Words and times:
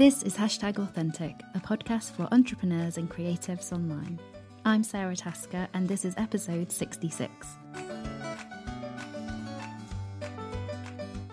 This 0.00 0.22
is 0.22 0.34
Hashtag 0.34 0.78
Authentic, 0.78 1.42
a 1.54 1.60
podcast 1.60 2.12
for 2.12 2.26
entrepreneurs 2.32 2.96
and 2.96 3.10
creatives 3.10 3.70
online. 3.70 4.18
I'm 4.64 4.82
Sarah 4.82 5.14
Tasker, 5.14 5.68
and 5.74 5.86
this 5.86 6.06
is 6.06 6.14
episode 6.16 6.72
66. 6.72 7.30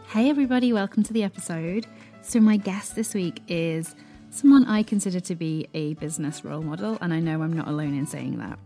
Hey, 0.10 0.30
everybody, 0.30 0.74
welcome 0.74 1.02
to 1.04 1.14
the 1.14 1.24
episode. 1.24 1.88
So, 2.22 2.42
my 2.42 2.58
guest 2.58 2.98
this 2.98 3.14
week 3.14 3.42
is 3.48 3.96
someone 4.32 4.66
I 4.66 4.84
consider 4.84 5.22
to 5.22 5.36
be 5.36 5.70
a 5.74 5.94
business 5.94 6.44
role 6.44 6.62
model, 6.62 6.98
and 7.00 7.14
I 7.14 7.22
know 7.22 7.44
I'm 7.44 7.54
not 7.54 7.70
alone 7.70 7.98
in 7.98 8.06
saying 8.06 8.38
that. 8.40 8.60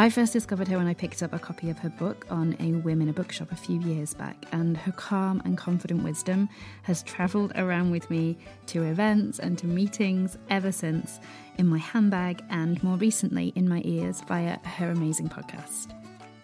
I 0.00 0.10
first 0.10 0.32
discovered 0.32 0.68
her 0.68 0.78
when 0.78 0.86
I 0.86 0.94
picked 0.94 1.24
up 1.24 1.32
a 1.32 1.40
copy 1.40 1.70
of 1.70 1.78
her 1.80 1.88
book 1.88 2.24
on 2.30 2.54
a 2.60 2.70
whim 2.82 3.02
in 3.02 3.08
a 3.08 3.12
bookshop 3.12 3.50
a 3.50 3.56
few 3.56 3.80
years 3.80 4.14
back, 4.14 4.36
and 4.52 4.76
her 4.76 4.92
calm 4.92 5.42
and 5.44 5.58
confident 5.58 6.04
wisdom 6.04 6.48
has 6.84 7.02
travelled 7.02 7.50
around 7.56 7.90
with 7.90 8.08
me 8.08 8.38
to 8.66 8.84
events 8.84 9.40
and 9.40 9.58
to 9.58 9.66
meetings 9.66 10.38
ever 10.50 10.70
since, 10.70 11.18
in 11.56 11.66
my 11.66 11.78
handbag 11.78 12.44
and 12.48 12.80
more 12.84 12.96
recently 12.96 13.52
in 13.56 13.68
my 13.68 13.82
ears 13.84 14.20
via 14.28 14.60
her 14.60 14.92
amazing 14.92 15.28
podcast. 15.28 15.92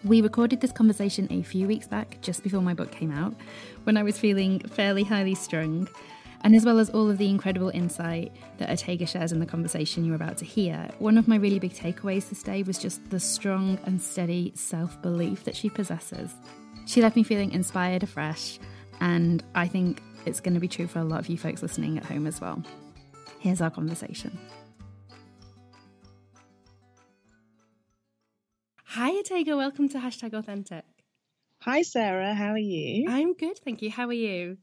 We 0.03 0.21
recorded 0.21 0.61
this 0.61 0.73
conversation 0.73 1.29
a 1.31 1.43
few 1.43 1.69
weeks 1.69 1.87
back, 1.87 2.19
just 2.23 2.43
before 2.43 2.61
my 2.61 2.75
book 2.75 2.91
came 2.91 3.13
out, 3.13 3.35
when 3.85 3.97
I 3.97 4.03
was 4.03 4.19
feeling 4.19 4.59
fairly 4.59 5.05
highly 5.05 5.37
strung 5.37 5.89
and 6.45 6.55
as 6.55 6.67
well 6.67 6.79
as 6.79 6.91
all 6.91 7.11
of 7.11 7.17
the 7.17 7.29
incredible 7.29 7.71
insight 7.71 8.31
that 8.59 8.69
Otegha 8.69 9.09
shares 9.09 9.33
in 9.33 9.41
the 9.41 9.47
conversation 9.47 10.05
you're 10.05 10.15
about 10.15 10.37
to 10.39 10.45
hear, 10.45 10.91
one 10.99 11.17
of 11.17 11.27
my 11.27 11.37
really 11.37 11.59
big 11.59 11.73
takeaways 11.73 12.29
this 12.29 12.43
day 12.43 12.63
was 12.63 12.79
just 12.79 13.09
the 13.09 13.19
strong 13.19 13.79
and 13.87 14.01
steady 14.01 14.53
self 14.55 15.01
belief 15.01 15.45
that 15.45 15.57
she 15.57 15.71
possesses. 15.71 16.35
She 16.87 17.01
left 17.01 17.17
me 17.17 17.23
feeling 17.23 17.51
inspired 17.53 18.03
afresh, 18.03 18.59
and 19.01 19.43
I 19.55 19.67
think 19.67 20.03
it's 20.27 20.41
going 20.41 20.53
to 20.53 20.61
be 20.61 20.69
true 20.69 20.87
for 20.87 20.99
a 20.99 21.05
lot 21.05 21.19
of 21.19 21.31
you 21.31 21.39
folks 21.39 21.63
listening 21.63 21.97
at 21.97 22.05
home 22.05 22.27
as 22.27 22.43
well. 22.43 22.63
Here's 23.39 23.63
our 23.63 23.71
conversation. 23.71 24.39
Hi, 28.85 29.11
Otegha. 29.13 29.57
Welcome 29.57 29.89
to 29.89 29.99
Hashtag 29.99 30.35
Authentic. 30.35 30.85
Hi, 31.63 31.81
Sarah. 31.81 32.35
How 32.35 32.51
are 32.51 32.59
you? 32.59 33.07
I'm 33.09 33.33
good, 33.33 33.59
thank 33.65 33.81
you. 33.81 33.91
How 33.91 34.07
are 34.09 34.13
you? 34.13 34.59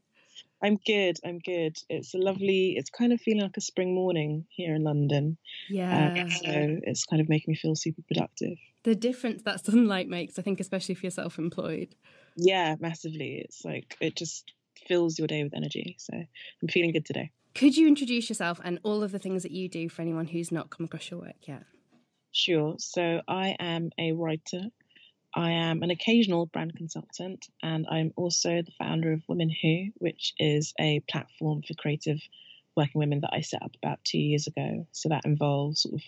I'm 0.62 0.78
good. 0.86 1.18
I'm 1.24 1.38
good. 1.40 1.76
It's 1.88 2.14
a 2.14 2.18
lovely. 2.18 2.74
It's 2.76 2.90
kind 2.90 3.12
of 3.12 3.20
feeling 3.20 3.42
like 3.42 3.56
a 3.56 3.60
spring 3.60 3.94
morning 3.94 4.46
here 4.48 4.74
in 4.74 4.84
London. 4.84 5.36
Um, 5.70 6.16
yeah. 6.16 6.28
so 6.28 6.50
it's 6.82 7.04
kind 7.04 7.20
of 7.20 7.28
making 7.28 7.52
me 7.52 7.56
feel 7.56 7.74
super 7.74 8.02
productive. 8.02 8.56
The 8.84 8.94
difference 8.94 9.42
that 9.42 9.64
sunlight 9.64 10.08
makes, 10.08 10.38
I 10.38 10.42
think, 10.42 10.60
especially 10.60 10.92
if 10.94 11.02
you're 11.02 11.10
self-employed. 11.10 11.94
Yeah, 12.36 12.76
massively. 12.80 13.42
It's 13.44 13.64
like 13.64 13.96
it 14.00 14.16
just 14.16 14.52
fills 14.86 15.18
your 15.18 15.28
day 15.28 15.42
with 15.42 15.54
energy. 15.54 15.96
So 15.98 16.14
I'm 16.14 16.68
feeling 16.68 16.92
good 16.92 17.06
today. 17.06 17.30
Could 17.54 17.76
you 17.76 17.86
introduce 17.86 18.28
yourself 18.28 18.60
and 18.64 18.78
all 18.82 19.02
of 19.02 19.12
the 19.12 19.18
things 19.18 19.42
that 19.42 19.52
you 19.52 19.68
do 19.68 19.88
for 19.88 20.02
anyone 20.02 20.26
who's 20.26 20.50
not 20.50 20.70
come 20.70 20.84
across 20.84 21.10
your 21.10 21.20
work 21.20 21.36
yet? 21.46 21.64
Sure. 22.32 22.76
So 22.78 23.20
I 23.28 23.56
am 23.58 23.90
a 23.98 24.12
writer. 24.12 24.62
I 25.34 25.52
am 25.52 25.82
an 25.82 25.90
occasional 25.90 26.46
brand 26.46 26.76
consultant, 26.76 27.46
and 27.62 27.86
I'm 27.90 28.12
also 28.16 28.62
the 28.62 28.72
founder 28.78 29.12
of 29.12 29.22
Women 29.28 29.50
Who, 29.50 29.86
which 29.94 30.34
is 30.38 30.74
a 30.78 31.00
platform 31.08 31.62
for 31.62 31.74
creative 31.74 32.20
working 32.76 32.98
women 32.98 33.20
that 33.20 33.32
I 33.32 33.40
set 33.40 33.62
up 33.62 33.72
about 33.82 34.04
two 34.04 34.18
years 34.18 34.46
ago. 34.46 34.86
So 34.92 35.08
that 35.08 35.24
involves 35.24 35.82
sort 35.82 35.94
of 35.94 36.00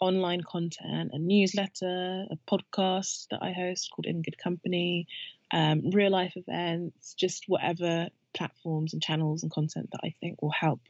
online 0.00 0.42
content, 0.42 1.10
a 1.12 1.18
newsletter, 1.18 2.26
a 2.30 2.38
podcast 2.50 3.28
that 3.30 3.42
I 3.42 3.52
host 3.52 3.90
called 3.90 4.06
In 4.06 4.22
Good 4.22 4.38
Company, 4.38 5.06
um, 5.52 5.90
real 5.90 6.10
life 6.10 6.34
events, 6.36 7.14
just 7.14 7.44
whatever 7.48 8.08
platforms 8.34 8.92
and 8.92 9.02
channels 9.02 9.42
and 9.42 9.52
content 9.52 9.90
that 9.92 10.00
I 10.04 10.14
think 10.20 10.42
will 10.42 10.50
help 10.50 10.80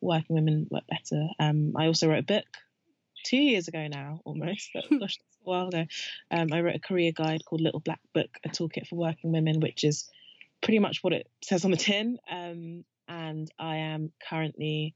working 0.00 0.36
women 0.36 0.66
work 0.70 0.84
better. 0.88 1.28
Um, 1.38 1.74
I 1.76 1.86
also 1.86 2.08
wrote 2.08 2.18
a 2.18 2.22
book 2.22 2.44
two 3.24 3.36
years 3.36 3.68
ago 3.68 3.86
now, 3.88 4.20
almost. 4.24 4.70
But 4.74 4.84
gosh, 5.00 5.18
a 5.46 5.50
while 5.50 5.68
ago. 5.68 5.86
Um, 6.30 6.52
I 6.52 6.60
wrote 6.60 6.76
a 6.76 6.80
career 6.80 7.12
guide 7.12 7.44
called 7.44 7.60
Little 7.60 7.80
Black 7.80 8.00
Book, 8.12 8.30
a 8.44 8.48
toolkit 8.48 8.86
for 8.86 8.96
working 8.96 9.32
women, 9.32 9.60
which 9.60 9.84
is 9.84 10.08
pretty 10.62 10.78
much 10.78 11.02
what 11.02 11.12
it 11.12 11.28
says 11.42 11.64
on 11.64 11.70
the 11.70 11.76
tin. 11.76 12.18
Um, 12.30 12.84
and 13.08 13.50
I 13.58 13.76
am 13.76 14.12
currently 14.28 14.94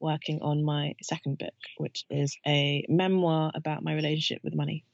working 0.00 0.40
on 0.42 0.64
my 0.64 0.94
second 1.02 1.38
book, 1.38 1.54
which 1.76 2.04
is 2.08 2.36
a 2.46 2.84
memoir 2.88 3.50
about 3.54 3.82
my 3.82 3.94
relationship 3.94 4.42
with 4.44 4.54
money. 4.54 4.84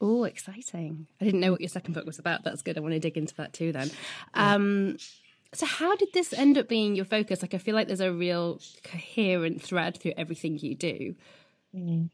Oh, 0.00 0.24
exciting. 0.24 1.06
I 1.20 1.24
didn't 1.24 1.40
know 1.40 1.50
what 1.50 1.60
your 1.60 1.68
second 1.68 1.94
book 1.94 2.06
was 2.06 2.18
about. 2.18 2.44
That's 2.44 2.62
good. 2.62 2.76
I 2.76 2.80
want 2.80 2.94
to 2.94 3.00
dig 3.00 3.16
into 3.16 3.34
that 3.36 3.52
too 3.52 3.72
then. 3.72 3.90
Um, 4.34 4.96
so, 5.52 5.66
how 5.66 5.96
did 5.96 6.12
this 6.12 6.32
end 6.32 6.58
up 6.58 6.68
being 6.68 6.96
your 6.96 7.04
focus? 7.04 7.42
Like, 7.42 7.54
I 7.54 7.58
feel 7.58 7.74
like 7.74 7.86
there's 7.86 8.00
a 8.00 8.12
real 8.12 8.60
coherent 8.82 9.62
thread 9.62 9.96
through 9.96 10.14
everything 10.16 10.58
you 10.58 10.74
do. 10.74 11.14
Mm. 11.74 12.10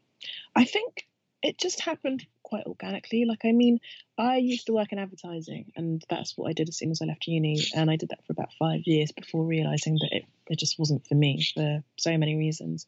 I 0.54 0.64
think 0.64 1.06
it 1.42 1.58
just 1.58 1.80
happened 1.80 2.26
quite 2.42 2.66
organically. 2.66 3.24
Like, 3.24 3.44
I 3.44 3.52
mean, 3.52 3.78
I 4.18 4.36
used 4.36 4.66
to 4.66 4.72
work 4.72 4.92
in 4.92 4.98
advertising, 4.98 5.72
and 5.76 6.04
that's 6.10 6.36
what 6.36 6.50
I 6.50 6.52
did 6.52 6.68
as 6.68 6.76
soon 6.76 6.90
as 6.90 7.00
I 7.00 7.06
left 7.06 7.26
uni. 7.26 7.60
And 7.74 7.90
I 7.90 7.96
did 7.96 8.10
that 8.10 8.24
for 8.26 8.32
about 8.32 8.52
five 8.58 8.82
years 8.84 9.12
before 9.12 9.44
realizing 9.44 9.94
that 9.94 10.10
it, 10.12 10.24
it 10.48 10.58
just 10.58 10.78
wasn't 10.78 11.06
for 11.06 11.14
me 11.14 11.42
for 11.54 11.82
so 11.96 12.18
many 12.18 12.36
reasons. 12.36 12.86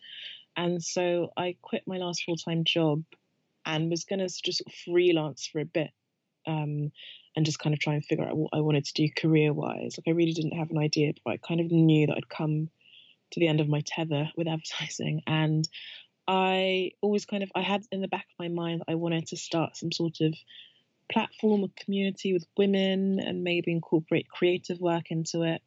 And 0.56 0.82
so 0.82 1.32
I 1.36 1.56
quit 1.62 1.84
my 1.86 1.96
last 1.96 2.24
full 2.24 2.36
time 2.36 2.64
job 2.64 3.04
and 3.64 3.90
was 3.90 4.04
going 4.04 4.18
to 4.18 4.28
just 4.42 4.62
freelance 4.84 5.46
for 5.46 5.60
a 5.60 5.64
bit 5.64 5.90
um, 6.46 6.90
and 7.36 7.46
just 7.46 7.58
kind 7.58 7.72
of 7.72 7.80
try 7.80 7.94
and 7.94 8.04
figure 8.04 8.24
out 8.24 8.36
what 8.36 8.50
I 8.52 8.60
wanted 8.60 8.84
to 8.84 8.92
do 8.94 9.08
career 9.16 9.52
wise. 9.52 9.96
Like, 9.96 10.08
I 10.12 10.16
really 10.16 10.32
didn't 10.32 10.58
have 10.58 10.70
an 10.70 10.78
idea, 10.78 11.12
but 11.24 11.32
I 11.32 11.36
kind 11.38 11.60
of 11.60 11.70
knew 11.70 12.06
that 12.08 12.16
I'd 12.16 12.28
come 12.28 12.68
to 13.30 13.40
the 13.40 13.48
end 13.48 13.60
of 13.60 13.68
my 13.68 13.82
tether 13.86 14.30
with 14.36 14.46
advertising. 14.48 15.22
And 15.26 15.66
I 16.34 16.92
always 17.02 17.26
kind 17.26 17.42
of 17.42 17.52
I 17.54 17.60
had 17.60 17.84
in 17.92 18.00
the 18.00 18.08
back 18.08 18.24
of 18.24 18.38
my 18.38 18.48
mind 18.48 18.80
that 18.80 18.90
I 18.90 18.94
wanted 18.94 19.26
to 19.28 19.36
start 19.36 19.76
some 19.76 19.92
sort 19.92 20.22
of 20.22 20.34
platform 21.12 21.62
or 21.62 21.68
community 21.84 22.32
with 22.32 22.46
women 22.56 23.20
and 23.20 23.44
maybe 23.44 23.70
incorporate 23.70 24.30
creative 24.30 24.80
work 24.80 25.10
into 25.10 25.42
it. 25.42 25.60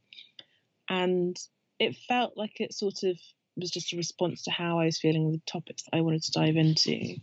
And 0.90 1.38
it 1.78 1.96
felt 2.08 2.36
like 2.36 2.60
it 2.60 2.74
sort 2.74 3.04
of 3.04 3.16
was 3.56 3.70
just 3.70 3.94
a 3.94 3.98
response 3.98 4.42
to 4.44 4.52
how 4.52 4.80
I 4.80 4.86
was 4.86 4.98
feeling 4.98 5.26
with 5.26 5.36
the 5.36 5.52
topics 5.52 5.84
that 5.84 5.96
I 5.96 6.02
wanted 6.02 6.24
to 6.24 6.32
dive 6.32 6.56
into. 6.56 7.18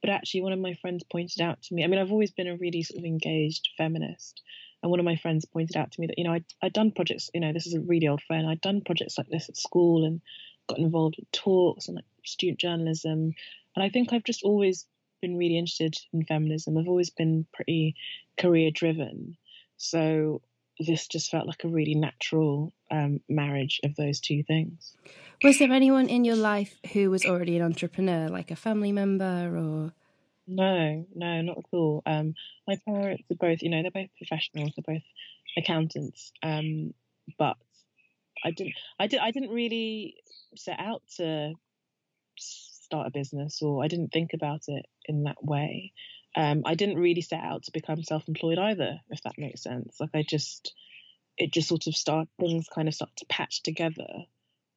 But 0.00 0.10
actually, 0.10 0.40
one 0.40 0.52
of 0.52 0.58
my 0.58 0.74
friends 0.74 1.04
pointed 1.04 1.40
out 1.40 1.62
to 1.62 1.74
me. 1.74 1.84
I 1.84 1.86
mean, 1.86 2.00
I've 2.00 2.10
always 2.10 2.32
been 2.32 2.48
a 2.48 2.56
really 2.56 2.82
sort 2.82 2.98
of 2.98 3.04
engaged 3.04 3.68
feminist, 3.78 4.42
and 4.82 4.90
one 4.90 4.98
of 4.98 5.06
my 5.06 5.16
friends 5.16 5.44
pointed 5.44 5.76
out 5.76 5.92
to 5.92 6.00
me 6.00 6.08
that 6.08 6.18
you 6.18 6.24
know 6.24 6.32
I'd, 6.32 6.44
I'd 6.62 6.72
done 6.72 6.90
projects. 6.90 7.30
You 7.32 7.42
know, 7.42 7.52
this 7.52 7.68
is 7.68 7.74
a 7.74 7.80
really 7.80 8.08
old 8.08 8.22
friend. 8.22 8.48
I'd 8.48 8.60
done 8.60 8.82
projects 8.84 9.18
like 9.18 9.28
this 9.28 9.48
at 9.48 9.56
school 9.56 10.04
and 10.04 10.20
got 10.68 10.78
involved 10.78 11.16
in 11.18 11.26
talks 11.32 11.86
and 11.86 11.94
like 11.94 12.04
student 12.28 12.58
journalism. 12.58 13.34
And 13.74 13.84
I 13.84 13.88
think 13.88 14.12
I've 14.12 14.24
just 14.24 14.42
always 14.42 14.86
been 15.20 15.36
really 15.36 15.58
interested 15.58 15.96
in 16.12 16.24
feminism. 16.24 16.76
I've 16.76 16.88
always 16.88 17.10
been 17.10 17.46
pretty 17.52 17.96
career 18.38 18.70
driven. 18.70 19.36
So 19.76 20.42
this 20.78 21.08
just 21.08 21.30
felt 21.30 21.46
like 21.46 21.64
a 21.64 21.68
really 21.68 21.94
natural 21.94 22.72
um, 22.90 23.20
marriage 23.28 23.80
of 23.84 23.96
those 23.96 24.20
two 24.20 24.42
things. 24.44 24.94
Was 25.42 25.58
there 25.58 25.72
anyone 25.72 26.08
in 26.08 26.24
your 26.24 26.36
life 26.36 26.78
who 26.92 27.10
was 27.10 27.24
already 27.24 27.56
an 27.56 27.62
entrepreneur, 27.62 28.28
like 28.28 28.50
a 28.50 28.56
family 28.56 28.92
member 28.92 29.56
or? 29.56 29.92
No, 30.46 31.06
no, 31.14 31.42
not 31.42 31.58
at 31.58 31.64
all. 31.72 32.02
Um, 32.06 32.34
my 32.66 32.78
parents 32.86 33.24
are 33.30 33.36
both, 33.36 33.62
you 33.62 33.70
know, 33.70 33.82
they're 33.82 33.90
both 33.90 34.10
professionals. 34.16 34.72
They're 34.76 34.94
both 34.94 35.04
accountants. 35.56 36.32
Um, 36.42 36.94
but 37.38 37.56
I 38.44 38.52
didn't, 38.52 38.74
I 38.98 39.08
did, 39.08 39.20
I 39.20 39.30
didn't 39.30 39.50
really 39.50 40.16
set 40.56 40.78
out 40.78 41.02
to 41.16 41.54
start 42.38 43.06
a 43.06 43.10
business 43.10 43.60
or 43.62 43.84
I 43.84 43.88
didn't 43.88 44.12
think 44.12 44.32
about 44.34 44.62
it 44.68 44.86
in 45.04 45.24
that 45.24 45.42
way. 45.44 45.92
Um, 46.36 46.62
I 46.64 46.74
didn't 46.74 46.98
really 46.98 47.20
set 47.20 47.42
out 47.42 47.64
to 47.64 47.72
become 47.72 48.02
self-employed 48.02 48.58
either, 48.58 49.00
if 49.10 49.22
that 49.22 49.38
makes 49.38 49.62
sense. 49.62 49.96
Like 50.00 50.10
I 50.14 50.22
just, 50.22 50.72
it 51.36 51.52
just 51.52 51.68
sort 51.68 51.86
of 51.86 51.96
start 51.96 52.28
things 52.40 52.66
kind 52.72 52.88
of 52.88 52.94
start 52.94 53.10
to 53.16 53.26
patch 53.26 53.62
together, 53.62 54.08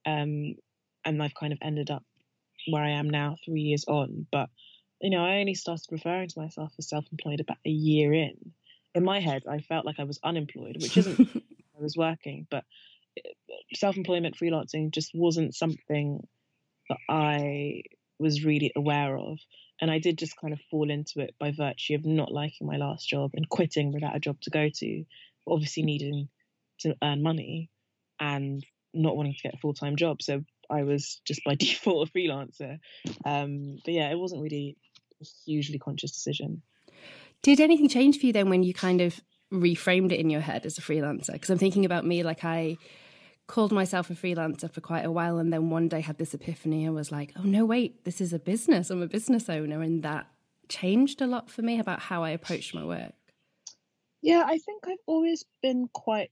um, 0.05 0.55
and 1.03 1.21
I've 1.21 1.35
kind 1.35 1.53
of 1.53 1.59
ended 1.61 1.89
up 1.89 2.03
where 2.69 2.83
I 2.83 2.91
am 2.91 3.09
now, 3.09 3.35
three 3.43 3.61
years 3.61 3.85
on. 3.87 4.27
But 4.31 4.49
you 5.01 5.09
know, 5.09 5.25
I 5.25 5.39
only 5.39 5.55
started 5.55 5.87
referring 5.91 6.29
to 6.29 6.39
myself 6.39 6.73
as 6.77 6.89
self-employed 6.89 7.39
about 7.39 7.57
a 7.65 7.69
year 7.69 8.13
in. 8.13 8.53
In 8.93 9.03
my 9.03 9.19
head, 9.19 9.43
I 9.49 9.59
felt 9.59 9.85
like 9.85 9.99
I 9.99 10.03
was 10.03 10.19
unemployed, 10.23 10.77
which 10.81 10.97
isn't. 10.97 11.19
I 11.77 11.81
was 11.81 11.97
working, 11.97 12.45
but 12.51 12.63
self-employment 13.73 14.37
freelancing 14.37 14.91
just 14.91 15.11
wasn't 15.13 15.55
something 15.55 16.27
that 16.91 16.97
I 17.09 17.83
was 18.19 18.43
really 18.43 18.71
aware 18.75 19.17
of. 19.17 19.39
And 19.79 19.89
I 19.89 19.99
did 19.99 20.17
just 20.17 20.37
kind 20.37 20.53
of 20.53 20.59
fall 20.69 20.91
into 20.91 21.21
it 21.21 21.33
by 21.39 21.51
virtue 21.51 21.95
of 21.95 22.05
not 22.05 22.31
liking 22.31 22.67
my 22.67 22.77
last 22.77 23.07
job 23.07 23.31
and 23.33 23.49
quitting 23.49 23.93
without 23.93 24.15
a 24.15 24.19
job 24.19 24.39
to 24.41 24.51
go 24.51 24.69
to, 24.69 25.05
obviously 25.47 25.83
needing 25.83 26.29
to 26.81 26.95
earn 27.03 27.23
money 27.23 27.69
and 28.19 28.63
not 28.93 29.15
wanting 29.15 29.33
to 29.33 29.41
get 29.41 29.55
a 29.55 29.57
full 29.57 29.73
time 29.73 29.95
job. 29.95 30.21
So 30.21 30.43
I 30.69 30.83
was 30.83 31.21
just 31.25 31.43
by 31.43 31.55
default 31.59 32.09
a 32.09 32.11
freelancer. 32.11 32.79
Um, 33.25 33.79
but 33.83 33.93
yeah, 33.93 34.11
it 34.11 34.19
wasn't 34.19 34.43
really 34.43 34.77
a 35.21 35.25
hugely 35.45 35.79
conscious 35.79 36.11
decision. 36.11 36.61
Did 37.41 37.59
anything 37.59 37.89
change 37.89 38.19
for 38.19 38.27
you 38.27 38.33
then 38.33 38.49
when 38.49 38.61
you 38.61 38.73
kind 38.73 39.01
of 39.01 39.19
reframed 39.51 40.11
it 40.11 40.19
in 40.19 40.29
your 40.29 40.41
head 40.41 40.65
as 40.65 40.77
a 40.77 40.81
freelancer? 40.81 41.33
Because 41.33 41.49
I'm 41.49 41.57
thinking 41.57 41.85
about 41.85 42.05
me, 42.05 42.21
like 42.21 42.43
I 42.43 42.77
called 43.47 43.71
myself 43.71 44.09
a 44.09 44.13
freelancer 44.13 44.71
for 44.71 44.81
quite 44.81 45.05
a 45.05 45.11
while 45.11 45.37
and 45.37 45.51
then 45.51 45.69
one 45.69 45.87
day 45.87 46.01
had 46.01 46.17
this 46.17 46.33
epiphany 46.33 46.85
and 46.85 46.95
was 46.95 47.11
like, 47.11 47.33
oh 47.37 47.43
no, 47.43 47.65
wait, 47.65 48.05
this 48.05 48.21
is 48.21 48.31
a 48.33 48.39
business. 48.39 48.89
I'm 48.89 49.01
a 49.01 49.07
business 49.07 49.49
owner. 49.49 49.81
And 49.81 50.03
that 50.03 50.27
changed 50.69 51.21
a 51.21 51.27
lot 51.27 51.49
for 51.49 51.61
me 51.61 51.79
about 51.79 51.99
how 51.99 52.23
I 52.23 52.29
approached 52.29 52.73
my 52.73 52.85
work. 52.85 53.13
Yeah, 54.21 54.43
I 54.45 54.57
think 54.57 54.87
I've 54.87 54.97
always 55.05 55.43
been 55.61 55.89
quite 55.91 56.31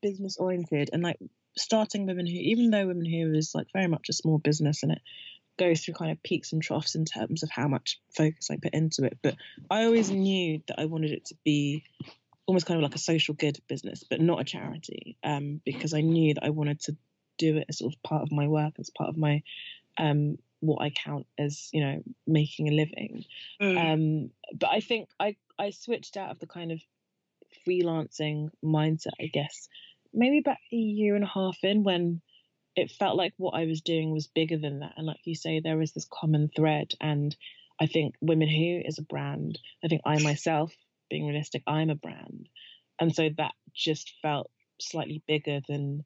business 0.00 0.36
oriented 0.38 0.90
and 0.92 1.02
like 1.02 1.18
starting 1.56 2.06
Women 2.06 2.26
Who, 2.26 2.32
even 2.34 2.70
though 2.70 2.86
Women 2.86 3.06
Who 3.06 3.34
is 3.34 3.52
like 3.54 3.66
very 3.72 3.88
much 3.88 4.08
a 4.08 4.14
small 4.14 4.38
business 4.38 4.82
and 4.82 4.92
it 4.92 5.00
goes 5.58 5.80
through 5.80 5.94
kind 5.94 6.12
of 6.12 6.22
peaks 6.22 6.52
and 6.52 6.62
troughs 6.62 6.94
in 6.94 7.04
terms 7.04 7.42
of 7.42 7.50
how 7.50 7.68
much 7.68 8.00
focus 8.16 8.48
I 8.50 8.56
put 8.56 8.74
into 8.74 9.04
it. 9.04 9.18
But 9.22 9.36
I 9.70 9.84
always 9.84 10.10
knew 10.10 10.62
that 10.68 10.78
I 10.78 10.86
wanted 10.86 11.10
it 11.10 11.26
to 11.26 11.34
be 11.44 11.84
almost 12.48 12.66
kind 12.66 12.78
of 12.78 12.82
like 12.82 12.94
a 12.94 12.98
social 12.98 13.34
good 13.34 13.60
business, 13.68 14.02
but 14.08 14.20
not 14.20 14.40
a 14.40 14.44
charity, 14.44 15.18
um, 15.22 15.60
because 15.64 15.92
I 15.92 16.00
knew 16.00 16.34
that 16.34 16.44
I 16.44 16.50
wanted 16.50 16.80
to 16.80 16.96
do 17.36 17.58
it 17.58 17.66
as 17.68 17.78
sort 17.78 17.94
of 17.94 18.02
part 18.02 18.22
of 18.22 18.32
my 18.32 18.48
work, 18.48 18.74
as 18.78 18.90
part 18.90 19.10
of 19.10 19.18
my 19.18 19.42
um, 19.98 20.38
what 20.60 20.82
I 20.82 20.90
count 20.90 21.26
as 21.38 21.68
you 21.72 21.84
know 21.84 22.02
making 22.26 22.68
a 22.68 22.72
living. 22.72 23.24
Mm. 23.60 23.92
Um, 23.92 24.30
but 24.58 24.70
I 24.70 24.80
think 24.80 25.10
I 25.20 25.36
I 25.58 25.70
switched 25.70 26.16
out 26.16 26.30
of 26.30 26.38
the 26.38 26.46
kind 26.46 26.72
of 26.72 26.80
freelancing 27.66 28.48
mindset, 28.64 29.12
I 29.20 29.26
guess, 29.26 29.68
maybe 30.14 30.38
about 30.38 30.56
a 30.72 30.76
year 30.76 31.14
and 31.14 31.24
a 31.24 31.28
half 31.28 31.58
in 31.62 31.84
when 31.84 32.22
it 32.76 32.90
felt 32.90 33.16
like 33.16 33.34
what 33.36 33.54
I 33.54 33.66
was 33.66 33.80
doing 33.80 34.12
was 34.12 34.26
bigger 34.26 34.56
than 34.56 34.80
that. 34.80 34.94
And 34.96 35.06
like 35.06 35.20
you 35.24 35.34
say, 35.34 35.60
there 35.60 35.76
was 35.76 35.92
this 35.92 36.06
common 36.10 36.48
thread. 36.54 36.92
And 37.00 37.36
I 37.80 37.86
think 37.86 38.14
Women 38.20 38.48
Who 38.48 38.80
is 38.84 38.98
a 38.98 39.02
brand. 39.02 39.58
I 39.84 39.88
think 39.88 40.02
I 40.04 40.22
myself 40.22 40.72
being 41.08 41.26
realistic, 41.26 41.62
I'm 41.66 41.90
a 41.90 41.94
brand. 41.94 42.48
And 43.00 43.14
so 43.14 43.28
that 43.36 43.52
just 43.74 44.12
felt 44.22 44.50
slightly 44.80 45.22
bigger 45.26 45.60
than, 45.68 46.04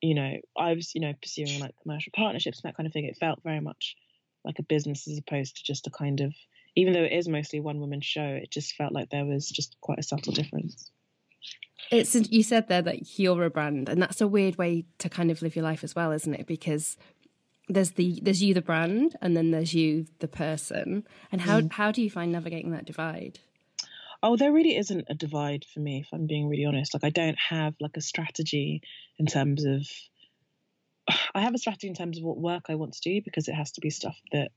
you 0.00 0.14
know, 0.14 0.36
I 0.58 0.74
was, 0.74 0.94
you 0.94 1.00
know, 1.00 1.12
pursuing 1.20 1.60
like 1.60 1.74
commercial 1.82 2.12
partnerships 2.14 2.60
and 2.60 2.68
that 2.68 2.76
kind 2.76 2.86
of 2.86 2.92
thing. 2.92 3.04
It 3.04 3.16
felt 3.18 3.42
very 3.42 3.60
much 3.60 3.96
like 4.44 4.58
a 4.58 4.64
business 4.64 5.06
as 5.08 5.18
opposed 5.18 5.56
to 5.56 5.64
just 5.64 5.86
a 5.86 5.90
kind 5.90 6.20
of, 6.20 6.34
even 6.74 6.92
though 6.92 7.04
it 7.04 7.12
is 7.12 7.28
mostly 7.28 7.60
one 7.60 7.80
woman 7.80 8.00
show, 8.00 8.24
it 8.42 8.50
just 8.50 8.74
felt 8.74 8.92
like 8.92 9.10
there 9.10 9.26
was 9.26 9.48
just 9.48 9.76
quite 9.80 9.98
a 9.98 10.02
subtle 10.02 10.32
difference. 10.32 10.90
It's 11.90 12.14
you 12.14 12.42
said 12.42 12.68
there 12.68 12.82
that 12.82 13.18
you're 13.18 13.44
a 13.44 13.50
brand, 13.50 13.88
and 13.88 14.00
that's 14.00 14.20
a 14.20 14.28
weird 14.28 14.56
way 14.56 14.84
to 14.98 15.08
kind 15.08 15.30
of 15.30 15.42
live 15.42 15.54
your 15.54 15.64
life 15.64 15.84
as 15.84 15.94
well, 15.94 16.12
isn't 16.12 16.32
it? 16.32 16.46
Because 16.46 16.96
there's 17.68 17.92
the 17.92 18.18
there's 18.22 18.42
you 18.42 18.54
the 18.54 18.62
brand, 18.62 19.16
and 19.20 19.36
then 19.36 19.50
there's 19.50 19.74
you 19.74 20.06
the 20.20 20.28
person. 20.28 21.06
And 21.30 21.42
how 21.42 21.60
mm. 21.60 21.72
how 21.72 21.92
do 21.92 22.00
you 22.00 22.08
find 22.08 22.32
navigating 22.32 22.70
that 22.70 22.86
divide? 22.86 23.40
Oh, 24.22 24.36
there 24.36 24.52
really 24.52 24.76
isn't 24.76 25.06
a 25.08 25.14
divide 25.14 25.64
for 25.72 25.80
me, 25.80 26.00
if 26.00 26.08
I'm 26.12 26.26
being 26.26 26.48
really 26.48 26.64
honest. 26.64 26.94
Like, 26.94 27.04
I 27.04 27.10
don't 27.10 27.38
have 27.38 27.74
like 27.80 27.96
a 27.96 28.00
strategy 28.00 28.82
in 29.18 29.26
terms 29.26 29.64
of. 29.64 29.86
I 31.34 31.40
have 31.40 31.54
a 31.54 31.58
strategy 31.58 31.88
in 31.88 31.94
terms 31.94 32.18
of 32.18 32.24
what 32.24 32.38
work 32.38 32.66
I 32.68 32.76
want 32.76 32.94
to 32.94 33.00
do 33.00 33.20
because 33.24 33.48
it 33.48 33.54
has 33.54 33.72
to 33.72 33.80
be 33.80 33.90
stuff 33.90 34.16
that 34.32 34.50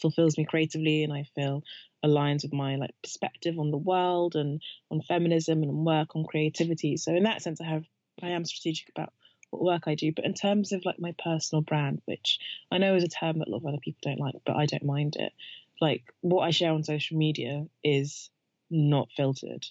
fulfills 0.00 0.36
me 0.38 0.44
creatively 0.44 1.02
and 1.02 1.12
I 1.12 1.24
feel 1.34 1.62
aligns 2.04 2.42
with 2.42 2.52
my 2.52 2.76
like 2.76 2.94
perspective 3.02 3.58
on 3.58 3.70
the 3.70 3.78
world 3.78 4.34
and 4.34 4.62
on 4.90 5.02
feminism 5.02 5.62
and 5.62 5.84
work 5.84 6.16
on 6.16 6.24
creativity. 6.24 6.96
So 6.96 7.14
in 7.14 7.24
that 7.24 7.42
sense, 7.42 7.60
I 7.60 7.64
have 7.64 7.84
I 8.22 8.28
am 8.28 8.44
strategic 8.44 8.88
about 8.90 9.12
what 9.50 9.62
work 9.62 9.82
I 9.86 9.94
do. 9.94 10.12
But 10.14 10.24
in 10.24 10.34
terms 10.34 10.72
of 10.72 10.84
like 10.84 10.98
my 10.98 11.14
personal 11.22 11.62
brand, 11.62 12.00
which 12.04 12.38
I 12.70 12.78
know 12.78 12.94
is 12.94 13.04
a 13.04 13.08
term 13.08 13.38
that 13.38 13.48
a 13.48 13.50
lot 13.50 13.58
of 13.58 13.66
other 13.66 13.78
people 13.82 14.00
don't 14.02 14.20
like, 14.20 14.34
but 14.46 14.56
I 14.56 14.66
don't 14.66 14.84
mind 14.84 15.16
it. 15.18 15.32
Like 15.80 16.04
what 16.20 16.42
I 16.42 16.50
share 16.50 16.72
on 16.72 16.84
social 16.84 17.16
media 17.16 17.66
is 17.82 18.30
not 18.70 19.08
filtered. 19.16 19.66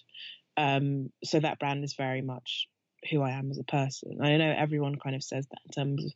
Um, 0.56 1.10
so 1.24 1.40
that 1.40 1.58
brand 1.58 1.84
is 1.84 1.94
very 1.94 2.22
much 2.22 2.68
who 3.10 3.22
I 3.22 3.30
am 3.30 3.50
as 3.50 3.58
a 3.58 3.64
person. 3.64 4.18
I 4.20 4.36
know 4.36 4.54
everyone 4.56 4.96
kind 4.96 5.16
of 5.16 5.22
says 5.22 5.46
that 5.50 5.60
in 5.64 5.70
terms 5.72 6.04
of 6.04 6.12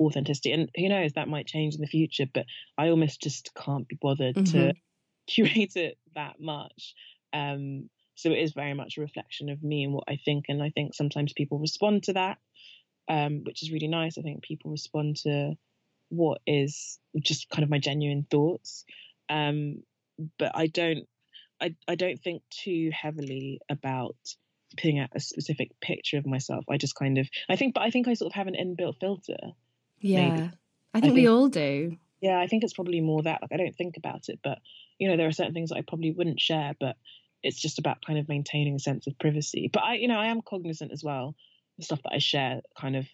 authenticity, 0.00 0.52
and 0.52 0.68
who 0.76 0.88
knows 0.88 1.12
that 1.12 1.28
might 1.28 1.46
change 1.46 1.74
in 1.74 1.80
the 1.80 1.86
future. 1.86 2.26
But 2.32 2.46
I 2.78 2.88
almost 2.88 3.20
just 3.20 3.50
can't 3.54 3.88
be 3.88 3.98
bothered 4.00 4.36
mm-hmm. 4.36 4.52
to 4.52 4.74
curate 5.26 5.76
it 5.76 5.98
that 6.14 6.40
much. 6.40 6.94
Um, 7.32 7.88
so 8.14 8.30
it 8.30 8.38
is 8.38 8.52
very 8.52 8.74
much 8.74 8.98
a 8.98 9.00
reflection 9.00 9.48
of 9.48 9.62
me 9.62 9.84
and 9.84 9.92
what 9.92 10.04
I 10.08 10.18
think, 10.24 10.46
and 10.48 10.62
I 10.62 10.70
think 10.70 10.94
sometimes 10.94 11.32
people 11.32 11.58
respond 11.58 12.04
to 12.04 12.12
that, 12.12 12.38
um, 13.08 13.42
which 13.44 13.62
is 13.62 13.72
really 13.72 13.88
nice. 13.88 14.18
I 14.18 14.22
think 14.22 14.42
people 14.42 14.70
respond 14.70 15.16
to 15.24 15.54
what 16.10 16.40
is 16.46 16.98
just 17.20 17.48
kind 17.48 17.64
of 17.64 17.70
my 17.70 17.78
genuine 17.78 18.26
thoughts. 18.30 18.84
Um, 19.30 19.82
but 20.38 20.52
I 20.54 20.66
don't 20.66 21.06
I, 21.62 21.74
I 21.86 21.94
don't 21.94 22.20
think 22.20 22.42
too 22.50 22.90
heavily 22.92 23.60
about 23.70 24.16
putting 24.76 24.98
out 24.98 25.10
a 25.14 25.20
specific 25.20 25.70
picture 25.80 26.18
of 26.18 26.26
myself. 26.26 26.64
I 26.68 26.76
just 26.76 26.94
kind 26.94 27.18
of 27.18 27.28
I 27.48 27.56
think 27.56 27.74
but 27.74 27.82
I 27.82 27.90
think 27.90 28.08
I 28.08 28.14
sort 28.14 28.32
of 28.32 28.34
have 28.34 28.48
an 28.48 28.54
inbuilt 28.54 28.98
filter. 29.00 29.38
Yeah. 30.00 30.28
Maybe. 30.28 30.50
I 30.94 31.00
think 31.00 31.12
I 31.12 31.14
we 31.14 31.28
all 31.28 31.48
do. 31.48 31.96
Yeah, 32.20 32.38
I 32.38 32.46
think 32.46 32.64
it's 32.64 32.74
probably 32.74 33.00
more 33.00 33.22
that 33.22 33.40
like 33.42 33.52
I 33.52 33.56
don't 33.56 33.76
think 33.76 33.96
about 33.96 34.28
it, 34.28 34.40
but 34.42 34.58
you 34.98 35.08
know, 35.08 35.16
there 35.16 35.26
are 35.26 35.32
certain 35.32 35.54
things 35.54 35.70
that 35.70 35.78
I 35.78 35.82
probably 35.82 36.12
wouldn't 36.12 36.40
share, 36.40 36.74
but 36.78 36.96
it's 37.42 37.60
just 37.60 37.78
about 37.78 38.04
kind 38.06 38.18
of 38.18 38.28
maintaining 38.28 38.76
a 38.76 38.78
sense 38.78 39.06
of 39.06 39.18
privacy. 39.18 39.68
But 39.72 39.82
I, 39.82 39.94
you 39.94 40.08
know, 40.08 40.18
I 40.18 40.26
am 40.26 40.42
cognizant 40.42 40.92
as 40.92 41.02
well. 41.02 41.34
The 41.78 41.84
stuff 41.84 42.00
that 42.04 42.12
I 42.12 42.18
share 42.18 42.60
kind 42.78 42.94
of 42.96 43.06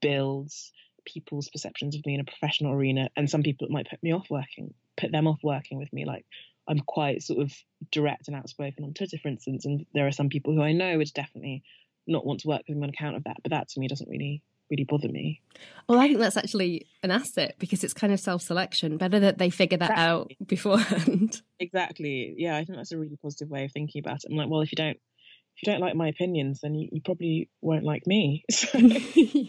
builds 0.00 0.72
people's 1.04 1.48
perceptions 1.48 1.96
of 1.96 2.06
me 2.06 2.14
in 2.14 2.20
a 2.20 2.24
professional 2.24 2.72
arena, 2.72 3.08
and 3.16 3.28
some 3.28 3.42
people 3.42 3.66
it 3.66 3.72
might 3.72 3.90
put 3.90 4.02
me 4.02 4.12
off 4.12 4.30
working, 4.30 4.74
put 4.96 5.10
them 5.10 5.26
off 5.26 5.40
working 5.42 5.78
with 5.78 5.92
me. 5.92 6.04
Like 6.04 6.24
I'm 6.68 6.80
quite 6.80 7.22
sort 7.22 7.40
of 7.40 7.52
direct 7.90 8.28
and 8.28 8.36
outspoken 8.36 8.84
on 8.84 8.94
Twitter, 8.94 9.18
for 9.18 9.28
instance, 9.28 9.64
and 9.64 9.84
there 9.94 10.06
are 10.06 10.12
some 10.12 10.28
people 10.28 10.54
who 10.54 10.62
I 10.62 10.72
know 10.72 10.96
would 10.98 11.12
definitely 11.14 11.62
not 12.06 12.26
want 12.26 12.40
to 12.40 12.48
work 12.48 12.62
with 12.68 12.76
me 12.76 12.84
on 12.84 12.90
account 12.90 13.16
of 13.16 13.24
that. 13.24 13.36
But 13.42 13.50
that 13.50 13.68
to 13.70 13.80
me 13.80 13.88
doesn't 13.88 14.08
really 14.08 14.42
really 14.72 14.84
bother 14.84 15.08
me. 15.08 15.42
Well, 15.88 16.00
I 16.00 16.08
think 16.08 16.18
that's 16.18 16.36
actually 16.36 16.86
an 17.02 17.10
asset 17.10 17.56
because 17.58 17.84
it's 17.84 17.92
kind 17.92 18.12
of 18.12 18.18
self 18.18 18.42
selection. 18.42 18.96
Better 18.96 19.20
that 19.20 19.38
they 19.38 19.50
figure 19.50 19.78
that 19.78 19.90
exactly. 19.90 20.04
out 20.04 20.32
beforehand. 20.46 21.42
Exactly. 21.62 22.34
Yeah, 22.38 22.56
I 22.56 22.64
think 22.64 22.76
that's 22.76 22.90
a 22.90 22.98
really 22.98 23.16
positive 23.22 23.48
way 23.48 23.64
of 23.66 23.70
thinking 23.70 24.00
about 24.04 24.24
it. 24.24 24.26
I'm 24.28 24.36
like, 24.36 24.48
well, 24.48 24.62
if 24.62 24.72
you 24.72 24.76
don't 24.76 24.96
if 24.96 25.62
you 25.64 25.72
don't 25.72 25.80
like 25.80 25.94
my 25.94 26.08
opinions, 26.08 26.58
then 26.60 26.74
you, 26.74 26.88
you 26.90 27.00
probably 27.00 27.50
won't 27.60 27.84
like 27.84 28.04
me. 28.04 28.44
So, 28.50 28.78
yeah. 28.78 29.44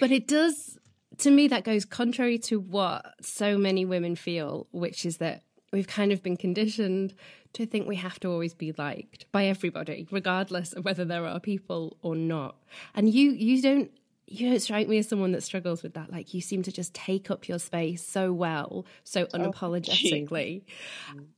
But 0.00 0.10
it 0.10 0.26
does 0.26 0.76
to 1.18 1.30
me 1.30 1.46
that 1.46 1.62
goes 1.62 1.84
contrary 1.84 2.38
to 2.38 2.58
what 2.58 3.14
so 3.22 3.56
many 3.56 3.84
women 3.84 4.16
feel, 4.16 4.66
which 4.72 5.06
is 5.06 5.18
that 5.18 5.44
we've 5.76 5.86
kind 5.86 6.12
of 6.12 6.22
been 6.22 6.36
conditioned 6.36 7.14
to 7.52 7.66
think 7.66 7.86
we 7.86 7.96
have 7.96 8.18
to 8.20 8.28
always 8.28 8.54
be 8.54 8.72
liked 8.76 9.30
by 9.32 9.46
everybody, 9.46 10.08
regardless 10.10 10.72
of 10.72 10.84
whether 10.84 11.04
there 11.04 11.24
are 11.26 11.38
people 11.38 11.96
or 12.02 12.16
not. 12.16 12.56
And 12.94 13.12
you 13.12 13.30
you 13.30 13.62
don't 13.62 13.90
you 14.26 14.50
don't 14.50 14.60
strike 14.60 14.88
me 14.88 14.98
as 14.98 15.08
someone 15.08 15.32
that 15.32 15.42
struggles 15.42 15.82
with 15.82 15.94
that. 15.94 16.10
Like 16.10 16.34
you 16.34 16.40
seem 16.40 16.62
to 16.64 16.72
just 16.72 16.94
take 16.94 17.30
up 17.30 17.48
your 17.48 17.58
space 17.58 18.04
so 18.04 18.32
well, 18.32 18.84
so 19.04 19.28
oh, 19.32 19.38
unapologetically. 19.38 20.62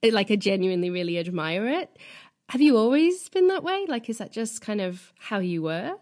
Oh, 0.02 0.08
like 0.08 0.30
I 0.30 0.36
genuinely 0.36 0.90
really 0.90 1.18
admire 1.18 1.68
it. 1.68 1.98
Have 2.48 2.62
you 2.62 2.78
always 2.78 3.28
been 3.28 3.48
that 3.48 3.62
way? 3.62 3.84
Like, 3.86 4.08
is 4.08 4.18
that 4.18 4.32
just 4.32 4.62
kind 4.62 4.80
of 4.80 5.12
how 5.18 5.38
you 5.38 5.62
were? 5.62 5.92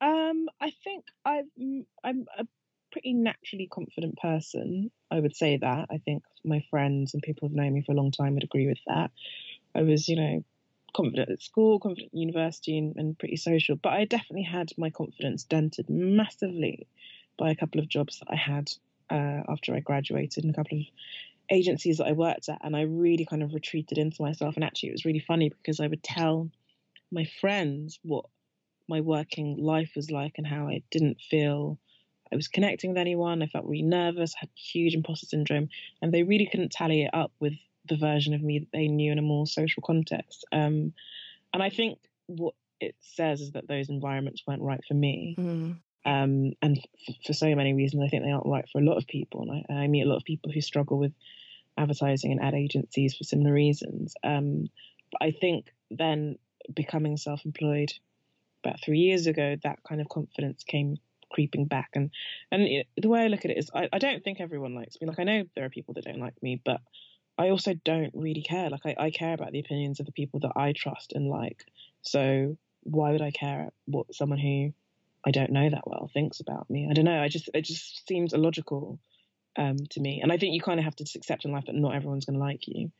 Um, 0.00 0.48
I 0.60 0.72
think 0.82 1.04
I'm 1.24 1.86
I'm 2.02 2.26
a 2.36 2.44
pretty 2.90 3.12
naturally 3.12 3.68
confident 3.70 4.18
person. 4.18 4.90
I 5.10 5.20
would 5.20 5.36
say 5.36 5.56
that. 5.56 5.86
I 5.90 5.98
think 5.98 6.22
my 6.44 6.64
friends 6.70 7.14
and 7.14 7.22
people 7.22 7.48
who've 7.48 7.56
known 7.56 7.74
me 7.74 7.82
for 7.82 7.92
a 7.92 7.96
long 7.96 8.10
time 8.10 8.34
would 8.34 8.44
agree 8.44 8.66
with 8.66 8.80
that. 8.86 9.10
I 9.74 9.82
was, 9.82 10.08
you 10.08 10.16
know, 10.16 10.44
confident 10.94 11.30
at 11.30 11.42
school, 11.42 11.78
confident 11.78 12.12
at 12.12 12.18
university, 12.18 12.78
and, 12.78 12.96
and 12.96 13.18
pretty 13.18 13.36
social. 13.36 13.76
But 13.76 13.92
I 13.92 14.04
definitely 14.04 14.44
had 14.44 14.72
my 14.76 14.90
confidence 14.90 15.44
dented 15.44 15.88
massively 15.88 16.86
by 17.38 17.50
a 17.50 17.56
couple 17.56 17.80
of 17.80 17.88
jobs 17.88 18.18
that 18.18 18.28
I 18.30 18.36
had 18.36 18.70
uh, 19.10 19.42
after 19.48 19.74
I 19.74 19.80
graduated 19.80 20.44
and 20.44 20.52
a 20.52 20.56
couple 20.56 20.78
of 20.78 20.84
agencies 21.50 21.98
that 21.98 22.06
I 22.06 22.12
worked 22.12 22.48
at. 22.48 22.60
And 22.62 22.76
I 22.76 22.82
really 22.82 23.26
kind 23.26 23.42
of 23.42 23.54
retreated 23.54 23.98
into 23.98 24.22
myself. 24.22 24.56
And 24.56 24.64
actually, 24.64 24.88
it 24.90 24.92
was 24.92 25.04
really 25.04 25.20
funny 25.20 25.50
because 25.50 25.80
I 25.80 25.86
would 25.86 26.02
tell 26.02 26.50
my 27.12 27.26
friends 27.40 28.00
what 28.02 28.24
my 28.88 29.00
working 29.00 29.56
life 29.58 29.92
was 29.96 30.10
like 30.10 30.34
and 30.38 30.46
how 30.46 30.68
I 30.68 30.82
didn't 30.90 31.20
feel 31.20 31.78
I 32.32 32.36
was 32.36 32.48
connecting 32.48 32.90
with 32.90 32.98
anyone. 32.98 33.42
I 33.42 33.46
felt 33.46 33.66
really 33.66 33.82
nervous, 33.82 34.34
I 34.34 34.40
had 34.40 34.50
huge 34.54 34.94
imposter 34.94 35.26
syndrome, 35.26 35.68
and 36.02 36.12
they 36.12 36.22
really 36.22 36.46
couldn't 36.46 36.72
tally 36.72 37.02
it 37.02 37.10
up 37.12 37.32
with 37.40 37.54
the 37.88 37.96
version 37.96 38.34
of 38.34 38.42
me 38.42 38.58
that 38.60 38.72
they 38.72 38.88
knew 38.88 39.12
in 39.12 39.18
a 39.18 39.22
more 39.22 39.46
social 39.46 39.82
context. 39.82 40.44
Um, 40.52 40.92
and 41.52 41.62
I 41.62 41.70
think 41.70 41.98
what 42.26 42.54
it 42.80 42.94
says 43.00 43.40
is 43.40 43.52
that 43.52 43.68
those 43.68 43.88
environments 43.88 44.42
weren't 44.46 44.62
right 44.62 44.80
for 44.86 44.94
me. 44.94 45.36
Mm. 45.38 45.76
Um, 46.04 46.52
and 46.62 46.78
f- 47.08 47.14
for 47.24 47.32
so 47.32 47.54
many 47.54 47.72
reasons, 47.74 48.02
I 48.04 48.08
think 48.08 48.22
they 48.22 48.30
aren't 48.30 48.46
right 48.46 48.68
for 48.70 48.80
a 48.80 48.84
lot 48.84 48.96
of 48.96 49.06
people. 49.06 49.42
And 49.42 49.64
I, 49.68 49.82
I, 49.82 49.86
meet 49.88 50.02
a 50.02 50.08
lot 50.08 50.16
of 50.16 50.24
people 50.24 50.52
who 50.52 50.60
struggle 50.60 50.98
with 50.98 51.12
advertising 51.76 52.30
and 52.30 52.40
ad 52.40 52.54
agencies 52.54 53.16
for 53.16 53.24
similar 53.24 53.52
reasons. 53.52 54.14
Um, 54.22 54.68
but 55.10 55.22
I 55.22 55.30
think 55.32 55.72
then 55.90 56.36
becoming 56.72 57.16
self 57.16 57.44
employed 57.44 57.92
about 58.62 58.80
three 58.84 59.00
years 59.00 59.26
ago, 59.26 59.56
that 59.62 59.80
kind 59.88 60.00
of 60.00 60.08
confidence 60.08 60.62
came 60.64 60.98
creeping 61.36 61.66
back. 61.66 61.90
And 61.94 62.10
and 62.50 62.62
it, 62.62 62.86
the 62.96 63.08
way 63.08 63.20
I 63.20 63.28
look 63.28 63.44
at 63.44 63.50
it 63.50 63.58
is, 63.58 63.70
I, 63.74 63.88
I 63.92 63.98
don't 63.98 64.24
think 64.24 64.40
everyone 64.40 64.74
likes 64.74 64.96
me. 65.00 65.06
Like 65.06 65.20
I 65.20 65.24
know 65.24 65.44
there 65.54 65.66
are 65.66 65.70
people 65.70 65.94
that 65.94 66.04
don't 66.04 66.20
like 66.20 66.42
me, 66.42 66.60
but 66.64 66.80
I 67.38 67.50
also 67.50 67.74
don't 67.84 68.12
really 68.14 68.42
care. 68.42 68.70
Like 68.70 68.86
I, 68.86 68.94
I 68.98 69.10
care 69.10 69.34
about 69.34 69.52
the 69.52 69.60
opinions 69.60 70.00
of 70.00 70.06
the 70.06 70.12
people 70.12 70.40
that 70.40 70.52
I 70.56 70.72
trust 70.72 71.12
and 71.12 71.28
like. 71.28 71.64
So 72.02 72.56
why 72.82 73.12
would 73.12 73.22
I 73.22 73.30
care 73.30 73.70
what 73.84 74.14
someone 74.14 74.38
who 74.38 74.72
I 75.26 75.32
don't 75.32 75.50
know 75.50 75.68
that 75.68 75.86
well 75.86 76.08
thinks 76.14 76.40
about 76.40 76.70
me. 76.70 76.86
I 76.88 76.94
don't 76.94 77.04
know. 77.04 77.20
I 77.20 77.28
just 77.28 77.50
it 77.52 77.62
just 77.62 78.06
seems 78.06 78.32
illogical 78.32 79.00
um, 79.56 79.76
to 79.90 80.00
me, 80.00 80.20
and 80.22 80.30
I 80.32 80.38
think 80.38 80.54
you 80.54 80.60
kind 80.60 80.78
of 80.78 80.84
have 80.84 80.96
to 80.96 81.04
accept 81.16 81.44
in 81.44 81.52
life 81.52 81.66
that 81.66 81.74
not 81.74 81.94
everyone's 81.94 82.24
going 82.24 82.38
to 82.38 82.44
like 82.44 82.68
you, 82.68 82.92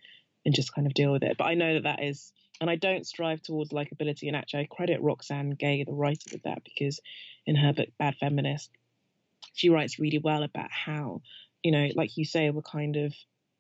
and 0.45 0.55
just 0.55 0.75
kind 0.75 0.87
of 0.87 0.95
deal 0.95 1.13
with 1.13 1.23
it. 1.23 1.37
But 1.39 1.45
I 1.45 1.55
know 1.55 1.75
that 1.75 1.85
that 1.85 2.03
is, 2.03 2.33
and 2.61 2.71
I 2.71 2.77
don't 2.77 3.07
strive 3.07 3.43
towards 3.43 3.71
likability. 3.71 4.29
And 4.29 4.37
actually, 4.37 4.65
I 4.65 4.67
credit 4.75 5.01
Roxane 5.03 5.51
Gay, 5.51 5.85
the 5.85 5.93
writer, 5.93 6.31
with 6.33 6.43
that 6.43 6.63
because 6.65 7.01
in 7.47 7.57
her 7.57 7.73
book 7.73 7.89
Bad 7.99 8.17
Feminist, 8.17 8.71
she 9.55 9.69
writes 9.69 9.99
really 9.99 10.19
well 10.19 10.43
about 10.43 10.71
how, 10.71 11.23
you 11.63 11.73
know, 11.73 11.89
like 11.95 12.17
you 12.17 12.25
say, 12.25 12.51
we're 12.51 12.63
kind 12.63 12.97
of 12.97 13.15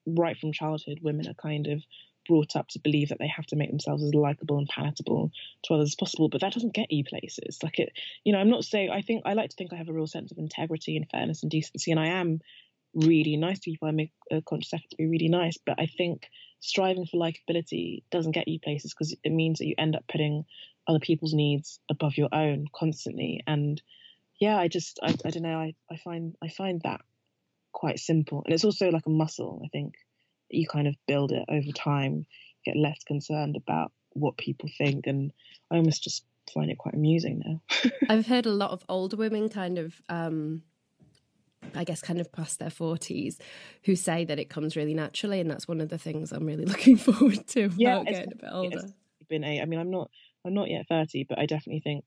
right 0.06 0.36
from 0.36 0.52
childhood, 0.52 1.00
women 1.02 1.28
are 1.28 1.34
kind 1.34 1.66
of 1.66 1.82
brought 2.26 2.56
up 2.56 2.68
to 2.68 2.78
believe 2.80 3.10
that 3.10 3.18
they 3.18 3.28
have 3.28 3.46
to 3.46 3.56
make 3.56 3.70
themselves 3.70 4.02
as 4.02 4.14
likable 4.14 4.58
and 4.58 4.68
palatable 4.68 5.30
to 5.64 5.74
others 5.74 5.90
as 5.90 5.94
possible, 5.94 6.28
but 6.28 6.40
that 6.40 6.52
doesn't 6.52 6.74
get 6.74 6.90
you 6.90 7.04
places. 7.04 7.58
Like 7.62 7.78
it, 7.78 7.92
you 8.24 8.32
know, 8.32 8.38
I'm 8.38 8.50
not 8.50 8.64
saying 8.64 8.90
I 8.90 9.02
think 9.02 9.22
I 9.24 9.34
like 9.34 9.50
to 9.50 9.56
think 9.56 9.72
I 9.72 9.76
have 9.76 9.88
a 9.88 9.92
real 9.92 10.06
sense 10.06 10.32
of 10.32 10.38
integrity 10.38 10.96
and 10.96 11.08
fairness 11.08 11.42
and 11.42 11.50
decency, 11.50 11.90
and 11.90 12.00
I 12.00 12.08
am 12.08 12.40
really 12.94 13.36
nice 13.36 13.60
to 13.60 13.70
people. 13.70 13.88
I 13.88 13.92
make 13.92 14.12
a 14.30 14.42
conscious 14.42 14.72
effort 14.74 14.90
to 14.90 14.96
be 14.96 15.06
really 15.06 15.28
nice, 15.28 15.58
but 15.64 15.78
I 15.78 15.86
think 15.86 16.28
striving 16.60 17.06
for 17.06 17.18
likability 17.18 18.02
doesn't 18.10 18.32
get 18.32 18.48
you 18.48 18.58
places 18.60 18.92
because 18.92 19.14
it 19.22 19.30
means 19.30 19.58
that 19.58 19.66
you 19.66 19.74
end 19.78 19.96
up 19.96 20.04
putting 20.08 20.44
other 20.86 21.00
people's 21.00 21.34
needs 21.34 21.80
above 21.90 22.16
your 22.16 22.28
own 22.32 22.66
constantly. 22.74 23.42
And 23.46 23.80
yeah, 24.40 24.58
I 24.58 24.68
just 24.68 24.98
I, 25.02 25.14
I 25.24 25.30
don't 25.30 25.42
know. 25.42 25.58
I, 25.58 25.74
I 25.90 25.96
find 25.96 26.34
I 26.42 26.48
find 26.48 26.80
that 26.82 27.00
quite 27.72 27.98
simple, 27.98 28.42
and 28.44 28.54
it's 28.54 28.64
also 28.64 28.90
like 28.90 29.06
a 29.06 29.10
muscle. 29.10 29.62
I 29.64 29.68
think 29.68 29.94
you 30.48 30.66
kind 30.66 30.86
of 30.86 30.94
build 31.06 31.32
it 31.32 31.44
over 31.48 31.72
time, 31.72 32.26
get 32.64 32.76
less 32.76 33.02
concerned 33.04 33.56
about 33.56 33.92
what 34.12 34.36
people 34.36 34.68
think, 34.78 35.06
and 35.06 35.32
I 35.70 35.76
almost 35.76 36.02
just 36.02 36.24
find 36.52 36.70
it 36.70 36.78
quite 36.78 36.94
amusing 36.94 37.42
now. 37.44 37.90
I've 38.08 38.26
heard 38.26 38.46
a 38.46 38.50
lot 38.50 38.70
of 38.70 38.84
older 38.88 39.16
women 39.16 39.48
kind 39.48 39.78
of. 39.78 39.94
Um, 40.08 40.62
I 41.74 41.84
guess 41.84 42.00
kind 42.00 42.20
of 42.20 42.32
past 42.32 42.58
their 42.58 42.70
40s 42.70 43.38
who 43.84 43.96
say 43.96 44.24
that 44.24 44.38
it 44.38 44.48
comes 44.48 44.76
really 44.76 44.94
naturally 44.94 45.40
and 45.40 45.50
that's 45.50 45.68
one 45.68 45.80
of 45.80 45.88
the 45.88 45.98
things 45.98 46.32
I'm 46.32 46.46
really 46.46 46.64
looking 46.72 46.96
forward 46.96 47.46
to 47.48 47.70
yeah, 47.76 48.02
getting 48.04 48.32
a 48.32 48.36
bit 48.36 48.50
older. 48.50 48.82
been 49.28 49.44
a 49.44 49.60
I 49.60 49.64
mean 49.64 49.80
I'm 49.80 49.90
not 49.90 50.10
I'm 50.44 50.54
not 50.54 50.70
yet 50.70 50.86
30 50.88 51.24
but 51.28 51.38
I 51.38 51.46
definitely 51.46 51.80
think 51.80 52.04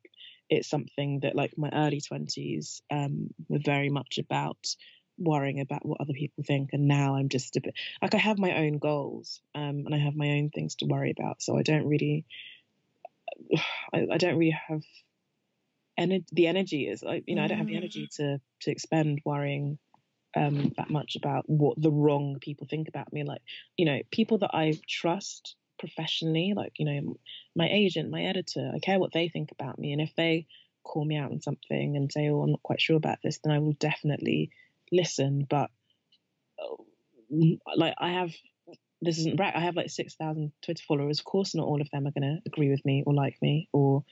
it's 0.49 0.69
something 0.69 1.19
that 1.21 1.35
like 1.35 1.57
my 1.57 1.69
early 1.73 2.01
20s 2.01 2.81
um, 2.91 3.29
were 3.47 3.59
very 3.63 3.89
much 3.89 4.17
about 4.17 4.75
worrying 5.19 5.59
about 5.59 5.85
what 5.85 5.99
other 5.99 6.13
people 6.13 6.43
think 6.45 6.69
and 6.71 6.87
now 6.87 7.15
i'm 7.15 7.27
just 7.27 7.57
a 7.57 7.61
bit 7.61 7.73
like 8.01 8.13
i 8.15 8.17
have 8.17 8.39
my 8.39 8.57
own 8.59 8.77
goals 8.77 9.41
um, 9.53 9.83
and 9.85 9.93
i 9.93 9.97
have 9.97 10.15
my 10.15 10.29
own 10.29 10.49
things 10.49 10.75
to 10.75 10.85
worry 10.85 11.11
about 11.11 11.41
so 11.41 11.57
i 11.57 11.61
don't 11.61 11.85
really 11.85 12.25
i, 13.93 14.07
I 14.13 14.17
don't 14.17 14.37
really 14.37 14.57
have 14.69 14.81
the 16.31 16.47
energy 16.47 16.87
is 16.87 17.03
like 17.03 17.23
you 17.27 17.35
know 17.35 17.43
i 17.43 17.47
don't 17.47 17.57
have 17.57 17.67
the 17.67 17.77
energy 17.77 18.05
mm. 18.05 18.15
to 18.15 18.41
to 18.61 18.71
expend 18.71 19.19
worrying 19.25 19.77
um, 20.35 20.71
that 20.77 20.91
much 20.91 21.15
about 21.15 21.49
what 21.49 21.81
the 21.81 21.89
wrong 21.89 22.37
people 22.39 22.67
think 22.69 22.87
about 22.87 23.11
me 23.11 23.23
like 23.23 23.41
you 23.77 23.85
know 23.85 23.99
people 24.11 24.37
that 24.37 24.51
i 24.53 24.73
trust 24.87 25.55
professionally 25.79 26.53
like 26.55 26.73
you 26.77 26.85
know 26.85 27.17
my 27.55 27.67
agent 27.67 28.11
my 28.11 28.21
editor 28.21 28.71
i 28.75 28.77
care 28.77 28.99
what 28.99 29.11
they 29.11 29.27
think 29.27 29.51
about 29.51 29.79
me 29.79 29.91
and 29.91 30.01
if 30.01 30.13
they 30.15 30.45
call 30.83 31.03
me 31.03 31.17
out 31.17 31.31
on 31.31 31.41
something 31.41 31.95
and 31.95 32.11
say 32.11 32.29
oh 32.29 32.43
i'm 32.43 32.51
not 32.51 32.61
quite 32.61 32.79
sure 32.79 32.95
about 32.95 33.17
this 33.23 33.39
then 33.43 33.51
i 33.51 33.57
will 33.57 33.73
definitely 33.73 34.51
listen, 34.91 35.45
but 35.49 35.69
like 37.75 37.95
I 37.97 38.09
have 38.09 38.31
this 39.01 39.17
isn't 39.19 39.39
right. 39.39 39.55
I 39.55 39.61
have 39.61 39.75
like 39.75 39.89
six 39.89 40.15
thousand 40.15 40.51
Twitter 40.63 40.83
followers. 40.87 41.19
Of 41.19 41.25
course, 41.25 41.55
not 41.55 41.65
all 41.65 41.81
of 41.81 41.89
them 41.91 42.07
are 42.07 42.11
going 42.11 42.35
to 42.35 42.41
agree 42.45 42.69
with 42.69 42.83
me 42.85 43.03
or 43.05 43.13
like 43.13 43.37
me, 43.41 43.69
or 43.71 44.03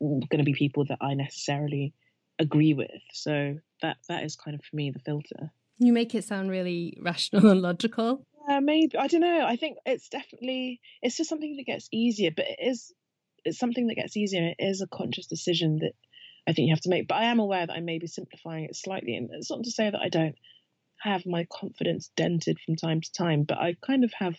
going 0.00 0.38
to 0.38 0.44
be 0.44 0.54
people 0.54 0.84
that 0.86 0.98
I 1.00 1.14
necessarily 1.14 1.94
agree 2.38 2.74
with. 2.74 2.90
So 3.12 3.56
that 3.82 3.96
that 4.08 4.24
is 4.24 4.36
kind 4.36 4.54
of 4.54 4.64
for 4.64 4.76
me 4.76 4.90
the 4.90 5.00
filter. 5.00 5.50
You 5.78 5.92
make 5.92 6.14
it 6.14 6.24
sound 6.24 6.50
really 6.50 6.98
rational 7.00 7.48
and 7.50 7.62
logical. 7.62 8.26
Yeah, 8.48 8.60
maybe 8.60 8.96
I 8.96 9.06
don't 9.06 9.20
know. 9.20 9.44
I 9.46 9.56
think 9.56 9.78
it's 9.86 10.08
definitely 10.08 10.80
it's 11.02 11.16
just 11.16 11.30
something 11.30 11.56
that 11.56 11.66
gets 11.66 11.88
easier, 11.92 12.30
but 12.34 12.46
it 12.46 12.58
is 12.60 12.92
it's 13.44 13.58
something 13.58 13.86
that 13.88 13.96
gets 13.96 14.16
easier. 14.16 14.48
It 14.48 14.62
is 14.62 14.80
a 14.80 14.86
conscious 14.86 15.26
decision 15.26 15.78
that 15.80 15.92
I 16.46 16.52
think 16.52 16.68
you 16.68 16.74
have 16.74 16.82
to 16.82 16.90
make. 16.90 17.08
But 17.08 17.16
I 17.16 17.24
am 17.24 17.38
aware 17.38 17.66
that 17.66 17.76
I 17.76 17.80
may 17.80 17.98
be 17.98 18.06
simplifying 18.06 18.64
it 18.64 18.76
slightly, 18.76 19.16
and 19.16 19.30
it's 19.32 19.50
not 19.50 19.64
to 19.64 19.70
say 19.70 19.90
that 19.90 20.00
I 20.00 20.08
don't 20.08 20.36
have 21.00 21.26
my 21.26 21.46
confidence 21.52 22.10
dented 22.16 22.58
from 22.64 22.76
time 22.76 23.00
to 23.00 23.12
time, 23.12 23.44
but 23.44 23.58
I 23.58 23.76
kind 23.86 24.04
of 24.04 24.12
have 24.18 24.36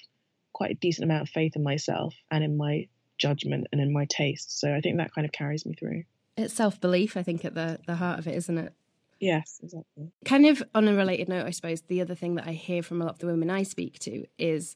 quite 0.54 0.72
a 0.72 0.76
decent 0.76 1.04
amount 1.04 1.24
of 1.24 1.30
faith 1.30 1.56
in 1.56 1.64
myself 1.64 2.16
and 2.32 2.44
in 2.44 2.58
my 2.58 2.88
judgment 3.18 3.68
and 3.72 3.82
in 3.82 3.92
my 3.92 4.06
taste. 4.06 4.60
So 4.60 4.74
I 4.74 4.82
think 4.82 4.98
that 4.98 5.14
kind 5.14 5.26
of 5.26 5.32
carries 5.32 5.66
me 5.66 5.74
through. 5.74 6.04
It's 6.38 6.54
self 6.54 6.80
belief, 6.82 7.16
I 7.16 7.24
think, 7.24 7.46
at 7.46 7.56
the 7.56 7.80
the 7.86 7.96
heart 7.96 8.20
of 8.20 8.28
it, 8.28 8.36
isn't 8.36 8.58
it? 8.58 8.74
Yes, 9.20 9.60
exactly. 9.64 10.12
Kind 10.26 10.46
of 10.46 10.62
on 10.74 10.88
a 10.88 10.94
related 10.94 11.30
note, 11.30 11.46
I 11.46 11.52
suppose 11.52 11.82
the 11.82 12.02
other 12.02 12.16
thing 12.16 12.36
that 12.36 12.48
I 12.48 12.52
hear 12.52 12.84
from 12.84 13.02
a 13.02 13.06
lot 13.06 13.14
of 13.14 13.20
the 13.20 13.28
women 13.28 13.50
I 13.50 13.64
speak 13.64 13.98
to 14.00 14.26
is 14.38 14.76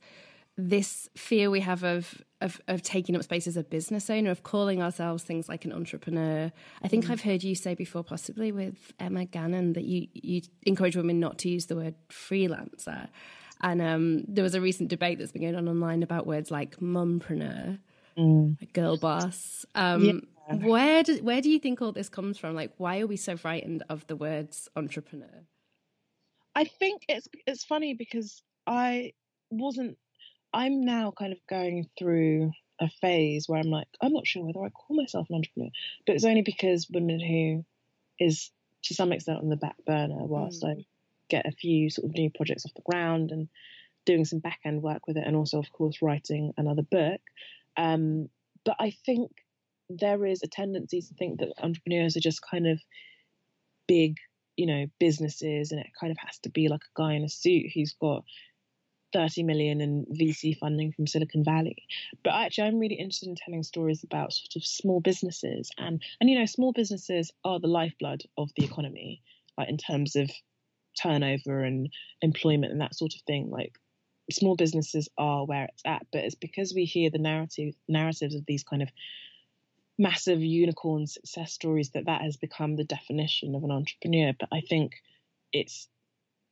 this 0.60 1.10
fear 1.15 1.50
we 1.50 1.62
have 1.62 1.84
of, 1.84 2.22
of, 2.41 2.60
of 2.67 2.81
taking 2.81 3.15
up 3.15 3.24
space 3.24 3.48
as 3.48 3.55
a 3.55 3.63
business 3.63 4.10
owner, 4.10 4.29
of 4.29 4.43
calling 4.43 4.81
ourselves 4.81 5.24
things 5.24 5.48
like 5.48 5.65
an 5.65 5.72
entrepreneur. 5.72 6.51
I 6.81 6.88
think 6.88 7.05
mm. 7.05 7.12
I've 7.12 7.22
heard 7.22 7.43
you 7.43 7.55
say 7.55 7.75
before, 7.75 8.03
possibly 8.03 8.51
with 8.51 8.93
Emma 9.00 9.25
Gannon, 9.25 9.74
that 9.74 9.86
you 9.86 10.08
you 10.13 10.41
encourage 10.63 10.96
women 10.96 11.19
not 11.19 11.38
to 11.39 11.50
use 11.50 11.67
the 11.67 11.75
word 11.75 11.96
freelancer. 12.10 13.08
And 13.62 13.81
um, 13.81 14.24
there 14.27 14.43
was 14.43 14.55
a 14.55 14.62
recent 14.62 14.89
debate 14.89 15.19
that's 15.19 15.31
been 15.34 15.41
going 15.41 15.55
on 15.55 15.67
online 15.67 16.01
about 16.01 16.25
words 16.25 16.50
like 16.50 16.77
mumpreneur, 16.79 17.79
mm. 18.20 18.74
girl 18.74 18.98
boss. 18.98 19.66
Um, 19.76 20.04
yeah. 20.04 20.56
Where 20.56 21.04
do 21.04 21.18
where 21.24 21.42
do 21.42 21.50
you 21.50 21.60
think 21.60 21.82
all 21.82 21.92
this 21.92 22.10
comes 22.10 22.38
from? 22.38 22.56
Like, 22.56 22.72
why 22.78 23.00
are 23.00 23.08
we 23.08 23.18
so 23.18 23.38
frightened 23.38 23.84
of 23.88 24.06
the 24.08 24.16
words 24.16 24.68
entrepreneur? 24.76 25.46
I 26.56 26.66
think 26.66 27.04
it's 27.08 27.28
it's 27.46 27.64
funny 27.64 27.94
because 27.94 28.42
I 28.66 29.14
wasn't 29.52 29.98
I'm 30.54 30.84
now 30.84 31.14
kind 31.18 31.34
of 31.34 31.40
going 31.48 31.88
through 31.98 32.52
a 32.82 32.90
phase 33.02 33.48
where 33.48 33.60
I'm 33.60 33.70
like, 33.70 33.88
I'm 34.02 34.14
not 34.14 34.26
sure 34.26 34.44
whether 34.44 34.64
I 34.64 34.70
call 34.70 34.98
myself 34.98 35.28
an 35.30 35.36
entrepreneur, 35.36 35.70
but 36.06 36.16
it's 36.16 36.26
only 36.26 36.42
because 36.42 36.90
Women 36.90 37.20
Who 37.20 37.66
is 38.20 38.52
to 38.84 38.94
some 38.94 39.12
extent 39.12 39.40
on 39.40 39.50
the 39.50 39.56
back 39.56 39.76
burner 39.86 40.24
whilst 40.26 40.64
mm. 40.64 40.70
I 40.70 40.86
get 41.30 41.46
a 41.46 41.52
few 41.52 41.90
sort 41.90 42.10
of 42.10 42.16
new 42.16 42.30
projects 42.30 42.66
off 42.66 42.74
the 42.74 42.82
ground 42.82 43.32
and 43.32 43.50
doing 44.06 44.26
some 44.26 44.40
back 44.40 44.60
end 44.66 44.82
work 44.82 45.06
with 45.08 45.18
it, 45.18 45.24
and 45.26 45.36
also, 45.36 45.60
of 45.60 45.72
course, 45.72 46.02
writing 46.02 46.54
another 46.58 46.82
book. 46.82 47.22
Um, 47.79 48.27
but 48.65 48.75
I 48.79 48.91
think 49.05 49.31
there 49.89 50.25
is 50.25 50.43
a 50.43 50.48
tendency 50.48 51.01
to 51.01 51.13
think 51.15 51.39
that 51.39 51.53
entrepreneurs 51.63 52.17
are 52.17 52.21
just 52.21 52.41
kind 52.41 52.67
of 52.67 52.79
big, 53.88 54.17
you 54.57 54.67
know, 54.67 54.86
businesses, 55.00 55.71
and 55.71 55.79
it 55.79 55.88
kind 56.00 56.12
of 56.12 56.17
has 56.17 56.38
to 56.39 56.50
be 56.50 56.67
like 56.67 56.81
a 56.81 57.01
guy 57.01 57.13
in 57.13 57.24
a 57.24 57.29
suit 57.29 57.67
who's 57.74 57.93
got 57.93 58.25
30 59.13 59.43
million 59.43 59.81
in 59.81 60.05
VC 60.12 60.57
funding 60.57 60.91
from 60.91 61.07
Silicon 61.07 61.43
Valley. 61.43 61.77
But 62.24 62.33
actually, 62.33 62.67
I'm 62.67 62.79
really 62.79 62.95
interested 62.95 63.29
in 63.29 63.36
telling 63.36 63.63
stories 63.63 64.03
about 64.03 64.33
sort 64.33 64.57
of 64.57 64.65
small 64.65 65.00
businesses. 65.00 65.71
And, 65.77 66.03
and 66.19 66.29
you 66.29 66.38
know, 66.38 66.45
small 66.45 66.74
businesses 66.74 67.31
are 67.45 67.59
the 67.59 67.67
lifeblood 67.67 68.24
of 68.38 68.51
the 68.55 68.65
economy, 68.65 69.21
like 69.57 69.69
in 69.69 69.77
terms 69.77 70.15
of 70.17 70.29
turnover 71.01 71.63
and 71.63 71.89
employment 72.21 72.74
and 72.74 72.81
that 72.81 72.95
sort 72.95 73.15
of 73.15 73.21
thing. 73.21 73.50
Like, 73.50 73.74
small 74.31 74.55
businesses 74.55 75.09
are 75.17 75.45
where 75.45 75.65
it's 75.65 75.81
at. 75.86 76.05
But 76.12 76.24
it's 76.24 76.36
because 76.36 76.74
we 76.74 76.86
hear 76.86 77.09
the 77.09 77.19
narrative 77.19 77.74
narratives 77.88 78.36
of 78.36 78.45
these 78.45 78.63
kind 78.63 78.81
of 78.81 78.89
massive 79.98 80.41
unicorn 80.41 81.07
success 81.07 81.51
stories 81.51 81.91
that 81.91 82.05
that 82.05 82.21
has 82.21 82.38
become 82.38 82.75
the 82.75 82.86
definition 82.86 83.55
of 83.55 83.63
an 83.63 83.71
entrepreneur. 83.71 84.33
But 84.39 84.50
I 84.51 84.62
think 84.62 84.93
it's 85.51 85.88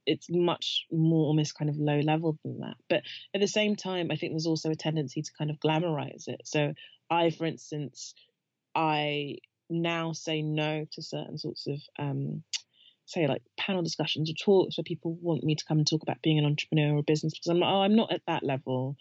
it's 0.05 0.27
much 0.29 0.85
more 0.91 1.25
almost 1.25 1.57
kind 1.57 1.69
of 1.69 1.77
low 1.77 1.99
level 1.99 2.39
than 2.43 2.61
that. 2.61 2.75
But 2.89 3.03
at 3.35 3.41
the 3.41 3.47
same 3.47 3.75
time, 3.75 4.09
I 4.09 4.15
think 4.15 4.31
there's 4.31 4.47
also 4.47 4.71
a 4.71 4.75
tendency 4.75 5.21
to 5.21 5.31
kind 5.37 5.49
of 5.49 5.59
glamorize 5.59 6.27
it. 6.27 6.41
So 6.45 6.73
I, 7.09 7.29
for 7.29 7.45
instance, 7.45 8.15
I 8.73 9.37
now 9.69 10.13
say 10.13 10.41
no 10.41 10.85
to 10.93 11.01
certain 11.01 11.37
sorts 11.37 11.67
of 11.67 11.81
um, 11.99 12.43
say 13.07 13.27
like 13.27 13.41
panel 13.57 13.81
discussions 13.81 14.29
or 14.29 14.33
talks 14.33 14.77
where 14.77 14.83
people 14.83 15.17
want 15.21 15.43
me 15.43 15.55
to 15.55 15.65
come 15.65 15.79
and 15.79 15.87
talk 15.87 16.03
about 16.03 16.21
being 16.21 16.37
an 16.37 16.45
entrepreneur 16.45 16.95
or 16.95 17.03
business 17.03 17.33
because 17.33 17.47
I'm 17.47 17.59
like, 17.59 17.69
oh 17.69 17.81
I'm 17.81 17.95
not 17.95 18.11
at 18.11 18.21
that 18.27 18.43
level 18.43 18.95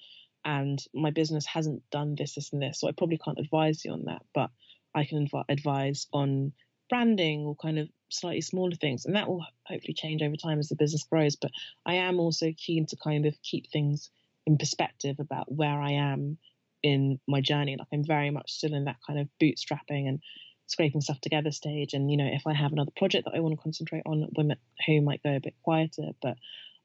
and 0.44 0.82
my 0.94 1.10
business 1.10 1.44
hasn't 1.44 1.82
done 1.90 2.14
this 2.16 2.36
this 2.36 2.52
and 2.52 2.62
this. 2.62 2.80
So 2.80 2.88
I 2.88 2.92
probably 2.92 3.18
can't 3.18 3.38
advise 3.38 3.84
you 3.84 3.92
on 3.92 4.04
that 4.06 4.22
but 4.34 4.50
I 4.94 5.04
can 5.04 5.24
adv- 5.24 5.44
advise 5.48 6.06
on 6.12 6.52
branding 6.88 7.40
or 7.40 7.56
kind 7.56 7.78
of 7.78 7.88
slightly 8.08 8.40
smaller 8.40 8.76
things 8.76 9.04
and 9.04 9.16
that 9.16 9.28
will 9.28 9.44
hopefully 9.66 9.94
change 9.94 10.22
over 10.22 10.36
time 10.36 10.58
as 10.58 10.68
the 10.68 10.76
business 10.76 11.04
grows 11.04 11.34
but 11.36 11.50
i 11.84 11.94
am 11.94 12.20
also 12.20 12.52
keen 12.56 12.86
to 12.86 12.96
kind 13.02 13.26
of 13.26 13.34
keep 13.42 13.68
things 13.70 14.10
in 14.46 14.56
perspective 14.56 15.16
about 15.18 15.50
where 15.50 15.80
i 15.80 15.92
am 15.92 16.38
in 16.82 17.18
my 17.26 17.40
journey. 17.40 17.76
Like 17.76 17.88
i'm 17.92 18.04
very 18.04 18.30
much 18.30 18.52
still 18.52 18.74
in 18.74 18.84
that 18.84 18.98
kind 19.04 19.18
of 19.18 19.28
bootstrapping 19.42 20.08
and 20.08 20.20
scraping 20.66 21.00
stuff 21.00 21.20
together 21.20 21.50
stage 21.50 21.94
and 21.94 22.10
you 22.10 22.16
know 22.16 22.28
if 22.30 22.46
i 22.46 22.52
have 22.52 22.72
another 22.72 22.90
project 22.96 23.24
that 23.24 23.34
i 23.34 23.40
want 23.40 23.56
to 23.56 23.62
concentrate 23.62 24.02
on 24.06 24.28
women 24.36 24.56
who 24.86 25.00
might 25.00 25.22
go 25.22 25.36
a 25.36 25.40
bit 25.40 25.54
quieter 25.62 26.10
but 26.20 26.36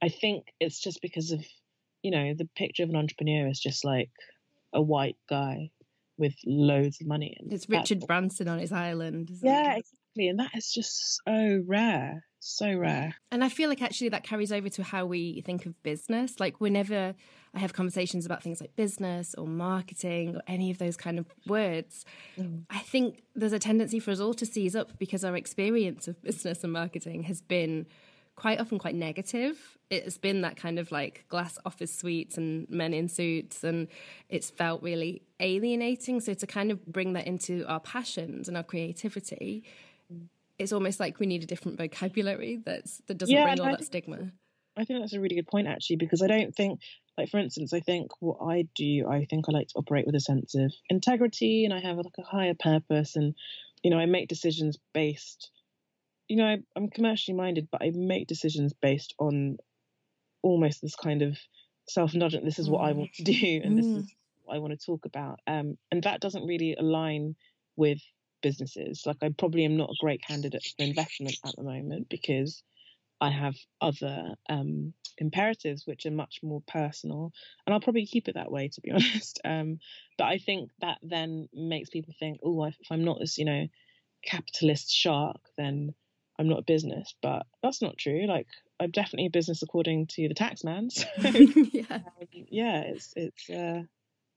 i 0.01 0.09
think 0.09 0.45
it's 0.59 0.79
just 0.79 1.01
because 1.01 1.31
of 1.31 1.43
you 2.03 2.11
know 2.11 2.33
the 2.37 2.47
picture 2.55 2.83
of 2.83 2.89
an 2.89 2.95
entrepreneur 2.95 3.47
is 3.47 3.59
just 3.59 3.83
like 3.83 4.09
a 4.73 4.81
white 4.81 5.17
guy 5.29 5.71
with 6.21 6.35
loads 6.45 7.01
of 7.01 7.07
money. 7.07 7.35
And 7.39 7.51
it's 7.51 7.67
Richard 7.67 8.05
Branson 8.07 8.47
on 8.47 8.59
his 8.59 8.71
island. 8.71 9.29
Yeah, 9.41 9.73
it? 9.73 9.79
exactly, 9.79 10.27
and 10.29 10.39
that 10.39 10.51
is 10.55 10.71
just 10.71 11.19
so 11.25 11.63
rare, 11.65 12.23
so 12.43 12.75
rare. 12.75 13.15
And 13.31 13.43
I 13.43 13.49
feel 13.49 13.69
like 13.69 13.81
actually 13.81 14.09
that 14.09 14.23
carries 14.23 14.51
over 14.51 14.67
to 14.69 14.83
how 14.83 15.05
we 15.05 15.41
think 15.41 15.65
of 15.65 15.81
business. 15.83 16.39
Like 16.39 16.59
whenever 16.59 17.13
I 17.53 17.59
have 17.59 17.73
conversations 17.73 18.25
about 18.25 18.41
things 18.41 18.59
like 18.59 18.75
business 18.75 19.35
or 19.37 19.45
marketing 19.45 20.35
or 20.35 20.41
any 20.47 20.71
of 20.71 20.79
those 20.79 20.97
kind 20.97 21.19
of 21.19 21.27
words, 21.45 22.03
mm. 22.37 22.63
I 22.69 22.79
think 22.79 23.21
there's 23.35 23.53
a 23.53 23.59
tendency 23.59 23.99
for 23.99 24.09
us 24.09 24.19
all 24.19 24.33
to 24.33 24.45
seize 24.45 24.75
up 24.75 24.97
because 24.97 25.23
our 25.23 25.35
experience 25.35 26.07
of 26.07 26.21
business 26.23 26.63
and 26.63 26.73
marketing 26.73 27.23
has 27.23 27.41
been 27.41 27.85
quite 28.35 28.59
often 28.59 28.79
quite 28.79 28.95
negative. 28.95 29.77
It's 29.91 30.17
been 30.17 30.41
that 30.41 30.55
kind 30.55 30.79
of 30.79 30.91
like 30.91 31.25
glass 31.29 31.59
office 31.63 31.93
suites 31.93 32.37
and 32.37 32.67
men 32.69 32.91
in 32.91 33.07
suits, 33.07 33.63
and 33.63 33.87
it's 34.29 34.49
felt 34.49 34.81
really 34.81 35.21
alienating. 35.39 36.21
So 36.21 36.33
to 36.33 36.47
kind 36.47 36.71
of 36.71 36.83
bring 36.87 37.13
that 37.13 37.27
into 37.27 37.65
our 37.67 37.79
passions 37.79 38.47
and 38.47 38.57
our 38.57 38.63
creativity, 38.63 39.63
it's 40.61 40.71
almost 40.71 40.99
like 40.99 41.19
we 41.19 41.25
need 41.25 41.43
a 41.43 41.47
different 41.47 41.77
vocabulary 41.77 42.61
that's 42.65 43.01
that 43.07 43.17
doesn't 43.17 43.33
yeah, 43.33 43.45
bring 43.45 43.59
all 43.59 43.67
I 43.67 43.71
that 43.71 43.79
think, 43.79 43.87
stigma. 43.87 44.31
I 44.77 44.85
think 44.85 45.01
that's 45.01 45.13
a 45.13 45.19
really 45.19 45.35
good 45.35 45.47
point 45.47 45.67
actually, 45.67 45.97
because 45.97 46.21
I 46.21 46.27
don't 46.27 46.55
think 46.55 46.79
like 47.17 47.29
for 47.29 47.39
instance, 47.39 47.73
I 47.73 47.81
think 47.81 48.11
what 48.19 48.37
I 48.41 48.67
do, 48.75 49.07
I 49.09 49.25
think 49.29 49.45
I 49.47 49.51
like 49.51 49.67
to 49.69 49.75
operate 49.75 50.05
with 50.05 50.15
a 50.15 50.19
sense 50.19 50.55
of 50.55 50.73
integrity 50.89 51.65
and 51.65 51.73
I 51.73 51.79
have 51.79 51.97
like 51.97 52.17
a 52.17 52.23
higher 52.23 52.55
purpose 52.57 53.15
and 53.15 53.35
you 53.83 53.89
know, 53.89 53.97
I 53.97 54.05
make 54.05 54.27
decisions 54.27 54.77
based 54.93 55.51
you 56.31 56.37
know, 56.37 56.45
I, 56.45 56.59
I'm 56.77 56.89
commercially 56.89 57.35
minded, 57.35 57.67
but 57.69 57.81
I 57.83 57.91
make 57.93 58.25
decisions 58.25 58.71
based 58.71 59.13
on 59.19 59.57
almost 60.41 60.81
this 60.81 60.95
kind 60.95 61.23
of 61.23 61.37
self-indulgent. 61.89 62.45
This 62.45 62.57
is 62.57 62.69
what 62.69 62.87
I 62.87 62.93
want 62.93 63.13
to 63.15 63.23
do, 63.23 63.61
and 63.61 63.77
this 63.77 63.85
is 63.85 64.05
mm. 64.05 64.15
what 64.43 64.55
I 64.55 64.59
want 64.59 64.79
to 64.79 64.85
talk 64.85 65.05
about. 65.05 65.41
Um, 65.45 65.77
and 65.91 66.01
that 66.03 66.21
doesn't 66.21 66.47
really 66.47 66.73
align 66.79 67.35
with 67.75 67.99
businesses. 68.41 69.03
Like, 69.05 69.17
I 69.21 69.29
probably 69.29 69.65
am 69.65 69.77
not 69.77 69.89
a 69.89 69.99
great 69.99 70.21
candidate 70.25 70.63
for 70.63 70.83
investment 70.83 71.37
at 71.45 71.55
the 71.55 71.63
moment 71.63 72.09
because 72.09 72.63
I 73.19 73.29
have 73.29 73.55
other 73.79 74.35
um, 74.49 74.93
imperatives 75.17 75.85
which 75.85 76.05
are 76.05 76.11
much 76.11 76.39
more 76.41 76.61
personal, 76.67 77.31
and 77.65 77.73
I'll 77.73 77.79
probably 77.79 78.05
keep 78.05 78.27
it 78.27 78.35
that 78.35 78.51
way, 78.51 78.69
to 78.69 78.81
be 78.81 78.91
honest. 78.91 79.39
Um, 79.45 79.79
but 80.17 80.25
I 80.25 80.39
think 80.39 80.71
that 80.81 80.97
then 81.03 81.47
makes 81.53 81.89
people 81.89 82.13
think, 82.19 82.39
oh, 82.43 82.65
if 82.65 82.75
I'm 82.89 83.03
not 83.03 83.19
this, 83.19 83.37
you 83.37 83.45
know, 83.45 83.67
capitalist 84.23 84.91
shark, 84.91 85.39
then 85.57 85.93
I'm 86.39 86.47
not 86.47 86.59
a 86.59 86.63
business, 86.63 87.13
but 87.21 87.45
that's 87.61 87.81
not 87.81 87.97
true. 87.97 88.25
Like 88.27 88.47
I'm 88.79 88.89
definitely 88.91 89.27
a 89.27 89.31
business 89.31 89.61
according 89.61 90.07
to 90.07 90.27
the 90.27 90.33
tax 90.33 90.63
man. 90.63 90.89
So 91.21 91.29
yeah, 91.71 91.85
um, 91.91 92.27
yeah, 92.31 92.81
it's 92.81 93.13
it's. 93.15 93.49
Uh, 93.49 93.83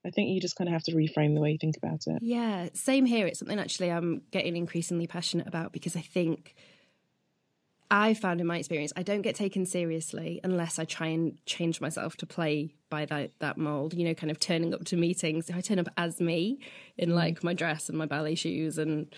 I 0.05 0.11
think 0.11 0.31
you 0.31 0.41
just 0.41 0.57
kind 0.57 0.69
of 0.69 0.73
have 0.73 0.83
to 0.85 0.93
reframe 0.93 1.35
the 1.35 1.41
way 1.41 1.53
you 1.53 1.59
think 1.59 1.77
about 1.77 2.07
it. 2.07 2.23
Yeah, 2.23 2.69
same 2.75 3.07
here. 3.07 3.27
It's 3.27 3.39
something 3.39 3.59
actually 3.59 3.91
I'm 3.91 4.23
getting 4.31 4.57
increasingly 4.57 5.07
passionate 5.07 5.47
about 5.47 5.73
because 5.73 5.97
I 5.97 6.01
think 6.01 6.55
I 7.91 8.15
found 8.15 8.41
in 8.41 8.47
my 8.47 8.59
experience 8.59 8.93
I 8.97 9.03
don't 9.03 9.23
get 9.23 9.35
taken 9.35 9.65
seriously 9.67 10.41
unless 10.45 10.79
I 10.79 10.85
try 10.85 11.09
and 11.09 11.39
change 11.47 11.81
myself 11.81 12.17
to 12.19 12.27
play 12.27 12.75
by 12.91 13.07
that 13.07 13.33
that 13.39 13.57
mold. 13.57 13.95
You 13.95 14.05
know, 14.07 14.15
kind 14.15 14.31
of 14.31 14.39
turning 14.39 14.75
up 14.75 14.85
to 14.87 14.97
meetings. 14.97 15.49
If 15.49 15.57
I 15.57 15.61
turn 15.61 15.79
up 15.79 15.89
as 15.97 16.21
me 16.21 16.61
in 16.99 17.11
mm. 17.11 17.15
like 17.15 17.43
my 17.43 17.55
dress 17.55 17.89
and 17.89 17.99
my 17.99 18.07
ballet 18.07 18.35
shoes 18.35 18.79
and. 18.79 19.15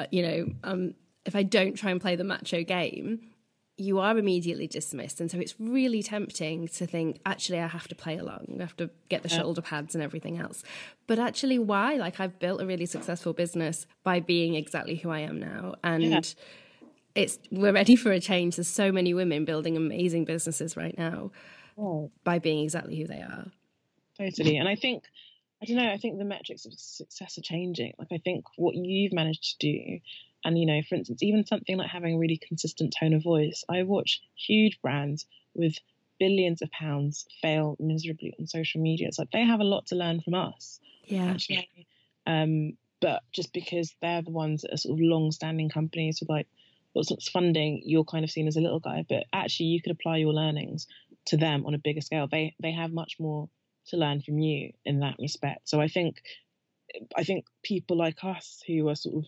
Uh, 0.00 0.06
you 0.10 0.22
know, 0.22 0.46
um, 0.64 0.94
if 1.26 1.36
I 1.36 1.42
don't 1.42 1.74
try 1.74 1.90
and 1.90 2.00
play 2.00 2.16
the 2.16 2.24
macho 2.24 2.62
game, 2.62 3.31
you 3.78 3.98
are 3.98 4.18
immediately 4.18 4.66
dismissed. 4.66 5.20
And 5.20 5.30
so 5.30 5.38
it's 5.38 5.54
really 5.58 6.02
tempting 6.02 6.68
to 6.68 6.86
think, 6.86 7.20
actually, 7.24 7.58
I 7.58 7.66
have 7.66 7.88
to 7.88 7.94
play 7.94 8.18
along. 8.18 8.56
I 8.58 8.62
have 8.62 8.76
to 8.76 8.90
get 9.08 9.22
the 9.22 9.30
yeah. 9.30 9.38
shoulder 9.38 9.62
pads 9.62 9.94
and 9.94 10.04
everything 10.04 10.38
else. 10.38 10.62
But 11.06 11.18
actually, 11.18 11.58
why? 11.58 11.94
Like, 11.94 12.20
I've 12.20 12.38
built 12.38 12.60
a 12.60 12.66
really 12.66 12.86
successful 12.86 13.32
business 13.32 13.86
by 14.04 14.20
being 14.20 14.54
exactly 14.54 14.96
who 14.96 15.10
I 15.10 15.20
am 15.20 15.40
now. 15.40 15.74
And 15.82 16.02
yeah. 16.02 16.20
it's, 17.14 17.38
we're 17.50 17.72
ready 17.72 17.96
for 17.96 18.12
a 18.12 18.20
change. 18.20 18.56
There's 18.56 18.68
so 18.68 18.92
many 18.92 19.14
women 19.14 19.44
building 19.46 19.76
amazing 19.76 20.26
businesses 20.26 20.76
right 20.76 20.96
now 20.96 21.30
oh. 21.78 22.10
by 22.24 22.38
being 22.38 22.62
exactly 22.62 22.96
who 22.98 23.06
they 23.06 23.20
are. 23.20 23.46
Totally. 24.18 24.58
And 24.58 24.68
I 24.68 24.76
think, 24.76 25.04
I 25.62 25.64
don't 25.64 25.76
know, 25.76 25.90
I 25.90 25.96
think 25.96 26.18
the 26.18 26.24
metrics 26.24 26.66
of 26.66 26.74
success 26.74 27.38
are 27.38 27.42
changing. 27.42 27.94
Like, 27.98 28.08
I 28.12 28.18
think 28.18 28.44
what 28.56 28.74
you've 28.74 29.14
managed 29.14 29.58
to 29.60 29.66
do 29.66 30.00
and, 30.44 30.58
you 30.58 30.66
know, 30.66 30.80
for 30.88 30.94
instance, 30.96 31.22
even 31.22 31.46
something 31.46 31.76
like 31.76 31.90
having 31.90 32.14
a 32.14 32.18
really 32.18 32.40
consistent 32.48 32.94
tone 32.98 33.14
of 33.14 33.22
voice. 33.22 33.64
I 33.68 33.82
watch 33.82 34.20
huge 34.34 34.80
brands 34.80 35.26
with 35.54 35.74
billions 36.18 36.62
of 36.62 36.70
pounds 36.70 37.26
fail 37.40 37.76
miserably 37.78 38.34
on 38.38 38.46
social 38.46 38.80
media. 38.80 39.08
It's 39.08 39.18
like 39.18 39.30
they 39.32 39.44
have 39.44 39.60
a 39.60 39.64
lot 39.64 39.86
to 39.88 39.96
learn 39.96 40.20
from 40.20 40.34
us. 40.34 40.80
Yeah. 41.04 41.26
Actually. 41.26 41.86
Um, 42.26 42.76
but 43.00 43.22
just 43.32 43.52
because 43.52 43.94
they're 44.00 44.22
the 44.22 44.30
ones 44.30 44.62
that 44.62 44.72
are 44.72 44.76
sort 44.76 44.98
of 44.98 45.00
long 45.00 45.32
standing 45.32 45.68
companies 45.68 46.20
with 46.20 46.28
like 46.28 46.46
lots 46.94 47.10
of 47.10 47.22
funding, 47.22 47.82
you're 47.84 48.04
kind 48.04 48.24
of 48.24 48.30
seen 48.30 48.46
as 48.46 48.56
a 48.56 48.60
little 48.60 48.80
guy. 48.80 49.04
But 49.08 49.24
actually 49.32 49.66
you 49.66 49.82
could 49.82 49.92
apply 49.92 50.18
your 50.18 50.32
learnings 50.32 50.86
to 51.26 51.36
them 51.36 51.66
on 51.66 51.74
a 51.74 51.78
bigger 51.78 52.00
scale. 52.00 52.28
They 52.30 52.54
they 52.60 52.72
have 52.72 52.92
much 52.92 53.16
more 53.18 53.48
to 53.86 53.96
learn 53.96 54.22
from 54.22 54.38
you 54.38 54.72
in 54.84 55.00
that 55.00 55.16
respect. 55.18 55.68
So 55.68 55.80
I 55.80 55.88
think 55.88 56.22
I 57.16 57.24
think 57.24 57.46
people 57.62 57.96
like 57.96 58.22
us 58.22 58.62
who 58.66 58.88
are 58.88 58.94
sort 58.94 59.16
of 59.16 59.24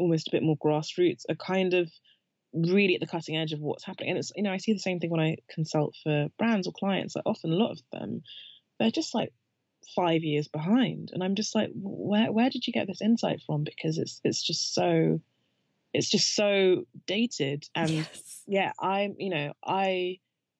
almost 0.00 0.28
a 0.28 0.32
bit 0.32 0.42
more 0.42 0.56
grassroots 0.56 1.22
are 1.28 1.34
kind 1.34 1.74
of 1.74 1.90
really 2.52 2.94
at 2.94 3.00
the 3.00 3.06
cutting 3.06 3.36
edge 3.36 3.52
of 3.52 3.60
what's 3.60 3.84
happening. 3.84 4.10
And 4.10 4.18
it's 4.18 4.32
you 4.34 4.42
know 4.42 4.52
I 4.52 4.58
see 4.58 4.72
the 4.72 4.78
same 4.78 4.98
thing 4.98 5.10
when 5.10 5.20
I 5.20 5.36
consult 5.48 5.94
for 6.02 6.28
brands 6.38 6.66
or 6.66 6.72
clients. 6.72 7.14
Like 7.14 7.26
often 7.26 7.52
a 7.52 7.56
lot 7.56 7.72
of 7.72 7.80
them, 7.92 8.22
they're 8.78 8.90
just 8.90 9.14
like 9.14 9.32
five 9.94 10.22
years 10.22 10.48
behind, 10.48 11.10
and 11.12 11.22
I'm 11.22 11.34
just 11.34 11.54
like, 11.54 11.70
where 11.74 12.32
where 12.32 12.50
did 12.50 12.66
you 12.66 12.72
get 12.72 12.86
this 12.86 13.02
insight 13.02 13.42
from? 13.46 13.64
Because 13.64 13.98
it's 13.98 14.20
it's 14.24 14.42
just 14.42 14.74
so 14.74 15.20
it's 15.92 16.10
just 16.10 16.34
so 16.34 16.84
dated. 17.06 17.64
And 17.74 17.90
yes. 17.90 18.42
yeah, 18.46 18.72
I'm 18.80 19.16
you 19.18 19.30
know 19.30 19.52
I 19.64 20.18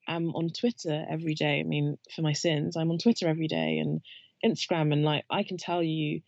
am 0.08 0.30
on 0.30 0.50
Twitter 0.50 1.04
every 1.08 1.34
day. 1.34 1.60
I 1.60 1.64
mean, 1.64 1.98
for 2.14 2.22
my 2.22 2.32
sins, 2.32 2.76
I'm 2.76 2.90
on 2.90 2.98
Twitter 2.98 3.28
every 3.28 3.48
day 3.48 3.78
and 3.78 4.00
Instagram, 4.44 4.92
and 4.92 5.04
like 5.04 5.24
I 5.30 5.42
can 5.42 5.56
tell 5.56 5.82
you 5.82 6.20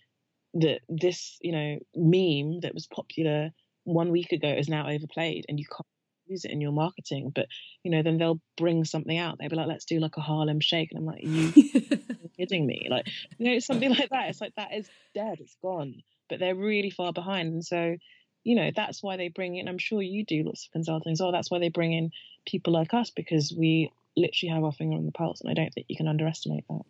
that 0.55 0.81
this, 0.88 1.38
you 1.41 1.53
know, 1.53 1.79
meme 1.95 2.61
that 2.61 2.75
was 2.75 2.87
popular 2.87 3.51
one 3.85 4.11
week 4.11 4.33
ago 4.33 4.49
is 4.49 4.69
now 4.69 4.88
overplayed 4.88 5.47
and 5.49 5.59
you 5.59 5.67
can't 5.67 5.87
use 6.27 6.45
it 6.45 6.51
in 6.51 6.61
your 6.61 6.73
marketing. 6.73 7.33
But, 7.35 7.47
you 7.83 7.91
know, 7.91 8.03
then 8.03 8.19
they'll 8.19 8.41
bring 8.57 8.85
something 8.85 9.17
out. 9.17 9.38
They'll 9.38 9.49
be 9.49 9.57
like, 9.57 9.67
let's 9.67 9.85
do 9.85 9.99
like 9.99 10.17
a 10.17 10.21
Harlem 10.21 10.61
shake. 10.61 10.91
And 10.93 10.99
I'm 10.99 11.07
like, 11.07 11.25
you 11.25 11.53
kidding 12.37 12.67
me? 12.67 12.88
Like, 12.91 13.07
you 13.38 13.53
know, 13.53 13.59
something 13.59 13.91
like 13.91 14.11
that. 14.11 14.29
It's 14.29 14.41
like, 14.41 14.55
that 14.57 14.75
is 14.75 14.88
dead. 15.15 15.38
It's 15.41 15.57
gone. 15.62 16.03
But 16.29 16.38
they're 16.38 16.55
really 16.55 16.91
far 16.91 17.12
behind. 17.12 17.53
And 17.53 17.65
so, 17.65 17.97
you 18.45 18.57
know, 18.57 18.71
that's 18.75 19.03
why 19.03 19.17
they 19.17 19.29
bring 19.29 19.57
in, 19.57 19.69
I'm 19.69 19.79
sure 19.79 20.03
you 20.03 20.25
do 20.25 20.43
lots 20.45 20.67
of 20.67 20.73
consulting 20.73 21.12
as 21.12 21.21
well. 21.21 21.33
That's 21.33 21.51
why 21.51 21.59
they 21.59 21.69
bring 21.69 21.93
in 21.93 22.11
people 22.47 22.73
like 22.73 22.95
us 22.95 23.11
because 23.11 23.55
we 23.57 23.93
literally 24.17 24.53
have 24.53 24.65
our 24.65 24.73
finger 24.73 24.97
on 24.97 25.07
the 25.07 25.12
pulse. 25.12 25.41
And 25.41 25.51
I 25.51 25.55
don't 25.55 25.73
think 25.73 25.87
you 25.88 25.97
can 25.97 26.09
underestimate 26.09 26.65
that. 26.69 26.83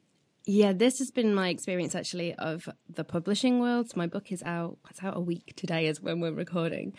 Yeah, 0.44 0.72
this 0.72 0.98
has 0.98 1.10
been 1.10 1.34
my 1.34 1.48
experience 1.50 1.94
actually 1.94 2.34
of 2.34 2.68
the 2.92 3.04
publishing 3.04 3.60
world. 3.60 3.90
So 3.90 3.94
my 3.96 4.06
book 4.06 4.32
is 4.32 4.42
out. 4.42 4.78
It's 4.90 5.02
out 5.02 5.16
a 5.16 5.20
week 5.20 5.52
today, 5.56 5.86
is 5.86 6.00
when 6.00 6.20
we're 6.20 6.32
recording. 6.32 6.94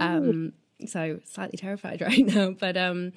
Um, 0.00 0.52
so 0.86 1.20
slightly 1.24 1.58
terrified 1.58 2.00
right 2.08 2.24
now, 2.24 2.52
but 2.52 2.76
um, 2.76 3.12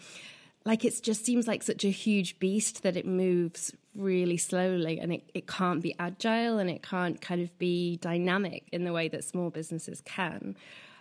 like 0.66 0.84
it 0.84 1.00
just 1.04 1.26
seems 1.26 1.48
like 1.48 1.64
such 1.64 1.86
a 1.86 1.90
huge 1.90 2.40
beast 2.40 2.84
that 2.84 2.98
it 2.98 3.06
moves 3.06 3.74
really 3.96 4.38
slowly, 4.38 5.00
and 5.00 5.14
it, 5.14 5.30
it 5.34 5.48
can't 5.48 5.82
be 5.82 5.96
agile 6.00 6.58
and 6.60 6.70
it 6.70 6.82
can't 6.82 7.22
kind 7.22 7.42
of 7.42 7.58
be 7.58 7.98
dynamic 7.98 8.68
in 8.72 8.84
the 8.84 8.94
way 8.94 9.08
that 9.08 9.24
small 9.24 9.50
businesses 9.50 10.02
can. 10.02 10.56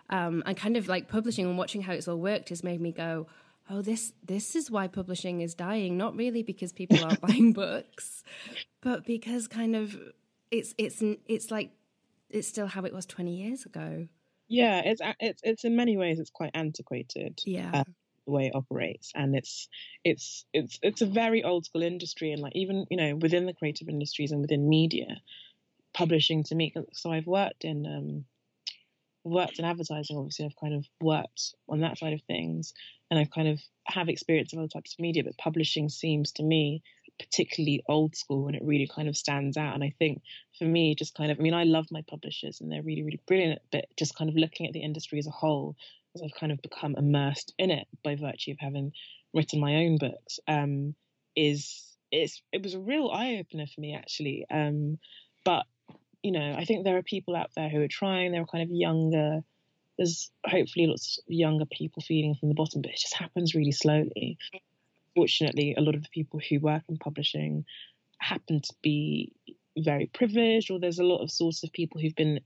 Um, 0.09 0.43
and 0.47 0.57
kind 0.57 0.77
of 0.77 0.87
like 0.87 1.09
publishing 1.09 1.47
and 1.47 1.59
watching 1.59 1.83
how 1.83 1.93
it's 1.93 2.07
all 2.07 2.17
worked 2.17 2.51
has 2.51 2.63
made 2.63 2.81
me 2.81 2.93
go, 2.93 3.27
oh 3.71 3.83
this 3.83 4.13
this 4.25 4.57
is 4.57 4.71
why 4.71 4.87
publishing 4.87 5.41
is 5.41 5.55
dying. 5.55 5.97
Not 5.97 6.17
really 6.17 6.43
because 6.43 6.73
people 6.73 7.05
aren't 7.05 7.21
buying 7.27 7.53
books 7.53 8.23
but 8.83 9.05
because 9.05 9.49
kind 9.49 9.75
of 9.75 9.97
it's 10.51 10.75
it's 10.79 11.03
it's 11.27 11.51
like 11.51 11.73
it's 12.31 12.47
still 12.47 12.69
how 12.69 12.85
it 12.85 12.95
was 12.95 13.07
20 13.07 13.35
years 13.35 13.67
ago. 13.67 14.07
Yeah 14.49 14.83
it's 14.85 15.01
it's 15.19 15.41
it's 15.43 15.65
in 15.65 15.75
many 15.75 15.97
ways 15.97 16.21
it's 16.21 16.31
quite 16.31 16.53
antiquated 16.55 17.41
yeah. 17.45 17.71
uh, 17.75 17.85
the 18.27 18.33
way 18.33 18.47
it 18.47 18.55
operates. 18.55 19.11
And 19.15 19.35
it's 19.35 19.69
it's 20.05 20.45
it's 20.53 20.79
it's 20.83 21.03
a 21.03 21.07
very 21.07 21.43
old 21.43 21.65
school 21.65 21.83
industry. 21.83 22.33
And 22.33 22.41
like 22.41 22.55
even 22.55 22.87
you 22.91 22.97
know 22.97 23.17
within 23.17 23.47
the 23.47 23.55
creative 23.55 23.89
industries 23.89 24.31
and 24.31 24.41
within 24.41 24.69
media 24.69 25.21
publishing 25.97 26.45
to 26.45 26.55
me 26.55 26.75
so 26.93 27.11
i've 27.11 27.27
worked 27.27 27.65
in 27.65 27.87
um 27.87 28.25
worked 29.29 29.59
in 29.59 29.65
advertising 29.65 30.17
obviously 30.17 30.45
i've 30.45 30.61
kind 30.61 30.75
of 30.75 30.85
worked 31.01 31.55
on 31.69 31.81
that 31.81 31.99
side 31.99 32.13
of 32.13 32.23
things 32.23 32.73
and 33.11 33.21
I've 33.21 33.31
kind 33.31 33.49
of 33.49 33.61
have 33.85 34.09
experience 34.09 34.53
of 34.53 34.59
other 34.59 34.69
types 34.69 34.95
of 34.95 35.01
media, 35.01 35.25
but 35.25 35.39
publishing 35.39 35.89
seems 35.89 36.33
to 36.33 36.43
me 36.43 36.83
particularly 37.19 37.83
old 37.89 38.15
school 38.15 38.47
and 38.47 38.57
it 38.57 38.63
really 38.63 38.89
kind 38.93 39.09
of 39.09 39.17
stands 39.17 39.57
out. 39.57 39.75
And 39.75 39.83
I 39.83 39.95
think 39.99 40.23
for 40.59 40.65
me, 40.65 40.95
just 40.95 41.15
kind 41.15 41.31
of, 41.31 41.39
I 41.39 41.43
mean, 41.43 41.55
I 41.55 41.65
love 41.65 41.87
my 41.91 42.03
publishers 42.09 42.61
and 42.61 42.71
they're 42.71 42.83
really, 42.83 43.05
really 43.05 43.21
brilliant, 43.27 43.61
but 43.73 43.87
just 43.97 44.17
kind 44.17 44.29
of 44.29 44.37
looking 44.37 44.67
at 44.67 44.73
the 44.73 44.83
industry 44.83 45.19
as 45.19 45.27
a 45.27 45.31
whole, 45.31 45.77
as 46.15 46.23
I've 46.23 46.39
kind 46.39 46.53
of 46.53 46.61
become 46.61 46.95
immersed 46.97 47.55
in 47.59 47.71
it 47.71 47.87
by 48.05 48.17
virtue 48.17 48.51
of 48.51 48.59
having 48.61 48.93
written 49.33 49.61
my 49.61 49.77
own 49.77 49.99
books, 49.99 50.41
um, 50.49 50.95
is 51.35 51.83
it's 52.13 52.41
it 52.53 52.63
was 52.63 52.75
a 52.75 52.81
real 52.81 53.11
eye 53.11 53.37
opener 53.41 53.67
for 53.67 53.81
me 53.81 53.95
actually. 53.95 54.47
Um, 54.51 54.99
but 55.45 55.65
you 56.27 56.33
know, 56.33 56.57
I 56.59 56.65
think 56.65 56.85
there 56.85 56.97
are 56.97 57.03
people 57.03 57.37
out 57.37 57.51
there 57.55 57.69
who 57.69 57.81
are 57.83 57.89
trying. 57.89 58.33
There 58.33 58.43
are 58.43 58.47
kind 58.47 58.65
of 58.65 58.71
younger 58.71 59.45
there's 59.97 60.31
hopefully 60.45 60.87
lots 60.87 61.19
of 61.19 61.25
younger 61.33 61.65
people 61.65 62.03
feeding 62.03 62.35
from 62.35 62.49
the 62.49 62.55
bottom, 62.55 62.83
but 62.83 62.91
it 62.91 62.99
just 62.99 63.15
happens 63.15 63.55
really 63.55 63.73
slowly. 63.73 64.39
Fortunately, 65.15 65.75
a 65.77 65.81
lot 65.81 65.95
of 65.95 66.03
the 66.03 66.09
people 66.11 66.41
who 66.41 66.59
work 66.59 66.83
in 66.89 66.99
publishing 66.99 67.65
happen 68.19 68.61
to 68.61 68.75
be 68.83 69.33
very 69.79 70.07
privileged, 70.07 70.71
or 70.71 70.79
there's 70.79 70.99
a 70.99 71.05
lot 71.05 71.23
of 71.23 71.31
sorts 71.31 71.63
of 71.63 71.73
people 71.73 72.01
who've 72.01 72.15
been 72.15 72.41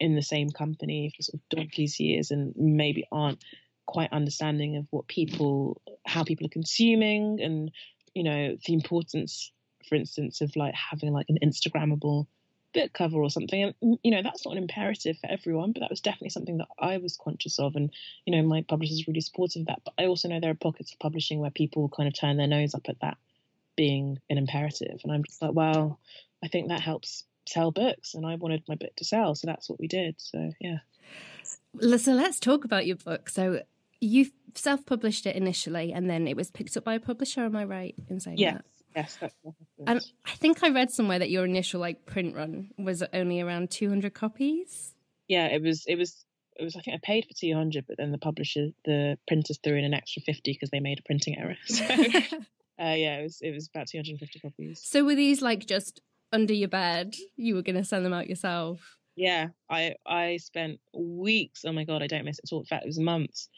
in 0.00 0.14
the 0.14 0.22
same 0.22 0.50
company 0.50 1.12
for 1.16 1.22
sort 1.22 1.34
of 1.34 1.48
donkey's 1.56 2.00
years 2.00 2.30
and 2.30 2.54
maybe 2.56 3.04
aren't 3.12 3.44
quite 3.86 4.12
understanding 4.12 4.76
of 4.76 4.86
what 4.90 5.06
people, 5.06 5.80
how 6.04 6.24
people 6.24 6.46
are 6.46 6.50
consuming, 6.50 7.40
and 7.40 7.70
you 8.14 8.24
know 8.24 8.56
the 8.66 8.74
importance, 8.74 9.52
for 9.88 9.94
instance, 9.94 10.40
of 10.40 10.56
like 10.56 10.74
having 10.74 11.12
like 11.12 11.26
an 11.28 11.38
Instagrammable 11.44 12.26
book 12.78 12.92
cover 12.92 13.18
or 13.18 13.30
something. 13.30 13.62
And 13.62 13.74
mm, 13.82 13.98
you 14.02 14.10
know 14.10 14.22
that's 14.22 14.44
not 14.44 14.52
an 14.52 14.62
imperative 14.62 15.18
for 15.18 15.30
everyone, 15.30 15.72
but 15.72 15.80
that 15.80 15.90
was 15.90 16.00
definitely 16.00 16.30
something 16.30 16.58
that 16.58 16.68
I 16.78 16.98
was 16.98 17.16
conscious 17.16 17.58
of, 17.58 17.76
and 17.76 17.90
you 18.24 18.34
know 18.34 18.46
my 18.46 18.62
publisher's 18.62 19.06
really 19.08 19.20
supportive 19.20 19.62
of 19.62 19.66
that. 19.66 19.82
But 19.84 19.94
I 19.98 20.06
also 20.06 20.28
know 20.28 20.40
there 20.40 20.50
are 20.50 20.54
pockets 20.54 20.92
of 20.92 20.98
publishing 20.98 21.40
where 21.40 21.50
people 21.50 21.88
kind 21.88 22.08
of 22.08 22.18
turn 22.18 22.36
their 22.36 22.46
nose 22.46 22.74
up 22.74 22.88
at 22.88 23.00
that 23.00 23.16
being 23.76 24.18
an 24.30 24.38
imperative, 24.38 25.00
and 25.02 25.12
I'm 25.12 25.24
just 25.24 25.42
like, 25.42 25.54
well, 25.54 25.98
I 26.42 26.48
think 26.48 26.68
that 26.68 26.80
helps 26.80 27.24
sell 27.46 27.70
books, 27.70 28.14
and 28.14 28.26
I 28.26 28.36
wanted 28.36 28.62
my 28.68 28.76
book 28.76 28.94
to 28.96 29.04
sell, 29.04 29.34
so 29.34 29.46
that's 29.46 29.68
what 29.68 29.80
we 29.80 29.88
did. 29.88 30.14
So 30.18 30.52
yeah. 30.60 30.78
So 31.98 32.12
let's 32.12 32.40
talk 32.40 32.64
about 32.64 32.86
your 32.86 32.96
book. 32.96 33.28
So 33.28 33.62
you 34.00 34.26
self-published 34.54 35.26
it 35.26 35.34
initially, 35.34 35.92
and 35.92 36.08
then 36.08 36.28
it 36.28 36.36
was 36.36 36.50
picked 36.50 36.76
up 36.76 36.84
by 36.84 36.94
a 36.94 37.00
publisher. 37.00 37.40
Am 37.40 37.56
I 37.56 37.64
right 37.64 37.94
in 38.08 38.20
saying 38.20 38.38
yes. 38.38 38.54
that? 38.54 38.64
Yes, 38.98 39.16
that's 39.20 39.34
what 39.42 39.54
And 39.86 40.04
I 40.26 40.32
think 40.32 40.64
I 40.64 40.70
read 40.70 40.90
somewhere 40.90 41.20
that 41.20 41.30
your 41.30 41.44
initial 41.44 41.80
like 41.80 42.04
print 42.04 42.34
run 42.34 42.70
was 42.76 43.04
only 43.12 43.40
around 43.40 43.70
200 43.70 44.12
copies. 44.12 44.92
Yeah, 45.28 45.46
it 45.46 45.62
was. 45.62 45.84
It 45.86 45.96
was. 45.96 46.24
It 46.56 46.64
was. 46.64 46.74
I 46.74 46.80
think 46.80 46.96
I 46.96 47.00
paid 47.00 47.24
for 47.24 47.34
200, 47.38 47.84
but 47.86 47.96
then 47.96 48.10
the 48.10 48.18
publisher, 48.18 48.70
the 48.84 49.16
printers 49.28 49.60
threw 49.62 49.76
in 49.76 49.84
an 49.84 49.94
extra 49.94 50.20
50 50.22 50.52
because 50.52 50.70
they 50.70 50.80
made 50.80 50.98
a 50.98 51.02
printing 51.02 51.38
error. 51.38 51.56
So, 51.66 51.84
uh, 51.84 52.94
yeah, 52.94 53.18
it 53.18 53.22
was. 53.22 53.38
It 53.40 53.52
was 53.52 53.68
about 53.72 53.86
250 53.86 54.40
copies. 54.40 54.82
So 54.84 55.04
were 55.04 55.14
these 55.14 55.40
like 55.42 55.64
just 55.66 56.00
under 56.32 56.54
your 56.54 56.68
bed? 56.68 57.14
You 57.36 57.54
were 57.54 57.62
going 57.62 57.76
to 57.76 57.84
send 57.84 58.04
them 58.04 58.12
out 58.12 58.28
yourself? 58.28 58.98
Yeah, 59.14 59.48
I 59.70 59.94
I 60.06 60.38
spent 60.38 60.80
weeks. 60.92 61.64
Oh 61.64 61.72
my 61.72 61.84
god, 61.84 62.02
I 62.02 62.08
don't 62.08 62.24
miss 62.24 62.40
it 62.40 62.50
at 62.50 62.52
all. 62.52 62.60
In 62.60 62.66
fact, 62.66 62.84
it 62.84 62.88
was 62.88 62.98
months 62.98 63.48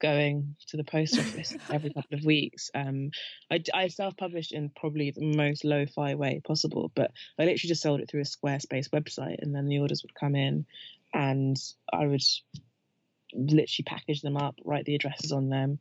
going 0.00 0.56
to 0.68 0.76
the 0.76 0.84
post 0.84 1.18
office 1.18 1.56
every 1.70 1.92
couple 1.92 2.18
of 2.18 2.24
weeks. 2.24 2.70
Um, 2.74 3.10
I, 3.50 3.62
I 3.74 3.88
self-published 3.88 4.52
in 4.52 4.70
probably 4.70 5.10
the 5.10 5.24
most 5.24 5.64
lo-fi 5.64 6.14
way 6.14 6.40
possible, 6.44 6.90
but 6.94 7.12
I 7.38 7.42
literally 7.42 7.68
just 7.68 7.82
sold 7.82 8.00
it 8.00 8.10
through 8.10 8.22
a 8.22 8.24
Squarespace 8.24 8.90
website, 8.90 9.42
and 9.42 9.54
then 9.54 9.66
the 9.66 9.78
orders 9.80 10.02
would 10.02 10.14
come 10.14 10.34
in, 10.34 10.66
and 11.12 11.56
I 11.92 12.06
would 12.06 12.22
literally 13.34 13.84
package 13.86 14.22
them 14.22 14.36
up, 14.36 14.56
write 14.64 14.84
the 14.84 14.94
addresses 14.94 15.32
on 15.32 15.48
them, 15.48 15.78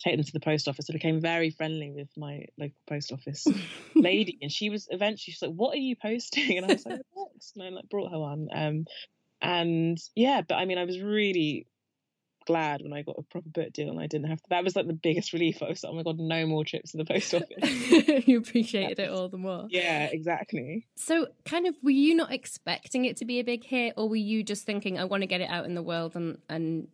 take 0.00 0.16
them 0.16 0.24
to 0.24 0.32
the 0.32 0.40
post 0.40 0.68
office. 0.68 0.88
I 0.88 0.92
became 0.92 1.20
very 1.20 1.50
friendly 1.50 1.90
with 1.90 2.08
my 2.16 2.46
local 2.58 2.80
post 2.86 3.12
office 3.12 3.46
lady, 3.94 4.38
and 4.42 4.50
she 4.50 4.70
was 4.70 4.88
eventually 4.90 5.32
she's 5.32 5.42
like, 5.42 5.52
"What 5.52 5.74
are 5.74 5.80
you 5.80 5.96
posting?" 5.96 6.56
And 6.58 6.66
I 6.66 6.74
was 6.74 6.86
like, 6.86 7.00
"Books," 7.14 7.52
and 7.54 7.64
I 7.64 7.68
like 7.70 7.88
brought 7.88 8.12
her 8.12 8.18
one. 8.18 8.48
Um, 8.52 8.86
and 9.40 9.98
yeah, 10.14 10.42
but 10.46 10.56
I 10.56 10.64
mean, 10.64 10.78
I 10.78 10.84
was 10.84 11.00
really 11.00 11.66
glad 12.48 12.80
when 12.82 12.94
I 12.94 13.02
got 13.02 13.16
a 13.18 13.22
proper 13.22 13.48
book 13.48 13.72
deal 13.74 13.90
and 13.90 14.00
I 14.00 14.06
didn't 14.06 14.28
have 14.28 14.38
to. 14.38 14.48
That 14.48 14.64
was 14.64 14.74
like 14.74 14.86
the 14.86 14.94
biggest 14.94 15.34
relief. 15.34 15.62
I 15.62 15.68
was 15.68 15.84
like, 15.84 15.92
oh 15.92 15.96
my 15.96 16.02
god, 16.02 16.18
no 16.18 16.46
more 16.46 16.64
trips 16.64 16.92
to 16.92 16.96
the 16.96 17.04
post 17.04 17.34
office. 17.34 18.26
you 18.26 18.38
appreciated 18.38 18.98
it 18.98 19.10
all 19.10 19.28
the 19.28 19.36
more. 19.36 19.66
Yeah, 19.68 20.06
exactly. 20.06 20.86
So, 20.96 21.28
kind 21.44 21.66
of, 21.66 21.76
were 21.82 21.90
you 21.90 22.14
not 22.14 22.32
expecting 22.32 23.04
it 23.04 23.18
to 23.18 23.26
be 23.26 23.38
a 23.38 23.44
big 23.44 23.64
hit, 23.64 23.94
or 23.98 24.08
were 24.08 24.16
you 24.16 24.42
just 24.42 24.64
thinking, 24.64 24.98
I 24.98 25.04
want 25.04 25.22
to 25.22 25.26
get 25.26 25.42
it 25.42 25.50
out 25.50 25.66
in 25.66 25.74
the 25.74 25.82
world, 25.82 26.16
and 26.16 26.38
and 26.48 26.88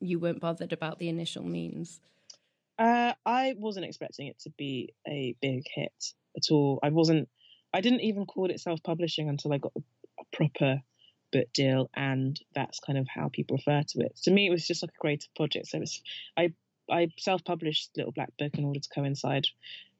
you 0.00 0.20
weren't 0.20 0.40
bothered 0.40 0.72
about 0.72 1.00
the 1.00 1.08
initial 1.08 1.42
means? 1.42 2.00
Uh, 2.78 3.12
I 3.26 3.54
wasn't 3.58 3.86
expecting 3.86 4.28
it 4.28 4.38
to 4.40 4.50
be 4.50 4.94
a 5.06 5.34
big 5.42 5.64
hit 5.74 6.14
at 6.36 6.44
all. 6.52 6.78
I 6.82 6.90
wasn't. 6.90 7.28
I 7.74 7.80
didn't 7.80 8.00
even 8.02 8.26
call 8.26 8.50
it 8.50 8.60
self-publishing 8.60 9.28
until 9.28 9.52
I 9.52 9.58
got 9.58 9.72
a, 9.76 9.80
a 10.20 10.36
proper 10.36 10.82
book 11.32 11.52
deal, 11.52 11.90
and 11.94 12.38
that's 12.54 12.80
kind 12.80 12.98
of 12.98 13.06
how 13.08 13.28
people 13.28 13.56
refer 13.56 13.82
to 13.88 14.00
it. 14.00 14.16
To 14.24 14.30
me, 14.30 14.46
it 14.46 14.50
was 14.50 14.66
just 14.66 14.82
like 14.82 14.92
a 14.94 15.00
creative 15.00 15.34
project. 15.34 15.68
So 15.68 15.78
it 15.78 15.80
was, 15.80 16.02
I 16.36 16.52
I 16.90 17.08
self-published 17.18 17.90
Little 17.96 18.12
Black 18.12 18.32
Book 18.38 18.54
in 18.54 18.64
order 18.64 18.80
to 18.80 18.88
coincide 18.94 19.46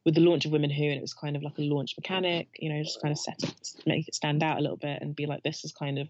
with 0.05 0.15
the 0.15 0.21
launch 0.21 0.45
of 0.45 0.53
Women 0.53 0.71
Who, 0.71 0.85
and 0.85 0.95
it 0.95 1.01
was 1.01 1.15
kind 1.15 1.37
of 1.37 1.43
like 1.43 1.59
a 1.59 1.63
launch 1.63 1.95
mechanic, 1.97 2.49
you 2.59 2.73
know, 2.73 2.83
just 2.83 3.01
kind 3.01 3.13
of 3.13 3.19
set 3.19 3.43
it, 3.43 3.69
make 3.87 4.09
it 4.09 4.15
stand 4.15 4.43
out 4.43 4.59
a 4.59 4.61
little 4.61 4.77
bit, 4.77 5.01
and 5.01 5.15
be 5.15 5.27
like, 5.27 5.43
this 5.43 5.65
is 5.65 5.73
kind 5.73 5.99
of 5.99 6.09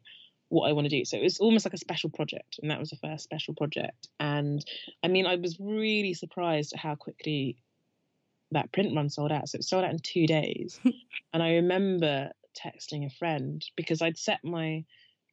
what 0.49 0.69
I 0.69 0.73
want 0.73 0.87
to 0.87 0.97
do. 0.97 1.05
So 1.05 1.17
it 1.17 1.23
was 1.23 1.39
almost 1.39 1.65
like 1.65 1.75
a 1.75 1.79
special 1.79 2.11
project, 2.11 2.59
and 2.61 2.71
that 2.71 2.81
was 2.81 2.91
the 2.91 2.97
first 2.97 3.25
special 3.25 3.55
project. 3.55 4.09
And 4.19 4.65
I 5.03 5.09
mean, 5.09 5.27
I 5.27 5.37
was 5.37 5.59
really 5.61 6.15
surprised 6.15 6.73
at 6.73 6.81
how 6.81 6.95
quickly 6.95 7.57
that 8.51 8.73
print 8.73 8.95
run 8.95 9.09
sold 9.09 9.33
out. 9.33 9.49
So 9.49 9.57
it 9.57 9.65
sold 9.65 9.85
out 9.85 9.93
in 9.93 9.99
two 9.99 10.27
days, 10.27 10.81
and 11.33 11.43
I 11.43 11.55
remember 11.55 12.31
texting 12.55 13.07
a 13.07 13.11
friend 13.11 13.65
because 13.77 14.03
I'd 14.03 14.19
set 14.19 14.41
my 14.43 14.85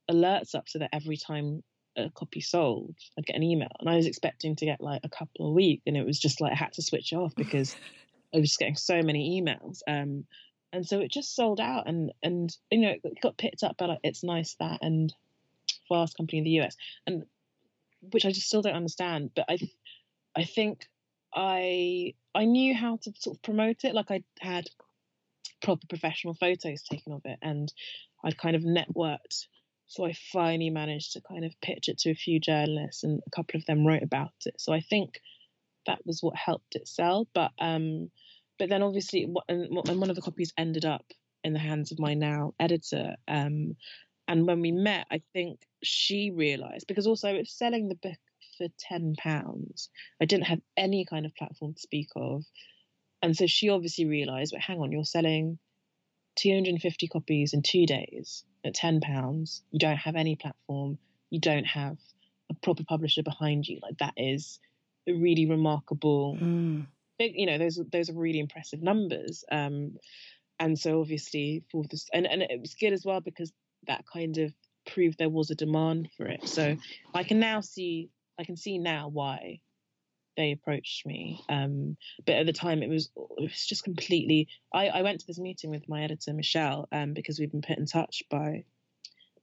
alerts 0.10 0.56
up 0.56 0.68
so 0.68 0.80
that 0.80 0.90
every 0.94 1.18
time 1.18 1.64
a 1.96 2.10
copy 2.10 2.42
sold, 2.42 2.96
I'd 3.18 3.26
get 3.26 3.36
an 3.36 3.44
email. 3.44 3.70
And 3.80 3.90
I 3.90 3.96
was 3.96 4.06
expecting 4.06 4.56
to 4.58 4.66
get 4.66 4.82
like 4.82 5.02
a 5.04 5.10
couple 5.10 5.48
a 5.48 5.52
week, 5.52 5.82
and 5.86 5.98
it 5.98 6.06
was 6.06 6.20
just 6.20 6.42
like 6.42 6.52
I 6.52 6.56
had 6.56 6.74
to 6.74 6.82
switch 6.82 7.14
off 7.14 7.36
because 7.36 7.76
I 8.34 8.40
was 8.40 8.58
getting 8.58 8.76
so 8.76 9.02
many 9.02 9.42
emails. 9.42 9.82
Um, 9.88 10.26
and 10.72 10.86
so 10.86 11.00
it 11.00 11.12
just 11.12 11.36
sold 11.36 11.60
out, 11.60 11.88
and 11.88 12.12
and 12.22 12.56
you 12.72 12.82
know 12.82 12.96
it 13.04 13.22
got 13.22 13.38
picked 13.38 13.64
up 13.64 13.78
by 13.78 13.86
like 13.86 14.00
It's 14.04 14.24
Nice 14.24 14.56
That 14.60 14.80
and 14.82 15.14
Fast 15.88 16.18
Company 16.18 16.40
in 16.40 16.44
the 16.44 16.62
US, 16.62 16.76
and 17.08 17.26
which 18.12 18.26
I 18.26 18.32
just 18.32 18.48
still 18.48 18.62
don't 18.62 18.76
understand. 18.76 19.32
But 19.36 19.46
I, 19.50 19.58
I 20.36 20.44
think 20.44 20.88
I 21.34 22.14
I 22.36 22.46
knew 22.46 22.76
how 22.76 22.98
to 22.98 23.14
sort 23.18 23.38
of 23.38 23.42
promote 23.42 23.84
it. 23.84 23.96
Like 23.96 24.12
I 24.12 24.24
had 24.40 24.70
proper 25.62 25.88
professional 25.88 26.36
photos 26.36 26.84
taken 26.84 27.14
of 27.14 27.22
it, 27.26 27.40
and 27.42 27.74
I'd 28.24 28.38
kind 28.38 28.56
of 28.56 28.62
networked 28.62 29.48
so 29.90 30.06
I 30.06 30.14
finally 30.32 30.70
managed 30.70 31.14
to 31.14 31.22
kind 31.22 31.44
of 31.44 31.60
pitch 31.62 31.90
it 31.90 31.98
to 32.00 32.12
a 32.12 32.16
few 32.16 32.40
journalists, 32.40 33.04
and 33.04 33.22
a 33.26 33.30
couple 33.32 33.58
of 33.58 33.66
them 33.66 33.86
wrote 33.86 34.04
about 34.04 34.34
it. 34.46 34.54
So 34.60 34.72
I 34.72 34.82
think 34.82 35.20
that 35.88 36.06
was 36.06 36.22
what 36.22 36.36
helped 36.36 36.76
it 36.76 36.88
sell. 36.88 37.28
But 37.34 37.52
um, 37.60 38.12
but 38.60 38.70
then 38.70 38.84
obviously, 38.84 39.28
and 39.50 39.68
one 39.72 40.12
of 40.12 40.16
the 40.16 40.22
copies 40.22 40.54
ended 40.58 40.86
up 40.86 41.06
in 41.44 41.54
the 41.54 41.60
hands 41.60 41.92
of 41.92 42.00
my 42.00 42.14
now 42.14 42.54
editor. 42.60 43.16
Um, 43.28 43.76
and 44.28 44.46
when 44.46 44.62
we 44.62 44.72
met, 44.72 45.08
I 45.12 45.24
think 45.34 45.60
she 45.82 46.30
realised 46.30 46.86
because 46.88 47.08
also 47.08 47.30
it's 47.30 47.58
selling 47.58 47.90
the 47.90 47.96
book 47.96 48.20
for 48.60 48.68
ten 48.78 49.16
pounds. 49.18 49.90
I 50.22 50.26
didn't 50.26 50.46
have 50.46 50.62
any 50.78 51.04
kind 51.04 51.26
of 51.26 51.36
platform 51.36 51.74
to 51.74 51.82
speak 51.82 52.10
of, 52.16 52.44
and 53.24 53.36
so 53.36 53.48
she 53.48 53.70
obviously 53.70 54.06
realised. 54.06 54.52
But 54.54 54.62
hang 54.62 54.78
on, 54.78 54.92
you're 54.92 55.04
selling 55.04 55.58
250 56.40 57.08
copies 57.08 57.54
in 57.54 57.62
two 57.62 57.86
days 57.86 58.44
at 58.64 58.74
£10, 58.74 59.62
you 59.72 59.80
don't 59.80 59.98
have 59.98 60.16
any 60.16 60.36
platform, 60.36 60.98
you 61.30 61.40
don't 61.40 61.66
have 61.66 61.98
a 62.50 62.54
proper 62.56 62.84
publisher 62.88 63.24
behind 63.24 63.68
you. 63.68 63.80
Like 63.82 63.98
that 64.00 64.14
is 64.18 64.60
a 65.08 65.14
really 65.14 65.46
remarkable, 65.46 66.38
mm. 66.42 66.86
big, 67.18 67.34
you 67.36 67.46
know, 67.46 67.58
those, 67.58 67.80
those 67.92 68.10
are 68.10 68.14
really 68.14 68.40
impressive 68.40 68.82
numbers. 68.82 69.44
Um, 69.52 69.98
and 70.60 70.78
so 70.78 71.02
obviously 71.02 71.64
for 71.72 71.84
this, 71.90 72.08
and, 72.14 72.26
and 72.26 72.42
it 72.42 72.60
was 72.60 72.74
good 72.76 72.94
as 72.94 73.06
well 73.06 73.22
because 73.22 73.52
that 73.88 74.06
kind 74.12 74.38
of 74.38 74.54
proved 74.88 75.20
there 75.20 75.30
was 75.30 75.52
a 75.52 75.56
demand 75.56 76.10
for 76.16 76.26
it. 76.26 76.48
So 76.48 76.78
I 77.14 77.24
can 77.24 77.40
now 77.40 77.62
see, 77.62 78.10
I 78.40 78.46
can 78.46 78.56
see 78.56 78.78
now 78.78 79.10
why 79.10 79.60
they 80.40 80.54
approached 80.54 81.06
me. 81.06 81.44
Um, 81.50 81.98
but 82.26 82.36
at 82.36 82.46
the 82.46 82.54
time, 82.54 82.82
it 82.82 82.90
was 82.90 83.12
it 83.38 83.44
was 83.44 83.66
just 83.66 83.84
completely. 83.84 84.48
I, 84.74 84.88
I 84.88 85.02
went 85.02 85.20
to 85.20 85.28
this 85.28 85.38
meeting 85.38 85.70
with 85.70 85.90
my 85.90 86.02
editor 86.04 86.34
Michelle 86.34 86.88
um, 86.94 87.14
because 87.14 87.38
we've 87.38 87.52
been 87.52 87.62
put 87.62 87.78
in 87.78 87.86
touch 87.86 88.24
by 88.32 88.64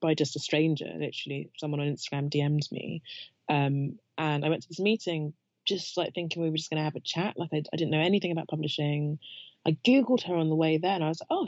by 0.00 0.14
just 0.14 0.36
a 0.36 0.40
stranger. 0.40 0.86
Literally, 0.86 1.50
someone 1.58 1.80
on 1.80 1.86
Instagram 1.86 2.32
DM'd 2.32 2.72
me, 2.72 3.02
um, 3.50 3.98
and 4.16 4.44
I 4.44 4.48
went 4.48 4.62
to 4.62 4.68
this 4.68 4.80
meeting 4.80 5.34
just 5.66 5.98
like 5.98 6.14
thinking 6.14 6.42
we 6.42 6.48
were 6.48 6.56
just 6.56 6.70
going 6.70 6.78
to 6.78 6.84
have 6.84 6.96
a 6.96 7.00
chat. 7.00 7.34
Like 7.36 7.50
I, 7.52 7.62
I 7.72 7.76
didn't 7.76 7.90
know 7.90 8.00
anything 8.00 8.32
about 8.32 8.48
publishing. 8.48 9.18
I 9.66 9.76
googled 9.86 10.22
her 10.22 10.34
on 10.34 10.48
the 10.48 10.56
way 10.56 10.78
there, 10.78 10.94
and 10.94 11.04
I 11.04 11.08
was 11.08 11.20
like, 11.20 11.28
oh, 11.30 11.46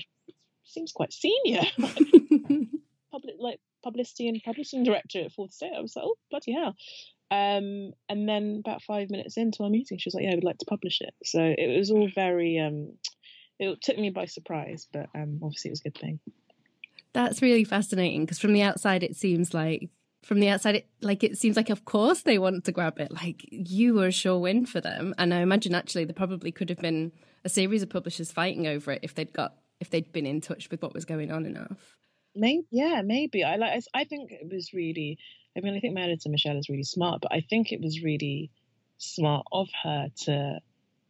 seems 0.64 0.92
quite 0.92 1.12
senior. 1.14 1.62
Public 3.11 3.37
like 3.38 3.61
publicity 3.82 4.28
and 4.28 4.42
publishing 4.44 4.84
director 4.84 5.20
at 5.22 5.32
Fourth 5.32 5.52
Estate. 5.52 5.72
I 5.74 5.80
was 5.80 5.96
like, 5.96 6.04
oh 6.04 6.16
bloody 6.30 6.52
hell. 6.52 6.76
Um, 7.31 7.93
and 8.09 8.29
then 8.29 8.62
about 8.64 8.83
five 8.83 9.11
minutes 9.11 9.37
into 9.37 9.62
our 9.62 9.71
meeting, 9.71 9.99
she 9.99 10.09
was 10.09 10.14
like, 10.14 10.25
"Yeah, 10.25 10.33
I 10.33 10.35
would 10.35 10.45
like 10.45 10.59
to 10.59 10.67
publish 10.67 11.01
it." 11.01 11.14
So 11.25 11.41
it 11.43 11.77
was 11.77 11.91
all 11.91 12.09
very. 12.14 12.59
Um, 12.59 12.93
it 13.59 13.83
took 13.83 13.99
me 13.99 14.11
by 14.11 14.27
surprise, 14.27 14.87
but 14.93 15.09
um, 15.14 15.41
obviously 15.43 15.71
it 15.71 15.73
was 15.73 15.81
a 15.81 15.91
good 15.91 15.99
thing. 15.99 16.21
That's 17.12 17.43
really 17.43 17.64
fascinating 17.64 18.25
because 18.25 18.38
from 18.38 18.53
the 18.53 18.62
outside, 18.62 19.03
it 19.03 19.17
seems 19.17 19.53
like 19.53 19.91
from 20.25 20.41
the 20.41 20.49
outside, 20.49 20.77
it, 20.77 20.87
like 21.01 21.25
it 21.25 21.38
seems 21.38 21.57
like 21.57 21.71
of 21.71 21.85
course 21.85 22.23
they 22.23 22.38
want 22.38 22.64
to 22.64 22.73
grab 22.73 22.99
it. 22.99 23.11
Like 23.11 23.43
you 23.51 23.95
were 23.95 24.09
a 24.09 24.12
sure 24.12 24.38
win 24.38 24.67
for 24.67 24.81
them, 24.81 25.14
and 25.19 25.35
I 25.35 25.41
imagine 25.41 25.75
actually 25.75 26.05
there 26.05 26.14
probably 26.14 26.53
could 26.53 26.71
have 26.71 26.79
been 26.79 27.12
a 27.45 27.49
series 27.49 27.83
of 27.83 27.91
publishers 27.91 28.33
fighting 28.33 28.67
over 28.67 28.93
it 28.93 29.01
if 29.03 29.14
they'd 29.14 29.33
got 29.33 29.55
if 29.81 29.91
they'd 29.91 30.12
been 30.12 30.27
in 30.27 30.41
touch 30.41 30.71
with 30.71 30.83
what 30.83 30.95
was 30.95 31.05
going 31.05 31.31
on 31.31 31.47
enough. 31.47 31.97
Maybe, 32.35 32.67
yeah, 32.71 33.03
maybe. 33.05 33.43
I 33.43 33.57
like. 33.57 33.83
I 33.95 34.05
think 34.05 34.31
it 34.33 34.49
was 34.53 34.73
really 34.73 35.19
I 35.59 35.61
mean, 35.61 35.77
I 35.77 35.81
think 35.81 35.94
my 35.94 36.03
editor 36.03 36.29
Michelle 36.29 36.57
is 36.57 36.68
really 36.68 36.85
smart, 36.85 37.21
but 37.21 37.33
I 37.33 37.40
think 37.40 37.73
it 37.73 37.81
was 37.81 38.03
really 38.03 38.51
smart 38.99 39.47
of 39.53 39.68
her 39.83 40.09
to 40.25 40.59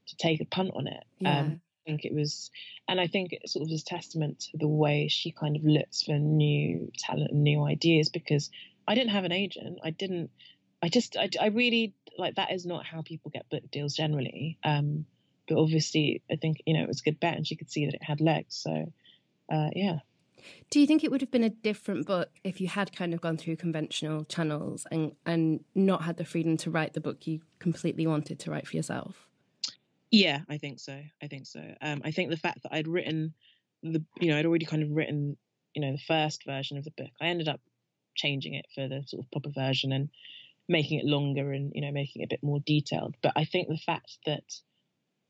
to 0.09 0.17
take 0.17 0.41
a 0.41 0.47
punt 0.47 0.71
on 0.75 0.87
it. 0.87 1.05
Yeah. 1.19 1.41
Um, 1.41 1.61
I 1.87 1.91
think 1.91 2.05
it 2.05 2.15
was, 2.15 2.51
and 2.89 3.01
I 3.01 3.07
think 3.07 3.33
it 3.33 3.49
sort 3.49 3.67
of 3.67 3.73
is 3.73 3.83
testament 3.83 4.41
to 4.41 4.59
the 4.59 4.69
way 4.69 5.09
she 5.09 5.33
kind 5.33 5.57
of 5.57 5.65
looks 5.65 6.03
for 6.03 6.19
new 6.19 6.91
talent 6.99 7.31
and 7.31 7.43
new 7.43 7.65
ideas. 7.65 8.09
Because 8.09 8.51
I 8.87 8.95
didn't 8.95 9.11
have 9.11 9.25
an 9.25 9.33
agent, 9.33 9.79
I 9.85 9.91
didn't, 9.91 10.31
I 10.83 10.89
just, 10.89 11.17
I, 11.17 11.29
I 11.41 11.47
really 11.49 11.95
like 12.17 12.35
that 12.37 12.53
is 12.53 12.67
not 12.67 12.87
how 12.87 13.03
people 13.03 13.31
get 13.31 13.49
book 13.51 13.63
deals 13.71 13.95
generally. 13.95 14.59
Um, 14.65 15.07
but 15.47 15.59
obviously, 15.59 16.23
I 16.31 16.37
think 16.37 16.63
you 16.67 16.75
know 16.75 16.83
it 16.83 16.89
was 16.89 17.01
a 17.01 17.05
good 17.05 17.21
bet, 17.21 17.37
and 17.37 17.47
she 17.47 17.57
could 17.57 17.71
see 17.71 17.87
that 17.87 17.95
it 17.95 18.03
had 18.03 18.21
legs. 18.21 18.57
So, 18.57 18.93
uh, 19.51 19.71
yeah. 19.75 19.99
Do 20.71 20.81
you 20.81 20.87
think 20.87 21.03
it 21.05 21.11
would 21.11 21.21
have 21.21 21.31
been 21.31 21.45
a 21.45 21.51
different 21.51 22.07
book 22.07 22.31
if 22.45 22.61
you 22.61 22.69
had 22.69 22.95
kind 22.95 23.15
of 23.15 23.21
gone 23.21 23.37
through 23.37 23.57
conventional 23.57 24.25
channels 24.25 24.87
and 24.91 25.13
and 25.25 25.65
not 25.75 26.03
had 26.03 26.17
the 26.17 26.25
freedom 26.25 26.57
to 26.59 26.71
write 26.71 26.95
the 26.95 27.01
book 27.01 27.27
you 27.27 27.41
completely 27.59 28.07
wanted 28.07 28.39
to 28.41 28.51
write 28.51 28.67
for 28.67 28.77
yourself? 28.77 29.27
Yeah, 30.11 30.41
I 30.49 30.59
think 30.59 30.81
so. 30.81 30.99
I 31.23 31.27
think 31.27 31.47
so. 31.47 31.61
Um, 31.81 32.03
I 32.05 32.11
think 32.11 32.31
the 32.31 32.37
fact 32.37 32.63
that 32.63 32.73
I'd 32.73 32.89
written 32.89 33.35
the, 33.83 34.03
you 34.21 34.29
know, 34.29 34.39
I'd 34.39 34.47
already 34.47 34.65
kind 34.65 34.83
of 34.83 34.91
written, 34.91 35.37
you 35.75 35.83
know, 35.83 35.93
the 35.93 35.99
first 35.99 36.45
version 36.45 36.79
of 36.79 36.85
the 36.85 36.93
book. 36.97 37.11
I 37.21 37.27
ended 37.27 37.49
up 37.49 37.61
changing 38.17 38.55
it 38.55 38.67
for 38.75 38.89
the 38.89 39.05
sort 39.07 39.25
of 39.25 39.31
proper 39.31 39.51
version 39.51 39.93
and 39.93 40.09
making 40.69 40.99
it 40.99 41.07
longer 41.07 41.53
and 41.53 41.73
you 41.75 41.81
know 41.81 41.91
making 41.91 42.21
it 42.21 42.27
a 42.27 42.29
bit 42.29 42.43
more 42.43 42.61
detailed. 42.61 43.17
But 43.23 43.33
I 43.37 43.45
think 43.45 43.69
the 43.69 43.79
fact 43.79 44.19
that 44.27 44.45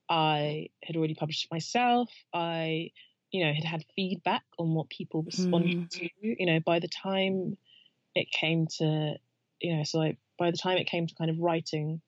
I 0.09 0.71
had 0.83 0.97
already 0.97 1.15
published 1.15 1.45
it 1.45 1.55
myself, 1.55 2.11
I, 2.33 2.91
you 3.33 3.45
know, 3.45 3.53
had 3.53 3.65
had 3.65 3.85
feedback 3.97 4.45
on 4.59 4.75
what 4.75 4.91
people 4.91 5.23
responded 5.23 5.77
Mm. 5.77 5.89
to. 5.93 6.09
You 6.23 6.47
know, 6.47 6.61
by 6.61 6.79
the 6.81 6.89
time 6.89 7.57
it 8.15 8.31
came 8.31 8.67
to, 8.79 9.17
you 9.61 9.77
know, 9.77 9.85
so 9.85 10.03
I, 10.03 10.17
by 10.39 10.51
the 10.51 10.59
time 10.59 10.79
it 10.79 10.87
came 10.89 11.07
to 11.07 11.15
kind 11.15 11.31
of 11.31 11.39
writing 11.39 12.01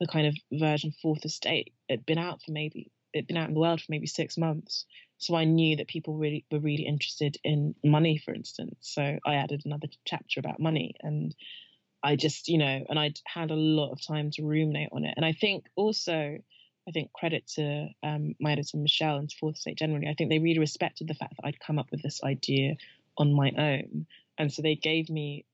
the 0.00 0.06
kind 0.06 0.26
of 0.26 0.36
version 0.52 0.92
fourth 1.02 1.24
estate, 1.24 1.74
it'd 1.88 2.06
been 2.06 2.18
out 2.18 2.42
for 2.42 2.52
maybe 2.52 2.90
it'd 3.12 3.26
been 3.26 3.36
out 3.36 3.48
in 3.48 3.54
the 3.54 3.60
world 3.60 3.80
for 3.80 3.86
maybe 3.90 4.06
six 4.06 4.38
months. 4.38 4.86
So 5.18 5.34
I 5.34 5.44
knew 5.44 5.76
that 5.76 5.88
people 5.88 6.14
really 6.16 6.46
were 6.50 6.60
really 6.60 6.86
interested 6.86 7.36
in 7.44 7.74
money, 7.84 8.18
for 8.18 8.32
instance. 8.34 8.76
So 8.80 9.18
I 9.26 9.34
added 9.34 9.62
another 9.64 9.88
chapter 10.06 10.40
about 10.40 10.60
money, 10.60 10.94
and 11.00 11.34
I 12.02 12.16
just, 12.16 12.48
you 12.48 12.58
know, 12.58 12.84
and 12.88 12.98
I'd 12.98 13.20
had 13.26 13.50
a 13.50 13.56
lot 13.56 13.92
of 13.92 14.00
time 14.06 14.30
to 14.32 14.44
ruminate 14.44 14.90
on 14.92 15.04
it. 15.04 15.14
And 15.16 15.24
I 15.24 15.32
think 15.32 15.66
also, 15.76 16.38
I 16.90 16.92
think 16.92 17.12
credit 17.12 17.46
to 17.54 17.88
um, 18.02 18.34
my 18.40 18.50
editor 18.52 18.76
Michelle 18.76 19.18
and 19.18 19.30
to 19.30 19.36
Fourth 19.36 19.56
Estate 19.56 19.78
generally. 19.78 20.08
I 20.08 20.14
think 20.14 20.28
they 20.28 20.40
really 20.40 20.58
respected 20.58 21.06
the 21.06 21.14
fact 21.14 21.34
that 21.36 21.46
I'd 21.46 21.60
come 21.60 21.78
up 21.78 21.86
with 21.92 22.02
this 22.02 22.20
idea 22.24 22.74
on 23.16 23.32
my 23.32 23.52
own, 23.56 24.06
and 24.36 24.52
so 24.52 24.60
they 24.60 24.74
gave 24.74 25.08
me 25.08 25.44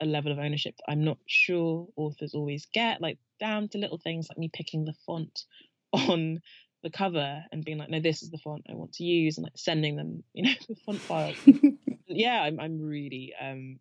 a 0.00 0.06
level 0.06 0.30
of 0.30 0.38
ownership 0.38 0.76
that 0.76 0.92
I'm 0.92 1.02
not 1.02 1.18
sure 1.26 1.88
authors 1.96 2.34
always 2.34 2.66
get, 2.72 3.00
like 3.00 3.18
down 3.40 3.68
to 3.70 3.78
little 3.78 3.98
things 3.98 4.28
like 4.28 4.38
me 4.38 4.50
picking 4.52 4.84
the 4.84 4.94
font 5.04 5.44
on 5.92 6.40
the 6.84 6.90
cover 6.90 7.44
and 7.50 7.64
being 7.64 7.78
like, 7.78 7.90
no, 7.90 7.98
this 7.98 8.22
is 8.22 8.30
the 8.30 8.38
font 8.38 8.66
I 8.70 8.74
want 8.74 8.92
to 8.94 9.04
use, 9.04 9.36
and 9.36 9.44
like 9.44 9.58
sending 9.58 9.96
them, 9.96 10.22
you 10.32 10.44
know, 10.44 10.54
the 10.68 10.76
font 10.76 11.00
files. 11.00 11.36
yeah, 12.06 12.40
I'm 12.40 12.60
I'm 12.60 12.80
really 12.80 13.34
um 13.40 13.80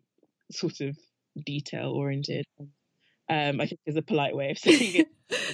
sort 0.51 0.81
of 0.81 0.97
detail 1.45 1.91
oriented. 1.91 2.47
Um, 3.29 3.61
I 3.61 3.67
think 3.67 3.79
is 3.85 3.95
a 3.95 4.01
polite 4.01 4.35
way 4.35 4.51
of 4.51 4.57
saying 4.59 4.95
it. 4.95 5.07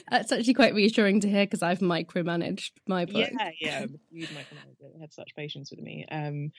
That's 0.09 0.31
actually 0.31 0.55
quite 0.55 0.73
reassuring 0.73 1.21
to 1.21 1.29
hear 1.29 1.45
because 1.45 1.61
I've 1.61 1.79
micromanaged 1.79 2.71
my 2.87 3.05
book. 3.05 3.29
Yeah, 3.31 3.51
yeah. 3.61 3.79
I'm 3.79 3.95
a 3.95 4.15
huge 4.15 4.29
micromanager. 4.29 4.93
They 4.93 4.99
had 4.99 5.13
such 5.13 5.35
patience 5.35 5.69
with 5.71 5.79
me. 5.79 6.05
Um, 6.11 6.51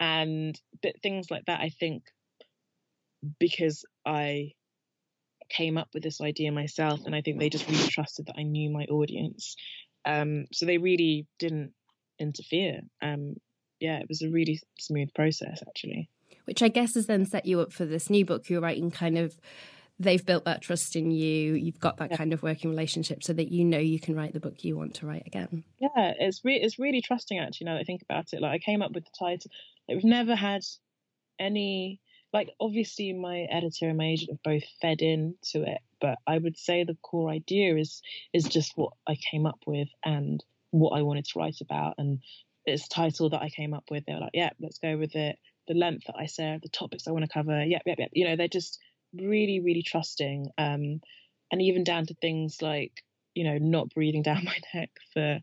and 0.00 0.60
but 0.82 1.00
things 1.02 1.30
like 1.30 1.44
that, 1.46 1.60
I 1.60 1.70
think, 1.70 2.02
because 3.38 3.84
I 4.04 4.52
came 5.48 5.78
up 5.78 5.88
with 5.94 6.02
this 6.02 6.20
idea 6.20 6.52
myself, 6.52 7.00
and 7.06 7.14
I 7.14 7.22
think 7.22 7.38
they 7.38 7.48
just 7.48 7.68
really 7.68 7.88
trusted 7.88 8.26
that 8.26 8.36
I 8.36 8.42
knew 8.42 8.70
my 8.70 8.84
audience. 8.84 9.56
Um, 10.04 10.46
so 10.52 10.66
they 10.66 10.78
really 10.78 11.26
didn't 11.38 11.72
interfere. 12.18 12.80
Um, 13.02 13.36
yeah, 13.80 13.98
it 13.98 14.06
was 14.08 14.22
a 14.22 14.30
really 14.30 14.60
smooth 14.78 15.12
process, 15.14 15.62
actually. 15.66 16.08
Which 16.44 16.62
I 16.62 16.68
guess 16.68 16.94
has 16.94 17.06
then 17.06 17.26
set 17.26 17.46
you 17.46 17.60
up 17.60 17.72
for 17.72 17.84
this 17.84 18.08
new 18.08 18.24
book 18.24 18.48
you're 18.48 18.60
writing. 18.60 18.90
Kind 18.90 19.18
of, 19.18 19.36
they've 19.98 20.24
built 20.24 20.44
that 20.44 20.62
trust 20.62 20.96
in 20.96 21.10
you. 21.10 21.54
You've 21.54 21.80
got 21.80 21.96
that 21.98 22.10
Yeah. 22.10 22.16
kind 22.16 22.32
of 22.32 22.42
working 22.42 22.70
relationship, 22.70 23.22
so 23.22 23.32
that 23.32 23.50
you 23.52 23.64
know 23.64 23.78
you 23.78 23.98
can 24.00 24.14
write 24.14 24.32
the 24.32 24.40
book 24.40 24.62
you 24.64 24.76
want 24.76 24.94
to 24.96 25.06
write 25.06 25.26
again. 25.26 25.64
Yeah, 25.78 26.14
it's 26.18 26.44
re- 26.44 26.60
it's 26.60 26.78
really 26.78 27.00
trusting 27.02 27.38
actually. 27.38 27.66
Now 27.66 27.74
that 27.74 27.80
I 27.80 27.84
think 27.84 28.02
about 28.02 28.32
it, 28.32 28.40
like 28.40 28.52
I 28.52 28.58
came 28.58 28.82
up 28.82 28.92
with 28.92 29.04
the 29.04 29.10
title. 29.18 29.50
Like, 29.88 29.96
we've 29.96 30.04
never 30.04 30.34
had 30.34 30.62
any 31.38 32.00
like 32.32 32.50
obviously 32.60 33.12
my 33.12 33.40
editor 33.50 33.88
and 33.88 33.96
my 33.98 34.06
agent 34.06 34.30
have 34.30 34.42
both 34.42 34.64
fed 34.80 35.00
into 35.00 35.62
it, 35.62 35.78
but 36.00 36.18
I 36.26 36.38
would 36.38 36.58
say 36.58 36.84
the 36.84 36.96
core 37.02 37.30
idea 37.30 37.76
is 37.76 38.02
is 38.32 38.44
just 38.44 38.72
what 38.76 38.92
I 39.06 39.16
came 39.30 39.46
up 39.46 39.60
with 39.66 39.88
and 40.04 40.42
what 40.70 40.90
I 40.98 41.02
wanted 41.02 41.24
to 41.26 41.38
write 41.38 41.60
about. 41.60 41.94
And 41.98 42.20
it's 42.66 42.88
title 42.88 43.30
that 43.30 43.42
I 43.42 43.48
came 43.48 43.72
up 43.72 43.84
with. 43.90 44.04
They 44.04 44.12
were 44.14 44.20
like, 44.20 44.30
yeah, 44.34 44.50
let's 44.60 44.78
go 44.78 44.96
with 44.98 45.14
it. 45.14 45.38
The 45.68 45.74
length 45.74 46.04
that 46.06 46.16
I 46.18 46.26
said, 46.26 46.60
the 46.62 46.68
topics 46.68 47.06
I 47.06 47.12
want 47.12 47.24
to 47.24 47.30
cover, 47.32 47.64
yep, 47.64 47.82
yep, 47.86 47.98
yep. 47.98 48.10
You 48.12 48.26
know, 48.26 48.36
they're 48.36 48.48
just 48.48 48.78
really, 49.14 49.60
really 49.60 49.82
trusting. 49.82 50.50
Um, 50.58 51.00
and 51.50 51.62
even 51.62 51.84
down 51.84 52.06
to 52.06 52.14
things 52.14 52.60
like, 52.60 52.92
you 53.34 53.44
know, 53.44 53.58
not 53.58 53.90
breathing 53.90 54.22
down 54.22 54.44
my 54.44 54.58
neck 54.74 54.90
for 55.12 55.40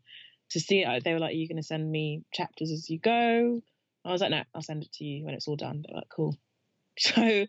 to 0.51 0.59
see 0.59 0.83
it. 0.83 1.03
They 1.03 1.13
were 1.13 1.19
like, 1.19 1.31
Are 1.31 1.37
you 1.37 1.47
gonna 1.47 1.63
send 1.63 1.89
me 1.89 2.23
chapters 2.33 2.71
as 2.71 2.89
you 2.89 2.99
go? 2.99 3.61
I 4.05 4.11
was 4.11 4.21
like, 4.21 4.31
No, 4.31 4.43
I'll 4.53 4.61
send 4.61 4.83
it 4.83 4.91
to 4.93 5.03
you 5.03 5.25
when 5.25 5.33
it's 5.33 5.47
all 5.47 5.55
done. 5.55 5.83
They're 5.85 5.97
like, 5.97 6.09
Cool. 6.15 6.35
So 6.99 7.47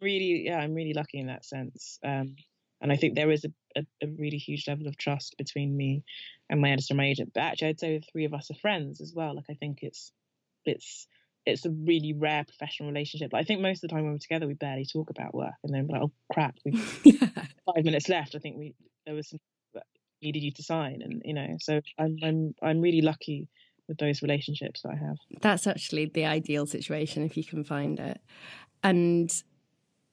really, 0.00 0.44
yeah, 0.46 0.58
I'm 0.58 0.74
really 0.74 0.94
lucky 0.94 1.18
in 1.18 1.26
that 1.26 1.44
sense. 1.44 1.98
Um, 2.02 2.36
and 2.80 2.90
I 2.90 2.96
think 2.96 3.14
there 3.14 3.30
is 3.30 3.44
a, 3.44 3.52
a, 3.76 3.84
a 4.02 4.10
really 4.18 4.38
huge 4.38 4.66
level 4.66 4.88
of 4.88 4.96
trust 4.96 5.36
between 5.38 5.76
me 5.76 6.04
and 6.50 6.60
my 6.60 6.70
editor 6.70 6.88
and 6.90 6.96
my 6.98 7.06
agent. 7.06 7.32
But 7.34 7.42
actually 7.42 7.68
I'd 7.68 7.80
say 7.80 7.98
the 7.98 8.04
three 8.10 8.24
of 8.24 8.34
us 8.34 8.50
are 8.50 8.54
friends 8.54 9.00
as 9.00 9.12
well. 9.14 9.36
Like 9.36 9.44
I 9.50 9.54
think 9.54 9.80
it's 9.82 10.10
it's 10.64 11.06
it's 11.44 11.66
a 11.66 11.70
really 11.70 12.12
rare 12.12 12.44
professional 12.44 12.88
relationship. 12.88 13.32
Like, 13.32 13.40
I 13.40 13.44
think 13.44 13.60
most 13.60 13.82
of 13.82 13.88
the 13.88 13.94
time 13.94 14.04
when 14.04 14.12
we're 14.12 14.18
together, 14.18 14.46
we 14.46 14.54
barely 14.54 14.86
talk 14.86 15.10
about 15.10 15.34
work, 15.34 15.54
and 15.64 15.74
then 15.74 15.88
like, 15.88 16.02
oh 16.02 16.12
crap, 16.32 16.56
we've 16.64 17.00
yeah. 17.04 17.28
five 17.66 17.84
minutes 17.84 18.08
left. 18.08 18.34
I 18.34 18.38
think 18.38 18.56
we 18.58 18.74
there 19.06 19.14
was 19.14 19.28
some 19.28 19.40
that 19.74 19.84
needed 20.22 20.42
you 20.42 20.52
to 20.52 20.62
sign, 20.62 21.02
and 21.02 21.22
you 21.24 21.34
know, 21.34 21.56
so 21.60 21.80
I'm 21.98 22.16
I'm 22.22 22.54
I'm 22.62 22.80
really 22.80 23.02
lucky 23.02 23.48
with 23.88 23.98
those 23.98 24.22
relationships 24.22 24.82
that 24.82 24.90
I 24.90 24.96
have. 24.96 25.16
That's 25.40 25.66
actually 25.66 26.06
the 26.06 26.26
ideal 26.26 26.66
situation 26.66 27.24
if 27.24 27.36
you 27.36 27.44
can 27.44 27.64
find 27.64 27.98
it. 27.98 28.20
And 28.84 29.32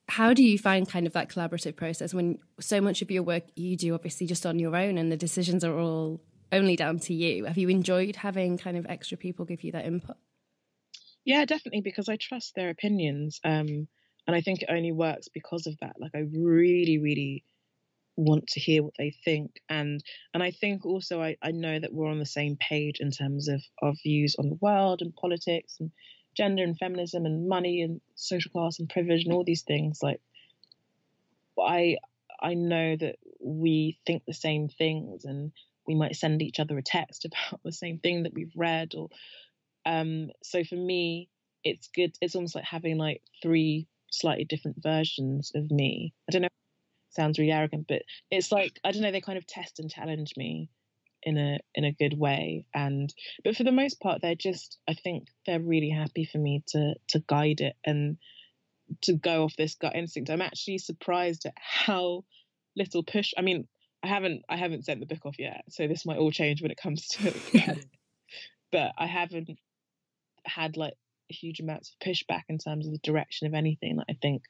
how 0.07 0.33
do 0.33 0.43
you 0.43 0.57
find 0.57 0.89
kind 0.89 1.05
of 1.05 1.13
that 1.13 1.29
collaborative 1.29 1.75
process 1.75 2.13
when 2.13 2.39
so 2.59 2.81
much 2.81 3.03
of 3.03 3.11
your 3.11 3.21
work 3.21 3.43
you 3.55 3.77
do 3.77 3.93
obviously 3.93 4.25
just 4.25 4.45
on 4.45 4.57
your 4.57 4.75
own 4.75 4.97
and 4.97 5.11
the 5.11 5.17
decisions 5.17 5.63
are 5.63 5.77
all 5.77 6.19
only 6.51 6.75
down 6.75 6.97
to 6.99 7.13
you? 7.13 7.45
Have 7.45 7.57
you 7.57 7.69
enjoyed 7.69 8.15
having 8.15 8.57
kind 8.57 8.75
of 8.75 8.87
extra 8.87 9.17
people 9.17 9.45
give 9.45 9.63
you 9.63 9.71
that 9.73 9.85
input? 9.85 10.17
Yeah, 11.25 11.45
definitely, 11.45 11.81
because 11.81 12.09
I 12.09 12.17
trust 12.17 12.55
their 12.55 12.69
opinions, 12.69 13.39
um, 13.43 13.87
and 14.27 14.35
I 14.35 14.41
think 14.41 14.61
it 14.61 14.69
only 14.69 14.91
works 14.91 15.27
because 15.29 15.65
of 15.67 15.77
that. 15.81 15.95
Like, 15.99 16.11
I 16.15 16.19
really, 16.19 16.97
really 16.97 17.43
want 18.17 18.47
to 18.49 18.59
hear 18.59 18.83
what 18.83 18.95
they 18.97 19.11
think, 19.25 19.61
and 19.69 20.03
and 20.33 20.43
I 20.43 20.51
think 20.51 20.85
also 20.85 21.21
I, 21.21 21.37
I 21.41 21.51
know 21.51 21.79
that 21.79 21.93
we're 21.93 22.09
on 22.11 22.19
the 22.19 22.25
same 22.25 22.57
page 22.57 22.99
in 23.01 23.11
terms 23.11 23.47
of 23.49 23.63
our 23.81 23.93
views 24.03 24.35
on 24.39 24.49
the 24.49 24.59
world 24.61 25.01
and 25.01 25.15
politics 25.15 25.77
and 25.79 25.91
gender 26.35 26.63
and 26.63 26.77
feminism 26.79 27.25
and 27.25 27.47
money 27.49 27.81
and 27.83 28.01
social 28.15 28.51
class 28.51 28.79
and 28.79 28.89
privilege 28.89 29.25
and 29.25 29.33
all 29.33 29.43
these 29.45 29.63
things. 29.63 29.99
Like, 30.03 30.21
I 31.59 31.97
I 32.41 32.53
know 32.53 32.95
that 32.95 33.17
we 33.39 33.99
think 34.05 34.23
the 34.25 34.33
same 34.33 34.69
things, 34.69 35.25
and 35.25 35.51
we 35.85 35.93
might 35.95 36.15
send 36.15 36.41
each 36.41 36.59
other 36.59 36.77
a 36.77 36.83
text 36.83 37.25
about 37.25 37.61
the 37.63 37.71
same 37.71 37.99
thing 37.99 38.23
that 38.23 38.33
we've 38.33 38.53
read 38.55 38.95
or 38.95 39.09
um 39.89 40.29
so 40.43 40.63
for 40.63 40.75
me 40.75 41.29
it's 41.63 41.89
good 41.93 42.15
it's 42.21 42.35
almost 42.35 42.55
like 42.55 42.63
having 42.63 42.97
like 42.97 43.21
three 43.41 43.87
slightly 44.11 44.45
different 44.45 44.77
versions 44.81 45.51
of 45.55 45.69
me. 45.69 46.13
I 46.27 46.31
don't 46.31 46.41
know 46.43 46.47
sounds 47.11 47.39
really 47.39 47.51
arrogant 47.51 47.85
but 47.87 48.03
it's 48.29 48.51
like 48.51 48.79
i 48.83 48.91
don't 48.91 49.01
know 49.01 49.11
they 49.11 49.19
kind 49.19 49.37
of 49.39 49.47
test 49.47 49.79
and 49.79 49.89
challenge 49.89 50.33
me 50.37 50.69
in 51.23 51.37
a 51.37 51.57
in 51.73 51.83
a 51.83 51.91
good 51.91 52.17
way. 52.17 52.65
And 52.73 53.13
but 53.43 53.55
for 53.55 53.63
the 53.63 53.71
most 53.71 53.99
part 53.99 54.21
they're 54.21 54.35
just 54.35 54.77
i 54.87 54.93
think 54.93 55.27
they're 55.45 55.59
really 55.59 55.89
happy 55.89 56.25
for 56.25 56.37
me 56.37 56.63
to 56.67 56.93
to 57.09 57.23
guide 57.27 57.61
it 57.61 57.75
and 57.83 58.17
to 59.01 59.13
go 59.13 59.43
off 59.43 59.55
this 59.55 59.75
gut 59.75 59.95
instinct. 59.95 60.31
I'm 60.31 60.41
actually 60.41 60.79
surprised 60.79 61.45
at 61.45 61.53
how 61.55 62.23
little 62.75 63.03
push 63.03 63.33
i 63.37 63.41
mean 63.41 63.67
i 64.03 64.07
haven't 64.07 64.43
i 64.47 64.55
haven't 64.55 64.85
sent 64.85 64.99
the 64.99 65.05
book 65.05 65.25
off 65.25 65.39
yet 65.39 65.63
so 65.69 65.87
this 65.87 66.05
might 66.05 66.17
all 66.17 66.31
change 66.31 66.61
when 66.61 66.71
it 66.71 66.77
comes 66.77 67.07
to 67.07 67.33
but 68.71 68.93
i 68.97 69.05
haven't 69.05 69.49
had 70.45 70.77
like 70.77 70.93
huge 71.29 71.59
amounts 71.59 71.89
of 71.91 72.07
pushback 72.07 72.43
in 72.49 72.57
terms 72.57 72.85
of 72.85 72.91
the 72.93 72.99
direction 72.99 73.47
of 73.47 73.53
anything. 73.53 73.97
Like, 73.97 74.07
I 74.09 74.17
think 74.21 74.43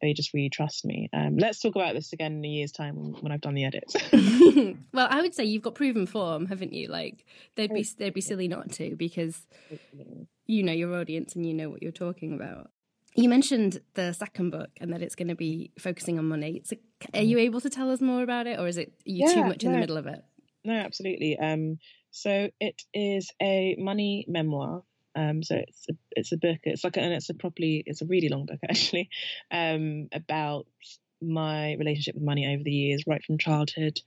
they 0.00 0.12
just 0.12 0.34
really 0.34 0.50
trust 0.50 0.84
me. 0.84 1.08
Um, 1.12 1.36
let's 1.38 1.60
talk 1.60 1.76
about 1.76 1.94
this 1.94 2.12
again 2.12 2.32
in 2.32 2.44
a 2.44 2.48
year's 2.48 2.72
time 2.72 2.96
when, 2.96 3.12
when 3.22 3.32
I've 3.32 3.40
done 3.40 3.54
the 3.54 3.64
edits. 3.64 3.96
well, 4.92 5.06
I 5.08 5.22
would 5.22 5.34
say 5.34 5.44
you've 5.44 5.62
got 5.62 5.76
proven 5.76 6.06
form, 6.06 6.46
haven't 6.46 6.72
you? 6.72 6.88
Like 6.88 7.24
they'd 7.54 7.72
be 7.72 7.86
they'd 7.98 8.12
be 8.12 8.20
silly 8.20 8.48
not 8.48 8.72
to 8.72 8.96
because 8.96 9.46
you 10.46 10.62
know 10.62 10.72
your 10.72 10.94
audience 10.94 11.34
and 11.34 11.46
you 11.46 11.54
know 11.54 11.70
what 11.70 11.82
you're 11.82 11.92
talking 11.92 12.34
about. 12.34 12.70
You 13.14 13.28
mentioned 13.28 13.80
the 13.94 14.12
second 14.12 14.50
book 14.50 14.70
and 14.80 14.92
that 14.92 15.02
it's 15.02 15.14
going 15.14 15.28
to 15.28 15.34
be 15.34 15.70
focusing 15.78 16.18
on 16.18 16.26
money. 16.26 16.62
So 16.64 16.76
are 17.12 17.20
you 17.20 17.38
able 17.38 17.60
to 17.60 17.70
tell 17.70 17.90
us 17.90 18.00
more 18.00 18.22
about 18.22 18.46
it, 18.46 18.58
or 18.58 18.66
is 18.66 18.78
it 18.78 18.92
you 19.04 19.26
yeah, 19.26 19.34
too 19.34 19.44
much 19.44 19.64
in 19.64 19.72
the 19.72 19.78
middle 19.78 19.96
of 19.96 20.06
it? 20.06 20.24
No, 20.64 20.74
absolutely. 20.74 21.38
Um, 21.38 21.78
so 22.10 22.50
it 22.60 22.82
is 22.92 23.30
a 23.40 23.76
money 23.78 24.24
memoir. 24.28 24.82
Um, 25.14 25.42
so 25.42 25.56
it's 25.56 25.86
a, 25.88 25.92
it's 26.12 26.32
a 26.32 26.36
book. 26.36 26.58
It's 26.64 26.84
like 26.84 26.96
and 26.96 27.12
it's 27.12 27.30
a 27.30 27.34
properly 27.34 27.82
it's 27.86 28.02
a 28.02 28.06
really 28.06 28.28
long 28.28 28.46
book 28.46 28.58
actually 28.68 29.10
um, 29.50 30.08
about 30.12 30.66
my 31.20 31.74
relationship 31.74 32.14
with 32.14 32.24
money 32.24 32.52
over 32.52 32.62
the 32.62 32.70
years, 32.70 33.04
right 33.06 33.22
from 33.24 33.38
childhood 33.38 34.00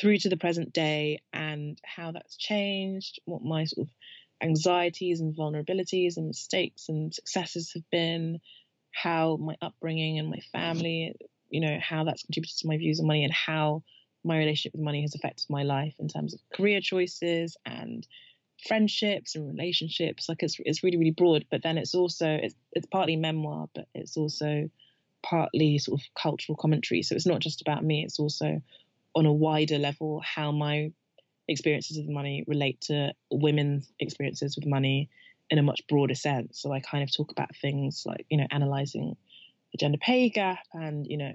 through 0.00 0.18
to 0.18 0.28
the 0.28 0.36
present 0.36 0.72
day, 0.72 1.20
and 1.32 1.78
how 1.84 2.12
that's 2.12 2.36
changed, 2.36 3.20
what 3.24 3.42
my 3.42 3.64
sort 3.64 3.86
of 3.86 3.92
anxieties 4.42 5.20
and 5.20 5.36
vulnerabilities 5.36 6.16
and 6.16 6.26
mistakes 6.26 6.88
and 6.88 7.14
successes 7.14 7.72
have 7.74 7.88
been, 7.90 8.40
how 8.92 9.36
my 9.36 9.56
upbringing 9.62 10.18
and 10.18 10.28
my 10.28 10.40
family, 10.52 11.14
you 11.48 11.60
know, 11.60 11.78
how 11.80 12.04
that's 12.04 12.22
contributed 12.24 12.56
to 12.58 12.68
my 12.68 12.76
views 12.76 13.00
on 13.00 13.06
money 13.06 13.24
and 13.24 13.32
how 13.32 13.82
my 14.24 14.38
relationship 14.38 14.72
with 14.72 14.84
money 14.84 15.02
has 15.02 15.14
affected 15.14 15.46
my 15.48 15.62
life 15.62 15.94
in 15.98 16.08
terms 16.08 16.34
of 16.34 16.40
career 16.52 16.80
choices 16.80 17.56
and 17.66 18.06
friendships 18.66 19.34
and 19.34 19.46
relationships. 19.48 20.28
Like 20.28 20.42
it's 20.42 20.56
it's 20.60 20.82
really 20.82 20.98
really 20.98 21.10
broad, 21.10 21.46
but 21.50 21.62
then 21.62 21.78
it's 21.78 21.94
also 21.94 22.26
it's 22.28 22.54
it's 22.72 22.86
partly 22.86 23.16
memoir, 23.16 23.68
but 23.74 23.86
it's 23.94 24.16
also 24.16 24.70
partly 25.22 25.78
sort 25.78 26.00
of 26.00 26.06
cultural 26.20 26.56
commentary. 26.56 27.02
So 27.02 27.14
it's 27.14 27.26
not 27.26 27.40
just 27.40 27.60
about 27.60 27.84
me; 27.84 28.04
it's 28.04 28.18
also 28.18 28.60
on 29.14 29.26
a 29.26 29.32
wider 29.32 29.78
level 29.78 30.22
how 30.24 30.52
my 30.52 30.90
experiences 31.48 31.96
with 31.98 32.08
money 32.08 32.44
relate 32.46 32.80
to 32.82 33.12
women's 33.30 33.90
experiences 34.00 34.56
with 34.56 34.66
money 34.66 35.08
in 35.50 35.58
a 35.58 35.62
much 35.62 35.86
broader 35.88 36.14
sense. 36.14 36.60
So 36.60 36.72
I 36.72 36.80
kind 36.80 37.02
of 37.02 37.14
talk 37.14 37.30
about 37.30 37.54
things 37.60 38.04
like, 38.06 38.24
you 38.30 38.38
know, 38.38 38.46
analyzing 38.50 39.16
the 39.72 39.78
gender 39.78 39.98
pay 39.98 40.28
gap 40.30 40.60
and, 40.72 41.06
you 41.06 41.18
know, 41.18 41.32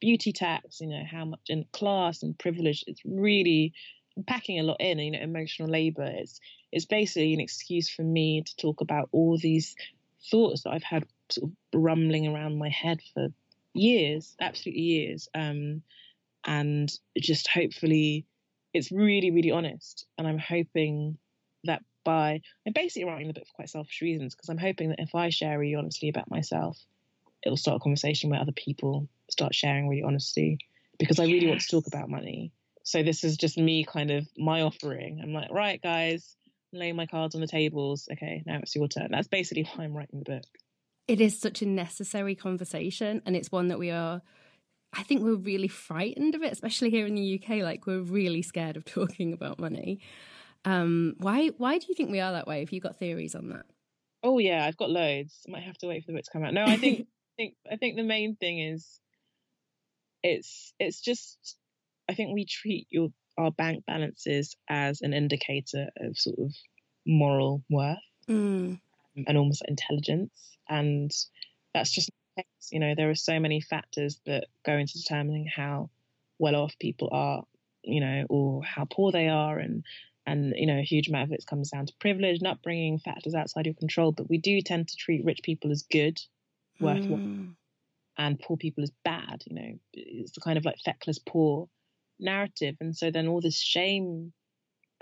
beauty 0.00 0.32
tax, 0.32 0.80
you 0.80 0.88
know, 0.88 1.02
how 1.10 1.24
much 1.24 1.40
in 1.48 1.64
class 1.72 2.22
and 2.22 2.38
privilege. 2.38 2.84
It's 2.86 3.02
really 3.04 3.74
packing 4.26 4.58
a 4.58 4.62
lot 4.62 4.78
in, 4.80 4.98
you 4.98 5.10
know, 5.10 5.20
emotional 5.20 5.68
labor. 5.68 6.04
It's 6.04 6.40
it's 6.72 6.84
basically 6.84 7.34
an 7.34 7.40
excuse 7.40 7.88
for 7.88 8.02
me 8.02 8.42
to 8.42 8.56
talk 8.56 8.80
about 8.80 9.08
all 9.12 9.36
these 9.36 9.74
thoughts 10.30 10.62
that 10.62 10.70
I've 10.70 10.82
had 10.82 11.04
sort 11.30 11.50
of 11.50 11.56
rumbling 11.80 12.26
around 12.26 12.58
my 12.58 12.68
head 12.68 13.00
for 13.14 13.28
years, 13.74 14.36
absolutely 14.40 14.82
years. 14.82 15.28
Um, 15.34 15.82
and 16.44 16.90
just 17.18 17.48
hopefully 17.48 18.26
it's 18.72 18.92
really, 18.92 19.30
really 19.30 19.50
honest. 19.50 20.06
And 20.16 20.26
I'm 20.26 20.38
hoping 20.38 21.18
that 21.64 21.82
by, 22.04 22.40
I'm 22.66 22.72
basically 22.72 23.04
writing 23.04 23.26
the 23.28 23.34
book 23.34 23.46
for 23.46 23.54
quite 23.54 23.70
selfish 23.70 24.00
reasons 24.00 24.34
because 24.34 24.48
I'm 24.48 24.58
hoping 24.58 24.90
that 24.90 25.00
if 25.00 25.14
I 25.14 25.30
share 25.30 25.58
really 25.58 25.74
honestly 25.74 26.08
about 26.08 26.30
myself, 26.30 26.78
it'll 27.42 27.56
start 27.56 27.76
a 27.76 27.80
conversation 27.80 28.30
where 28.30 28.40
other 28.40 28.52
people 28.52 29.08
start 29.30 29.54
sharing 29.54 29.88
really 29.88 30.02
honestly 30.02 30.58
because 30.98 31.18
I 31.18 31.24
really 31.24 31.46
yes. 31.46 31.48
want 31.48 31.60
to 31.62 31.68
talk 31.70 31.86
about 31.86 32.08
money. 32.08 32.52
So 32.82 33.02
this 33.02 33.24
is 33.24 33.36
just 33.36 33.58
me 33.58 33.84
kind 33.84 34.10
of 34.10 34.26
my 34.36 34.62
offering. 34.62 35.20
I'm 35.22 35.32
like, 35.32 35.50
right, 35.50 35.80
guys, 35.80 36.36
laying 36.72 36.96
my 36.96 37.06
cards 37.06 37.34
on 37.34 37.40
the 37.40 37.46
tables. 37.46 38.08
Okay, 38.12 38.42
now 38.46 38.58
it's 38.62 38.74
your 38.74 38.88
turn. 38.88 39.08
That's 39.10 39.28
basically 39.28 39.68
why 39.74 39.84
I'm 39.84 39.96
writing 39.96 40.20
the 40.20 40.30
book. 40.30 40.44
It 41.08 41.20
is 41.20 41.38
such 41.38 41.62
a 41.62 41.66
necessary 41.66 42.34
conversation, 42.34 43.22
and 43.26 43.36
it's 43.36 43.50
one 43.50 43.68
that 43.68 43.78
we 43.78 43.90
are 43.90 44.22
I 44.92 45.02
think 45.02 45.22
we're 45.22 45.34
really 45.34 45.68
frightened 45.68 46.34
of 46.34 46.42
it, 46.42 46.52
especially 46.52 46.90
here 46.90 47.06
in 47.06 47.14
the 47.14 47.40
UK. 47.40 47.62
Like 47.62 47.86
we're 47.86 48.00
really 48.00 48.42
scared 48.42 48.76
of 48.76 48.84
talking 48.86 49.32
about 49.32 49.58
money. 49.58 50.00
Um, 50.64 51.14
why 51.18 51.48
why 51.56 51.78
do 51.78 51.86
you 51.88 51.94
think 51.94 52.10
we 52.10 52.20
are 52.20 52.32
that 52.32 52.46
way? 52.46 52.60
Have 52.60 52.72
you 52.72 52.80
got 52.80 52.96
theories 52.96 53.34
on 53.34 53.48
that? 53.50 53.66
Oh 54.22 54.38
yeah, 54.38 54.64
I've 54.66 54.76
got 54.76 54.90
loads. 54.90 55.44
I 55.48 55.52
might 55.52 55.62
have 55.62 55.78
to 55.78 55.86
wait 55.86 56.04
for 56.04 56.12
the 56.12 56.18
book 56.18 56.24
to 56.24 56.30
come 56.32 56.44
out. 56.44 56.54
No, 56.54 56.64
I 56.64 56.76
think 56.76 57.00
I 57.38 57.42
think 57.42 57.54
I 57.72 57.76
think 57.76 57.96
the 57.96 58.02
main 58.02 58.36
thing 58.36 58.58
is 58.58 59.00
it's 60.22 60.74
it's 60.78 61.00
just 61.00 61.56
I 62.08 62.14
think 62.14 62.34
we 62.34 62.44
treat 62.44 62.86
your 62.90 63.08
our 63.40 63.50
bank 63.50 63.84
balances 63.86 64.56
as 64.68 65.00
an 65.02 65.12
indicator 65.12 65.88
of 65.98 66.16
sort 66.16 66.38
of 66.38 66.52
moral 67.06 67.62
worth 67.70 67.98
mm. 68.28 68.78
and 69.26 69.38
almost 69.38 69.62
intelligence, 69.66 70.56
and 70.68 71.10
that's 71.74 71.90
just 71.90 72.10
you 72.70 72.80
know, 72.80 72.94
there 72.96 73.10
are 73.10 73.14
so 73.14 73.38
many 73.40 73.60
factors 73.60 74.20
that 74.26 74.46
go 74.64 74.72
into 74.72 74.98
determining 74.98 75.46
how 75.46 75.90
well 76.38 76.56
off 76.56 76.78
people 76.78 77.08
are, 77.12 77.44
you 77.82 78.00
know, 78.00 78.24
or 78.28 78.62
how 78.62 78.84
poor 78.84 79.12
they 79.12 79.28
are, 79.28 79.58
and 79.58 79.84
and 80.26 80.54
you 80.56 80.66
know, 80.66 80.78
a 80.78 80.84
huge 80.84 81.08
amount 81.08 81.24
of 81.24 81.32
it 81.32 81.44
comes 81.48 81.70
down 81.70 81.86
to 81.86 81.92
privilege 82.00 82.38
and 82.38 82.46
upbringing, 82.46 82.98
factors 82.98 83.34
outside 83.34 83.66
your 83.66 83.74
control. 83.74 84.12
But 84.12 84.28
we 84.28 84.38
do 84.38 84.60
tend 84.60 84.88
to 84.88 84.96
treat 84.96 85.24
rich 85.24 85.40
people 85.42 85.70
as 85.70 85.82
good, 85.82 86.20
worthwhile, 86.78 87.18
mm. 87.18 87.54
and 88.18 88.40
poor 88.40 88.56
people 88.56 88.84
as 88.84 88.92
bad. 89.04 89.42
You 89.46 89.56
know, 89.56 89.78
it's 89.92 90.32
the 90.32 90.40
kind 90.40 90.58
of 90.58 90.64
like 90.64 90.78
feckless 90.84 91.18
poor 91.18 91.68
narrative, 92.20 92.76
and 92.80 92.96
so 92.96 93.10
then 93.10 93.28
all 93.28 93.40
this 93.40 93.58
shame 93.58 94.32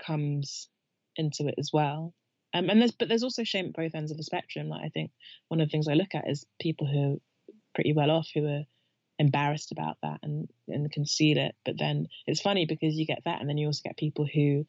comes 0.05 0.69
into 1.15 1.47
it 1.47 1.55
as 1.57 1.71
well. 1.73 2.13
Um, 2.53 2.69
and 2.69 2.81
there's 2.81 2.91
but 2.91 3.09
there's 3.09 3.23
also 3.23 3.43
shame 3.43 3.67
at 3.67 3.73
both 3.73 3.95
ends 3.95 4.11
of 4.11 4.17
the 4.17 4.23
spectrum. 4.23 4.69
Like 4.69 4.83
I 4.83 4.89
think 4.89 5.11
one 5.49 5.61
of 5.61 5.67
the 5.67 5.71
things 5.71 5.87
I 5.87 5.93
look 5.93 6.15
at 6.15 6.29
is 6.29 6.45
people 6.59 6.87
who 6.87 7.13
are 7.13 7.53
pretty 7.75 7.93
well 7.93 8.09
off 8.09 8.29
who 8.33 8.45
are 8.47 8.63
embarrassed 9.19 9.71
about 9.71 9.97
that 10.01 10.19
and 10.23 10.49
and 10.67 10.91
conceal 10.91 11.37
it. 11.37 11.55
But 11.65 11.77
then 11.77 12.07
it's 12.25 12.41
funny 12.41 12.65
because 12.65 12.95
you 12.95 13.05
get 13.05 13.21
that, 13.25 13.39
and 13.41 13.49
then 13.49 13.57
you 13.57 13.67
also 13.67 13.81
get 13.83 13.97
people 13.97 14.25
who, 14.25 14.65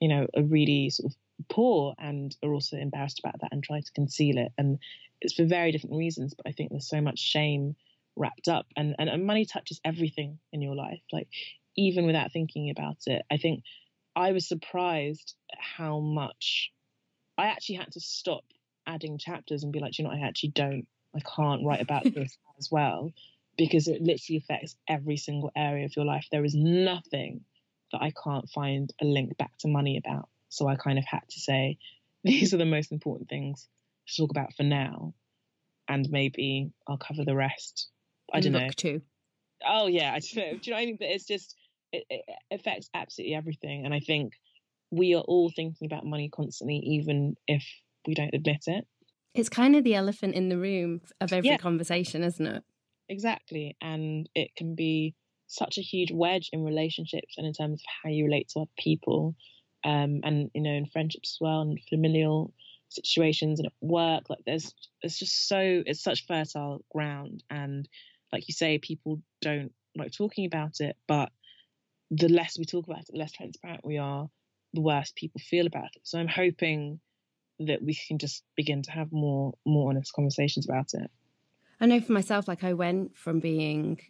you 0.00 0.08
know, 0.08 0.26
are 0.36 0.42
really 0.42 0.90
sort 0.90 1.12
of 1.12 1.16
poor 1.48 1.94
and 1.98 2.36
are 2.44 2.52
also 2.52 2.76
embarrassed 2.76 3.18
about 3.18 3.40
that 3.40 3.48
and 3.50 3.64
try 3.64 3.80
to 3.80 3.92
conceal 3.92 4.38
it. 4.38 4.52
And 4.56 4.78
it's 5.20 5.34
for 5.34 5.44
very 5.44 5.72
different 5.72 5.96
reasons. 5.96 6.34
But 6.34 6.46
I 6.46 6.52
think 6.52 6.70
there's 6.70 6.88
so 6.88 7.00
much 7.00 7.18
shame 7.18 7.74
wrapped 8.14 8.46
up, 8.46 8.66
and 8.76 8.94
and, 8.98 9.08
and 9.08 9.26
money 9.26 9.44
touches 9.44 9.80
everything 9.84 10.38
in 10.52 10.62
your 10.62 10.76
life. 10.76 11.02
Like 11.12 11.28
even 11.76 12.06
without 12.06 12.32
thinking 12.32 12.70
about 12.70 12.98
it, 13.06 13.22
I 13.30 13.36
think 13.36 13.62
I 14.16 14.32
was 14.32 14.46
surprised 14.46 15.34
how 15.58 16.00
much 16.00 16.72
I 17.36 17.46
actually 17.46 17.76
had 17.76 17.92
to 17.92 18.00
stop 18.00 18.44
adding 18.86 19.18
chapters 19.18 19.62
and 19.62 19.72
be 19.72 19.80
like, 19.80 19.98
you 19.98 20.04
know, 20.04 20.10
I 20.10 20.26
actually 20.26 20.50
don't 20.50 20.86
I 21.14 21.20
can't 21.20 21.64
write 21.64 21.80
about 21.80 22.04
this 22.14 22.36
as 22.58 22.70
well 22.70 23.12
because 23.56 23.88
it 23.88 24.02
literally 24.02 24.38
affects 24.38 24.76
every 24.88 25.16
single 25.16 25.50
area 25.56 25.84
of 25.84 25.96
your 25.96 26.04
life. 26.04 26.26
There 26.30 26.44
is 26.44 26.54
nothing 26.54 27.42
that 27.92 28.02
I 28.02 28.12
can't 28.22 28.48
find 28.50 28.92
a 29.00 29.04
link 29.04 29.36
back 29.36 29.56
to 29.58 29.68
money 29.68 29.96
about. 29.96 30.28
So 30.48 30.66
I 30.66 30.76
kind 30.76 30.98
of 30.98 31.04
had 31.04 31.22
to 31.30 31.40
say, 31.40 31.78
these 32.24 32.54
are 32.54 32.58
the 32.58 32.64
most 32.64 32.92
important 32.92 33.28
things 33.28 33.68
to 34.08 34.16
talk 34.16 34.30
about 34.30 34.54
for 34.54 34.62
now. 34.62 35.14
And 35.88 36.08
maybe 36.10 36.72
I'll 36.88 36.96
cover 36.96 37.24
the 37.24 37.36
rest. 37.36 37.88
I 38.32 38.40
don't 38.40 38.52
know. 38.52 38.70
Too. 38.74 39.02
Oh 39.66 39.86
yeah, 39.86 40.12
I 40.12 40.20
don't 40.20 40.36
know. 40.36 40.58
Do 40.58 40.60
you 40.62 40.70
know 40.70 40.76
what 40.76 40.82
I 40.82 40.86
mean? 40.86 40.96
But 40.98 41.08
it's 41.08 41.26
just 41.26 41.54
it, 41.94 42.04
it 42.10 42.24
affects 42.50 42.88
absolutely 42.94 43.34
everything. 43.34 43.84
And 43.84 43.94
I 43.94 44.00
think 44.00 44.32
we 44.90 45.14
are 45.14 45.22
all 45.22 45.50
thinking 45.54 45.86
about 45.86 46.06
money 46.06 46.28
constantly, 46.28 46.76
even 46.76 47.36
if 47.46 47.64
we 48.06 48.14
don't 48.14 48.34
admit 48.34 48.64
it. 48.66 48.86
It's 49.34 49.48
kind 49.48 49.74
of 49.74 49.82
the 49.84 49.94
elephant 49.94 50.34
in 50.34 50.48
the 50.48 50.58
room 50.58 51.00
of 51.20 51.32
every 51.32 51.50
yeah. 51.50 51.56
conversation, 51.56 52.22
isn't 52.22 52.46
it? 52.46 52.62
Exactly. 53.08 53.76
And 53.82 54.28
it 54.34 54.50
can 54.56 54.74
be 54.74 55.14
such 55.46 55.78
a 55.78 55.82
huge 55.82 56.12
wedge 56.12 56.50
in 56.52 56.64
relationships 56.64 57.34
and 57.36 57.46
in 57.46 57.52
terms 57.52 57.80
of 57.80 57.86
how 58.02 58.10
you 58.10 58.24
relate 58.24 58.48
to 58.50 58.60
other 58.60 58.70
people. 58.78 59.34
Um, 59.84 60.20
and 60.22 60.50
you 60.54 60.62
know, 60.62 60.70
in 60.70 60.86
friendships 60.86 61.36
as 61.36 61.38
well, 61.40 61.60
and 61.62 61.78
familial 61.88 62.54
situations 62.88 63.60
and 63.60 63.66
at 63.66 63.72
work. 63.80 64.30
Like 64.30 64.40
there's, 64.46 64.72
it's 65.02 65.18
just 65.18 65.48
so, 65.48 65.82
it's 65.84 66.02
such 66.02 66.26
fertile 66.26 66.84
ground. 66.92 67.42
And 67.50 67.88
like 68.32 68.48
you 68.48 68.54
say, 68.54 68.78
people 68.78 69.20
don't 69.42 69.72
like 69.96 70.12
talking 70.12 70.46
about 70.46 70.80
it, 70.80 70.96
but 71.06 71.30
the 72.16 72.28
less 72.28 72.58
we 72.58 72.64
talk 72.64 72.86
about 72.86 73.00
it, 73.00 73.08
the 73.12 73.18
less 73.18 73.32
transparent 73.32 73.84
we 73.84 73.98
are, 73.98 74.28
the 74.72 74.80
worse 74.80 75.12
people 75.14 75.40
feel 75.40 75.66
about 75.66 75.90
it. 75.94 76.02
So 76.02 76.18
I'm 76.18 76.28
hoping 76.28 77.00
that 77.60 77.82
we 77.82 77.94
can 77.94 78.18
just 78.18 78.42
begin 78.56 78.82
to 78.82 78.90
have 78.90 79.12
more 79.12 79.54
more 79.64 79.90
honest 79.90 80.12
conversations 80.12 80.66
about 80.68 80.94
it. 80.94 81.10
I 81.80 81.86
know 81.86 82.00
for 82.00 82.12
myself, 82.12 82.48
like 82.48 82.64
I 82.64 82.72
went 82.72 83.16
from 83.16 83.40
being 83.40 84.00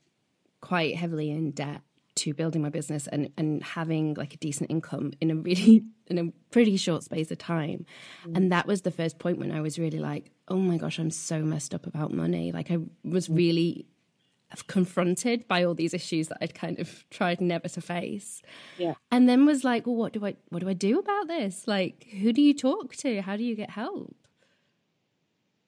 quite 0.60 0.96
heavily 0.96 1.30
in 1.30 1.50
debt 1.50 1.82
to 2.16 2.32
building 2.32 2.62
my 2.62 2.70
business 2.70 3.06
and 3.08 3.30
and 3.36 3.62
having 3.62 4.14
like 4.14 4.34
a 4.34 4.36
decent 4.38 4.70
income 4.70 5.12
in 5.20 5.30
a 5.30 5.34
really 5.34 5.84
in 6.06 6.18
a 6.18 6.32
pretty 6.50 6.76
short 6.76 7.02
space 7.02 7.30
of 7.30 7.38
time. 7.38 7.86
Mm. 8.26 8.36
And 8.36 8.52
that 8.52 8.66
was 8.66 8.82
the 8.82 8.90
first 8.90 9.18
point 9.18 9.38
when 9.38 9.52
I 9.52 9.60
was 9.60 9.78
really 9.78 9.98
like, 9.98 10.30
oh 10.48 10.56
my 10.56 10.78
gosh, 10.78 10.98
I'm 10.98 11.10
so 11.10 11.40
messed 11.40 11.74
up 11.74 11.86
about 11.86 12.12
money. 12.12 12.52
Like 12.52 12.70
I 12.70 12.78
was 13.02 13.28
mm. 13.28 13.36
really 13.36 13.86
confronted 14.62 15.46
by 15.48 15.64
all 15.64 15.74
these 15.74 15.94
issues 15.94 16.28
that 16.28 16.38
I'd 16.40 16.54
kind 16.54 16.78
of 16.78 17.08
tried 17.10 17.40
never 17.40 17.68
to 17.68 17.80
face. 17.80 18.42
Yeah. 18.78 18.94
And 19.10 19.28
then 19.28 19.46
was 19.46 19.64
like, 19.64 19.86
well, 19.86 19.96
what 19.96 20.12
do 20.12 20.24
I 20.24 20.36
what 20.48 20.60
do 20.60 20.68
I 20.68 20.74
do 20.74 20.98
about 20.98 21.28
this? 21.28 21.66
Like, 21.66 22.06
who 22.20 22.32
do 22.32 22.42
you 22.42 22.54
talk 22.54 22.94
to? 22.96 23.22
How 23.22 23.36
do 23.36 23.44
you 23.44 23.54
get 23.54 23.70
help? 23.70 24.14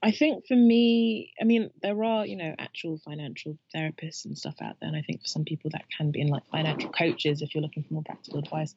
I 0.03 0.11
think 0.11 0.47
for 0.47 0.55
me, 0.55 1.33
I 1.41 1.45
mean, 1.45 1.71
there 1.83 2.05
are, 2.05 2.27
you 2.27 2.37
know, 2.37 2.55
actual 2.59 2.99
financial 2.99 3.59
therapists 3.75 4.25
and 4.25 4.37
stuff 4.37 4.55
out 4.63 4.77
there. 4.81 4.89
And 4.89 4.97
I 4.97 5.03
think 5.03 5.23
for 5.23 5.27
some 5.27 5.45
people 5.45 5.71
that 5.71 5.85
can 5.91 6.11
be 6.11 6.21
in 6.21 6.29
like 6.29 6.47
financial 6.47 6.91
coaches 6.91 7.43
if 7.43 7.55
you're 7.55 7.63
looking 7.63 7.83
for 7.83 7.95
more 7.95 8.03
practical 8.05 8.39
advice. 8.39 8.75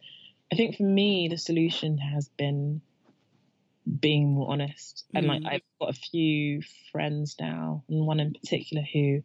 I 0.52 0.56
think 0.56 0.78
for 0.78 0.84
me, 0.84 1.28
the 1.30 1.38
solution 1.38 1.98
has 2.00 2.30
been 2.30 2.82
being 4.00 4.32
more 4.32 4.52
honest. 4.52 5.06
And 5.14 5.28
like 5.28 5.42
Mm. 5.42 5.52
I've 5.52 5.62
got 5.80 5.90
a 5.90 5.94
few 5.94 6.62
friends 6.92 7.36
now, 7.40 7.84
and 7.90 8.06
one 8.06 8.20
in 8.20 8.34
particular 8.34 8.84
who 8.92 9.22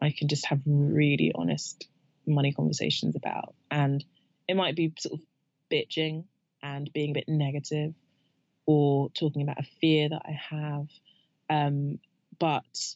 I 0.00 0.10
can 0.16 0.28
just 0.28 0.46
have 0.46 0.60
really 0.66 1.32
honest 1.34 1.88
money 2.26 2.52
conversations 2.52 3.16
about. 3.16 3.54
And 3.70 4.04
it 4.48 4.56
might 4.56 4.76
be 4.76 4.92
sort 4.98 5.20
of 5.20 5.26
bitching 5.70 6.24
and 6.62 6.92
being 6.92 7.10
a 7.10 7.14
bit 7.14 7.28
negative 7.28 7.94
or 8.66 9.10
talking 9.10 9.42
about 9.42 9.60
a 9.60 9.66
fear 9.80 10.08
that 10.08 10.22
I 10.24 10.38
have. 10.50 10.86
Um, 11.48 11.98
but 12.38 12.94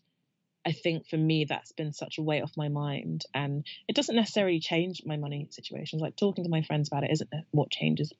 I 0.67 0.73
think 0.73 1.09
for 1.09 1.17
me, 1.17 1.47
that's 1.49 1.73
been 1.73 1.93
such 1.93 2.19
a 2.19 2.23
weight 2.23 2.43
off 2.43 2.57
my 2.57 2.69
mind. 2.69 3.25
And 3.35 3.65
it 3.89 3.97
doesn't 3.97 4.17
necessarily 4.17 4.61
change 4.61 5.03
my 5.07 5.17
money 5.17 5.49
situations. 5.51 6.03
Like 6.03 6.17
talking 6.17 6.45
to 6.45 6.51
my 6.51 6.63
friends 6.63 6.89
about 6.89 7.05
it 7.05 7.13
isn't 7.13 7.31
what 7.53 7.71
changes 7.71 8.13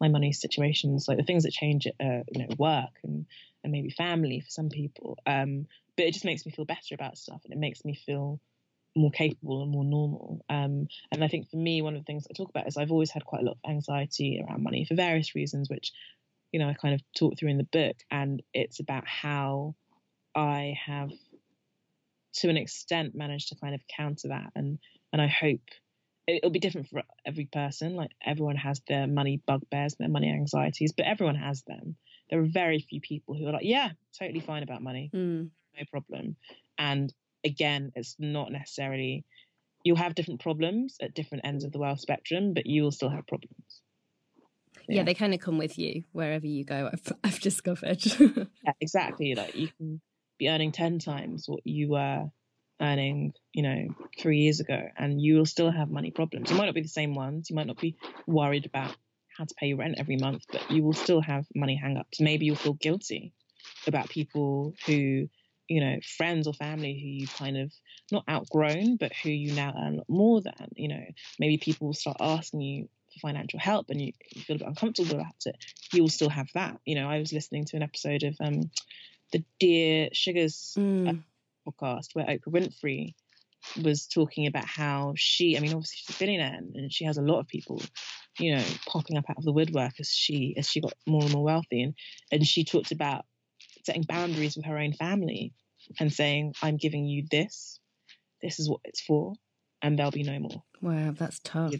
my 0.00 0.08
money 0.08 0.32
situations. 0.32 1.06
Like 1.08 1.16
the 1.16 1.24
things 1.24 1.44
that 1.44 1.52
change 1.52 1.86
it 1.86 1.94
are, 2.00 2.22
you 2.30 2.40
know, 2.40 2.54
work 2.58 2.90
and, 3.02 3.26
and 3.62 3.72
maybe 3.72 3.90
family 3.90 4.40
for 4.40 4.50
some 4.50 4.68
people. 4.68 5.18
Um, 5.26 5.66
but 5.96 6.06
it 6.06 6.12
just 6.12 6.24
makes 6.24 6.44
me 6.46 6.52
feel 6.52 6.64
better 6.64 6.94
about 6.94 7.18
stuff 7.18 7.40
and 7.44 7.52
it 7.52 7.58
makes 7.58 7.84
me 7.84 7.94
feel 7.94 8.40
more 8.96 9.10
capable 9.10 9.62
and 9.62 9.70
more 9.70 9.84
normal. 9.84 10.40
Um, 10.48 10.88
and 11.12 11.22
I 11.22 11.28
think 11.28 11.50
for 11.50 11.56
me, 11.58 11.82
one 11.82 11.94
of 11.94 12.00
the 12.00 12.04
things 12.04 12.26
I 12.30 12.32
talk 12.34 12.48
about 12.50 12.66
is 12.66 12.76
I've 12.76 12.92
always 12.92 13.10
had 13.10 13.24
quite 13.24 13.42
a 13.42 13.44
lot 13.44 13.58
of 13.62 13.70
anxiety 13.70 14.42
around 14.42 14.62
money 14.62 14.84
for 14.86 14.94
various 14.94 15.34
reasons, 15.34 15.68
which, 15.68 15.92
you 16.52 16.58
know, 16.60 16.68
I 16.68 16.74
kind 16.74 16.94
of 16.94 17.02
talk 17.14 17.38
through 17.38 17.50
in 17.50 17.58
the 17.58 17.64
book. 17.64 17.96
And 18.10 18.42
it's 18.54 18.80
about 18.80 19.06
how 19.06 19.74
I 20.34 20.74
have, 20.86 21.10
to 22.34 22.48
an 22.48 22.56
extent, 22.56 23.14
managed 23.14 23.48
to 23.48 23.56
kind 23.56 23.74
of 23.74 23.80
counter 23.94 24.28
that. 24.28 24.52
And 24.54 24.78
and 25.12 25.22
I 25.22 25.26
hope 25.28 25.60
it- 26.26 26.36
it'll 26.38 26.50
be 26.50 26.58
different 26.58 26.88
for 26.88 27.02
every 27.24 27.46
person. 27.46 27.94
Like 27.94 28.10
everyone 28.24 28.56
has 28.56 28.80
their 28.88 29.06
money 29.06 29.40
bugbears, 29.46 29.94
and 29.94 30.04
their 30.04 30.12
money 30.12 30.30
anxieties, 30.30 30.92
but 30.92 31.06
everyone 31.06 31.36
has 31.36 31.62
them. 31.62 31.96
There 32.30 32.40
are 32.40 32.46
very 32.46 32.80
few 32.80 33.00
people 33.00 33.34
who 33.36 33.46
are 33.46 33.52
like, 33.52 33.64
yeah, 33.64 33.92
totally 34.18 34.40
fine 34.40 34.62
about 34.62 34.82
money 34.82 35.10
Mm. 35.14 35.50
No 35.76 35.84
problem. 35.90 36.36
And 36.78 37.12
again, 37.44 37.92
it's 37.94 38.16
not 38.18 38.50
necessarily 38.52 39.24
you'll 39.84 39.96
have 39.96 40.14
different 40.14 40.40
problems 40.40 40.96
at 41.00 41.14
different 41.14 41.46
ends 41.46 41.64
of 41.64 41.72
the 41.72 41.78
wealth 41.78 42.00
spectrum, 42.00 42.54
but 42.54 42.66
you 42.66 42.82
will 42.82 42.90
still 42.90 43.08
have 43.10 43.26
problems. 43.26 43.82
Yeah, 44.88 44.96
Yeah. 44.96 45.02
they 45.04 45.14
kind 45.14 45.32
of 45.34 45.40
come 45.40 45.58
with 45.58 45.78
you 45.78 46.04
wherever 46.12 46.46
you 46.46 46.64
go. 46.64 46.90
I've, 46.92 47.12
I've 47.24 47.40
discovered. 47.40 48.02
Yeah, 48.64 48.72
exactly. 48.80 49.34
Like 49.36 49.54
you 49.54 49.68
can 49.78 50.00
be 50.38 50.48
earning 50.48 50.72
ten 50.72 50.98
times 50.98 51.44
what 51.46 51.60
you 51.64 51.90
were 51.90 52.24
earning, 52.80 53.32
you 53.54 53.62
know, 53.62 53.86
three 54.18 54.38
years 54.40 54.58
ago, 54.60 54.88
and 54.98 55.20
you 55.20 55.36
will 55.36 55.46
still 55.46 55.70
have 55.70 55.88
money 55.88 56.10
problems. 56.10 56.50
You 56.50 56.56
might 56.56 56.66
not 56.66 56.74
be 56.74 56.82
the 56.82 56.88
same 56.88 57.14
ones. 57.14 57.48
You 57.48 57.54
might 57.56 57.68
not 57.68 57.78
be 57.80 57.96
worried 58.26 58.66
about 58.66 58.94
how 59.38 59.44
to 59.44 59.54
pay 59.54 59.68
your 59.68 59.78
rent 59.78 59.94
every 59.98 60.16
month, 60.16 60.42
but 60.50 60.68
you 60.70 60.82
will 60.82 60.94
still 60.94 61.20
have 61.20 61.46
money 61.54 61.76
hang-ups. 61.80 62.20
Maybe 62.20 62.46
you'll 62.46 62.56
feel 62.56 62.72
guilty 62.74 63.32
about 63.86 64.08
people 64.08 64.74
who, 64.86 65.28
you 65.68 65.80
know, 65.80 65.98
friends 66.16 66.46
or 66.46 66.52
family 66.54 66.92
who 67.00 67.08
you 67.08 67.26
kind 67.26 67.56
of 67.56 67.72
not 68.12 68.24
outgrown, 68.28 68.96
but 68.96 69.12
who 69.22 69.30
you 69.30 69.52
now 69.52 69.74
earn 69.76 69.94
a 69.94 69.96
lot 69.98 70.08
more 70.08 70.40
than. 70.40 70.68
You 70.74 70.88
know, 70.88 71.04
maybe 71.38 71.58
people 71.58 71.88
will 71.88 71.94
start 71.94 72.18
asking 72.20 72.60
you 72.60 72.88
for 73.12 73.20
financial 73.20 73.58
help, 73.58 73.90
and 73.90 74.00
you, 74.00 74.12
you 74.34 74.42
feel 74.42 74.56
a 74.56 74.58
bit 74.60 74.68
uncomfortable 74.68 75.16
about 75.16 75.34
it. 75.46 75.56
You 75.92 76.02
will 76.02 76.08
still 76.08 76.28
have 76.28 76.48
that. 76.54 76.78
You 76.84 76.94
know, 76.96 77.08
I 77.08 77.18
was 77.18 77.32
listening 77.32 77.64
to 77.66 77.76
an 77.76 77.82
episode 77.82 78.22
of 78.22 78.36
um, 78.40 78.70
the 79.32 79.44
Dear 79.60 80.08
Sugars 80.12 80.74
Mm. 80.78 81.22
podcast 81.66 82.14
where 82.14 82.26
Oprah 82.26 82.48
Winfrey 82.48 83.14
was 83.82 84.06
talking 84.06 84.46
about 84.46 84.64
how 84.66 85.14
she, 85.16 85.56
I 85.56 85.60
mean, 85.60 85.72
obviously 85.72 85.98
she's 85.98 86.16
a 86.16 86.18
billionaire 86.18 86.60
and 86.74 86.92
she 86.92 87.04
has 87.04 87.18
a 87.18 87.22
lot 87.22 87.40
of 87.40 87.48
people, 87.48 87.82
you 88.38 88.54
know, 88.54 88.64
popping 88.86 89.16
up 89.16 89.24
out 89.28 89.38
of 89.38 89.44
the 89.44 89.52
woodwork 89.52 89.94
as 89.98 90.08
she 90.08 90.54
as 90.56 90.68
she 90.68 90.80
got 90.80 90.92
more 91.06 91.22
and 91.22 91.32
more 91.32 91.42
wealthy, 91.42 91.82
and 91.82 91.94
and 92.30 92.46
she 92.46 92.64
talked 92.64 92.92
about 92.92 93.24
setting 93.86 94.02
boundaries 94.02 94.56
with 94.56 94.66
her 94.66 94.78
own 94.78 94.92
family 94.92 95.52
and 95.98 96.12
saying, 96.12 96.54
"I'm 96.62 96.76
giving 96.76 97.06
you 97.06 97.24
this, 97.30 97.80
this 98.42 98.58
is 98.60 98.68
what 98.68 98.80
it's 98.84 99.00
for, 99.00 99.34
and 99.82 99.98
there'll 99.98 100.10
be 100.12 100.22
no 100.22 100.38
more." 100.38 100.62
Wow, 100.82 101.12
that's 101.12 101.40
tough. 101.42 101.72
Yeah. 101.72 101.78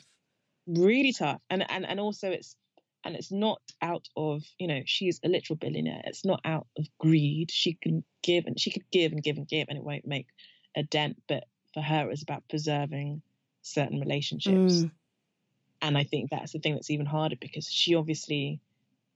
Really 0.66 1.12
tough, 1.12 1.40
and 1.50 1.68
and 1.70 1.84
and 1.86 2.00
also 2.00 2.30
it's 2.30 2.56
and 3.04 3.14
it's 3.14 3.30
not 3.30 3.60
out 3.80 4.08
of 4.16 4.42
you 4.58 4.66
know 4.66 4.80
she's 4.84 5.20
a 5.24 5.28
literal 5.28 5.56
billionaire 5.56 6.02
it's 6.06 6.24
not 6.24 6.40
out 6.44 6.66
of 6.76 6.86
greed 6.98 7.52
she 7.52 7.74
can 7.74 8.02
give 8.22 8.46
and 8.46 8.58
she 8.58 8.70
could 8.72 8.90
give 8.90 9.12
and 9.12 9.22
give 9.22 9.36
and 9.36 9.46
give 9.46 9.68
and 9.68 9.78
it 9.78 9.84
won't 9.84 10.04
make 10.06 10.26
a 10.76 10.82
dent 10.82 11.22
but 11.28 11.44
for 11.72 11.80
her 11.82 12.10
it's 12.10 12.24
about 12.24 12.42
preserving 12.48 13.22
certain 13.62 14.00
relationships 14.00 14.74
Mm. 14.82 14.90
and 15.82 15.96
i 15.98 16.02
think 16.02 16.30
that's 16.30 16.52
the 16.52 16.58
thing 16.58 16.74
that's 16.74 16.90
even 16.90 17.06
harder 17.06 17.36
because 17.40 17.68
she 17.70 17.94
obviously 17.94 18.58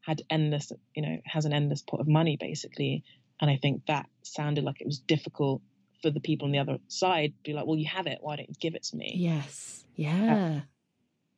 had 0.01 0.23
endless 0.31 0.73
you 0.95 1.03
know 1.03 1.19
has 1.25 1.45
an 1.45 1.53
endless 1.53 1.83
pot 1.83 2.01
of 2.01 2.09
money 2.09 2.37
basically 2.41 3.05
and 3.41 3.51
i 3.51 3.57
think 3.61 3.83
that 3.87 4.07
sounded 4.23 4.65
like 4.65 4.81
it 4.81 4.87
was 4.87 4.99
difficult 4.99 5.61
for 6.03 6.11
the 6.11 6.21
people 6.21 6.47
on 6.47 6.53
the 6.53 6.59
other 6.59 6.79
side 6.89 7.33
to 7.45 7.51
be 7.51 7.55
like 7.55 7.67
well 7.67 7.77
you 7.77 7.87
have 7.87 8.07
it 8.07 8.19
why 8.21 8.37
don't 8.37 8.49
you 8.49 8.55
give 8.61 8.75
it 8.75 8.83
to 8.83 8.97
me 8.97 9.13
Yes. 9.17 9.85
Yeah. 9.97 10.61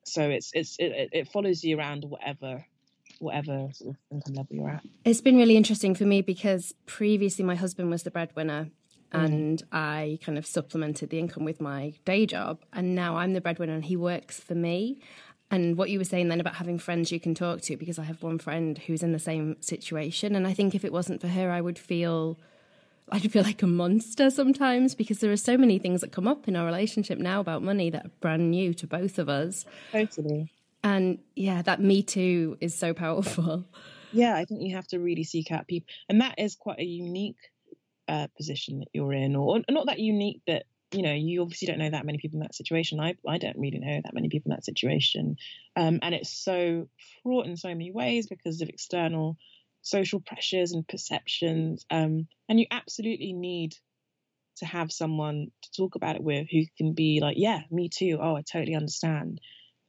so 0.04 0.28
it's 0.30 0.50
it's 0.54 0.76
it, 0.78 0.92
it- 0.92 1.10
it 1.12 1.28
follows 1.28 1.64
you 1.64 1.76
around 1.78 2.04
whatever 2.04 2.64
whatever 3.18 3.68
sort 3.72 3.90
of 3.90 3.96
income 4.10 4.34
level 4.34 4.56
you're 4.56 4.70
at 4.70 4.82
It's 5.04 5.20
been 5.20 5.36
really 5.36 5.56
interesting 5.56 5.94
for 5.94 6.04
me 6.04 6.22
because 6.22 6.74
previously 6.86 7.44
my 7.44 7.54
husband 7.56 7.90
was 7.90 8.02
the 8.04 8.10
breadwinner 8.10 8.70
Mm. 9.14 9.24
and 9.26 9.62
I 9.72 10.18
kind 10.24 10.38
of 10.38 10.46
supplemented 10.46 11.10
the 11.10 11.18
income 11.18 11.44
with 11.44 11.60
my 11.60 11.92
day 12.06 12.24
job. 12.24 12.60
And 12.72 12.94
now 12.94 13.16
I'm 13.18 13.34
the 13.34 13.42
breadwinner 13.42 13.74
and 13.74 13.84
he 13.84 13.94
works 13.94 14.40
for 14.40 14.54
me. 14.54 15.00
And 15.52 15.76
what 15.76 15.90
you 15.90 15.98
were 15.98 16.04
saying 16.04 16.28
then 16.28 16.40
about 16.40 16.54
having 16.56 16.78
friends 16.78 17.12
you 17.12 17.20
can 17.20 17.34
talk 17.34 17.60
to, 17.62 17.76
because 17.76 17.98
I 17.98 18.04
have 18.04 18.22
one 18.22 18.38
friend 18.38 18.78
who's 18.78 19.02
in 19.02 19.12
the 19.12 19.18
same 19.20 19.56
situation. 19.60 20.34
And 20.34 20.46
I 20.46 20.54
think 20.54 20.74
if 20.74 20.84
it 20.84 20.92
wasn't 20.92 21.20
for 21.20 21.28
her, 21.28 21.50
I 21.50 21.60
would 21.60 21.78
feel. 21.78 22.38
I'd 23.10 23.30
feel 23.30 23.42
like 23.42 23.62
a 23.62 23.66
monster 23.66 24.30
sometimes 24.30 24.94
because 24.94 25.18
there 25.18 25.30
are 25.30 25.36
so 25.36 25.58
many 25.58 25.78
things 25.78 26.00
that 26.00 26.12
come 26.12 26.26
up 26.26 26.48
in 26.48 26.56
our 26.56 26.64
relationship 26.64 27.18
now 27.18 27.40
about 27.40 27.62
money 27.62 27.90
that 27.90 28.06
are 28.06 28.10
brand 28.20 28.50
new 28.50 28.72
to 28.74 28.86
both 28.86 29.18
of 29.18 29.28
us. 29.28 29.66
totally 29.90 30.50
And 30.82 31.18
yeah, 31.36 31.60
that 31.62 31.80
Me 31.80 32.02
Too 32.02 32.56
is 32.60 32.74
so 32.74 32.94
powerful. 32.94 33.66
yeah 34.12 34.34
i 34.36 34.44
think 34.44 34.62
you 34.62 34.76
have 34.76 34.86
to 34.86 34.98
really 34.98 35.24
seek 35.24 35.50
out 35.50 35.66
people 35.66 35.88
and 36.08 36.20
that 36.20 36.38
is 36.38 36.54
quite 36.54 36.78
a 36.78 36.84
unique 36.84 37.36
uh, 38.08 38.28
position 38.36 38.78
that 38.80 38.88
you're 38.92 39.12
in 39.12 39.34
or, 39.36 39.56
or 39.58 39.62
not 39.70 39.86
that 39.86 39.98
unique 39.98 40.40
but 40.46 40.64
you 40.92 41.02
know 41.02 41.12
you 41.12 41.42
obviously 41.42 41.66
don't 41.66 41.78
know 41.78 41.90
that 41.90 42.06
many 42.06 42.18
people 42.18 42.36
in 42.36 42.42
that 42.42 42.54
situation. 42.54 43.00
I, 43.00 43.14
I 43.26 43.38
don't 43.38 43.58
really 43.58 43.78
know 43.78 44.00
that 44.02 44.14
many 44.14 44.28
people 44.28 44.50
in 44.50 44.56
that 44.56 44.64
situation. 44.64 45.36
Um, 45.76 46.00
and 46.02 46.14
it's 46.14 46.30
so 46.30 46.88
fraught 47.22 47.46
in 47.46 47.56
so 47.56 47.68
many 47.68 47.90
ways 47.90 48.26
because 48.26 48.60
of 48.60 48.68
external 48.68 49.36
social 49.82 50.20
pressures 50.20 50.72
and 50.72 50.86
perceptions. 50.86 51.84
Um, 51.90 52.28
and 52.48 52.60
you 52.60 52.66
absolutely 52.70 53.32
need 53.32 53.74
to 54.56 54.66
have 54.66 54.92
someone 54.92 55.48
to 55.62 55.70
talk 55.76 55.94
about 55.94 56.16
it 56.16 56.22
with 56.22 56.46
who 56.50 56.62
can 56.76 56.92
be 56.92 57.20
like 57.20 57.36
yeah 57.38 57.62
me 57.70 57.88
too. 57.88 58.18
Oh 58.20 58.36
i 58.36 58.42
totally 58.42 58.74
understand. 58.74 59.40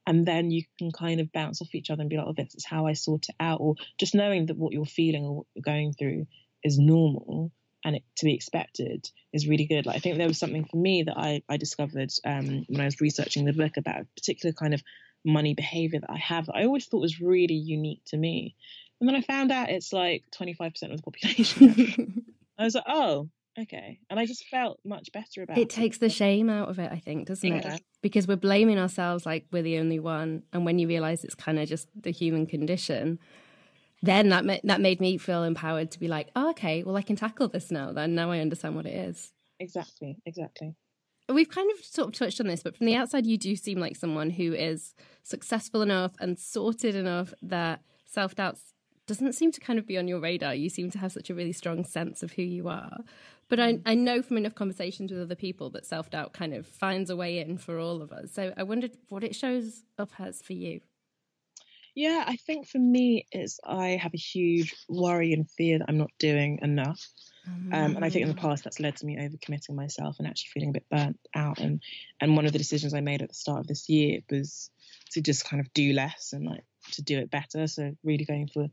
And 0.05 0.25
then 0.25 0.51
you 0.51 0.63
can 0.77 0.91
kind 0.91 1.21
of 1.21 1.31
bounce 1.31 1.61
off 1.61 1.73
each 1.73 1.89
other 1.89 2.01
and 2.01 2.09
be 2.09 2.17
like, 2.17 2.25
oh, 2.27 2.33
this 2.35 2.55
is 2.55 2.65
how 2.65 2.87
I 2.87 2.91
sort 2.91 3.29
it 3.29 3.35
out, 3.39 3.61
or 3.61 3.75
just 3.97 4.13
knowing 4.13 4.47
that 4.47 4.57
what 4.57 4.73
you're 4.73 4.85
feeling 4.85 5.23
or 5.23 5.37
what 5.37 5.45
you're 5.55 5.63
going 5.63 5.93
through 5.93 6.27
is 6.61 6.77
normal 6.77 7.53
and 7.83 7.97
it, 7.97 8.03
to 8.17 8.25
be 8.25 8.33
expected 8.33 9.09
is 9.33 9.47
really 9.47 9.65
good. 9.65 9.85
Like 9.85 9.95
I 9.97 9.99
think 9.99 10.17
there 10.17 10.27
was 10.27 10.37
something 10.37 10.65
for 10.65 10.77
me 10.77 11.03
that 11.03 11.17
I 11.17 11.41
I 11.49 11.57
discovered 11.57 12.11
um, 12.25 12.65
when 12.67 12.81
I 12.81 12.85
was 12.85 13.01
researching 13.01 13.45
the 13.45 13.53
book 13.53 13.77
about 13.77 14.01
a 14.01 14.07
particular 14.15 14.53
kind 14.53 14.73
of 14.73 14.81
money 15.25 15.53
behavior 15.53 15.99
that 15.99 16.09
I 16.09 16.17
have 16.17 16.47
that 16.47 16.55
I 16.55 16.65
always 16.65 16.85
thought 16.85 16.99
was 16.99 17.21
really 17.21 17.55
unique 17.55 18.01
to 18.07 18.17
me, 18.17 18.55
and 18.99 19.07
then 19.07 19.15
I 19.15 19.21
found 19.21 19.51
out 19.51 19.69
it's 19.69 19.93
like 19.93 20.23
25% 20.37 20.91
of 20.91 20.97
the 20.97 21.03
population. 21.03 22.25
I 22.57 22.63
was 22.65 22.75
like, 22.75 22.83
oh, 22.87 23.29
okay, 23.59 23.99
and 24.09 24.19
I 24.19 24.25
just 24.25 24.45
felt 24.47 24.79
much 24.85 25.11
better 25.11 25.41
about 25.43 25.57
It 25.57 25.61
It 25.63 25.69
takes 25.69 25.97
the 25.97 26.09
shame 26.09 26.49
out 26.49 26.69
of 26.69 26.79
it, 26.79 26.91
I 26.91 26.99
think, 26.99 27.27
doesn't 27.27 27.49
Yeah. 27.49 27.75
it? 27.75 27.81
Because 28.01 28.27
we're 28.27 28.35
blaming 28.35 28.77
ourselves 28.77 29.25
like 29.25 29.45
we're 29.51 29.63
the 29.63 29.79
only 29.79 29.99
one, 29.99 30.43
and 30.51 30.65
when 30.65 30.77
you 30.79 30.87
realize 30.87 31.23
it's 31.23 31.35
kind 31.35 31.57
of 31.59 31.67
just 31.67 31.87
the 31.99 32.11
human 32.11 32.45
condition, 32.45 33.19
then 34.03 34.29
that 34.29 34.45
ma- 34.45 34.57
that 34.65 34.81
made 34.81 34.99
me 34.99 35.17
feel 35.17 35.43
empowered 35.43 35.89
to 35.91 35.99
be 35.99 36.09
like, 36.09 36.29
oh, 36.35 36.49
okay, 36.51 36.83
well, 36.83 36.97
I 36.97 37.01
can 37.01 37.15
tackle 37.15 37.47
this 37.47 37.71
now. 37.71 37.93
Then 37.93 38.13
now 38.13 38.31
I 38.31 38.39
understand 38.39 38.75
what 38.75 38.85
it 38.85 38.93
is. 38.93 39.31
exactly, 39.59 40.17
exactly. 40.25 40.75
We've 41.29 41.49
kind 41.49 41.71
of 41.71 41.83
sort 41.85 42.09
of 42.09 42.13
touched 42.13 42.41
on 42.41 42.47
this, 42.47 42.61
but 42.61 42.75
from 42.75 42.85
the 42.85 42.95
outside, 42.95 43.25
you 43.25 43.37
do 43.37 43.55
seem 43.55 43.79
like 43.79 43.95
someone 43.95 44.31
who 44.31 44.53
is 44.53 44.93
successful 45.23 45.81
enough 45.81 46.11
and 46.19 46.37
sorted 46.37 46.95
enough 46.95 47.33
that 47.41 47.79
self 48.05 48.35
doubt 48.35 48.59
doesn't 49.07 49.33
seem 49.33 49.53
to 49.53 49.61
kind 49.61 49.79
of 49.79 49.87
be 49.87 49.97
on 49.97 50.09
your 50.09 50.19
radar. 50.19 50.53
You 50.53 50.69
seem 50.69 50.91
to 50.91 50.97
have 50.99 51.13
such 51.13 51.29
a 51.29 51.33
really 51.33 51.53
strong 51.53 51.85
sense 51.85 52.23
of 52.23 52.33
who 52.33 52.41
you 52.41 52.67
are. 52.67 52.99
But 53.47 53.59
I, 53.61 53.73
mm. 53.73 53.81
I 53.85 53.95
know 53.95 54.21
from 54.21 54.37
enough 54.37 54.55
conversations 54.55 55.11
with 55.11 55.21
other 55.21 55.35
people 55.35 55.69
that 55.71 55.85
self 55.85 56.09
doubt 56.09 56.33
kind 56.33 56.53
of 56.53 56.67
finds 56.67 57.09
a 57.09 57.15
way 57.15 57.39
in 57.39 57.57
for 57.57 57.79
all 57.79 58.01
of 58.01 58.11
us. 58.11 58.33
So 58.33 58.53
I 58.57 58.63
wondered 58.63 58.97
what 59.07 59.23
it 59.23 59.33
shows 59.33 59.83
up 59.97 60.11
as 60.19 60.41
for 60.41 60.53
you. 60.53 60.81
Yeah, 61.95 62.23
I 62.25 62.37
think 62.37 62.67
for 62.67 62.79
me 62.79 63.27
is 63.31 63.59
I 63.63 63.99
have 64.01 64.13
a 64.13 64.17
huge 64.17 64.75
worry 64.89 65.33
and 65.33 65.49
fear 65.49 65.79
that 65.79 65.85
I'm 65.87 65.97
not 65.97 66.11
doing 66.17 66.59
enough. 66.61 67.07
Um, 67.71 67.95
and 67.95 68.05
I 68.05 68.09
think 68.09 68.23
in 68.23 68.29
the 68.29 68.35
past 68.35 68.63
that's 68.63 68.79
led 68.79 68.95
to 68.97 69.05
me 69.05 69.17
overcommitting 69.17 69.75
myself 69.75 70.17
and 70.19 70.27
actually 70.27 70.49
feeling 70.53 70.69
a 70.69 70.73
bit 70.73 70.89
burnt 70.89 71.19
out. 71.35 71.59
And 71.59 71.81
and 72.21 72.35
one 72.35 72.45
of 72.45 72.51
the 72.51 72.57
decisions 72.57 72.93
I 72.93 73.01
made 73.01 73.21
at 73.21 73.29
the 73.29 73.35
start 73.35 73.59
of 73.59 73.67
this 73.67 73.89
year 73.89 74.21
was 74.29 74.69
to 75.11 75.21
just 75.21 75.45
kind 75.45 75.59
of 75.59 75.73
do 75.73 75.93
less 75.93 76.33
and 76.33 76.45
like 76.45 76.63
to 76.93 77.01
do 77.01 77.19
it 77.19 77.31
better. 77.31 77.67
So 77.67 77.95
really 78.03 78.25
going 78.25 78.47
for 78.47 78.67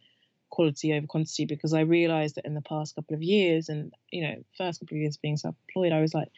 quality 0.50 0.92
over 0.92 1.06
quantity 1.06 1.46
because 1.46 1.72
I 1.72 1.80
realized 1.80 2.34
that 2.34 2.44
in 2.44 2.54
the 2.54 2.60
past 2.60 2.94
couple 2.94 3.14
of 3.14 3.22
years 3.22 3.68
and 3.68 3.92
you 4.10 4.22
know 4.22 4.34
first 4.58 4.80
couple 4.80 4.96
of 4.96 5.00
years 5.00 5.16
being 5.16 5.36
self-employed 5.36 5.92
I 5.92 6.00
was 6.00 6.12
like 6.12 6.28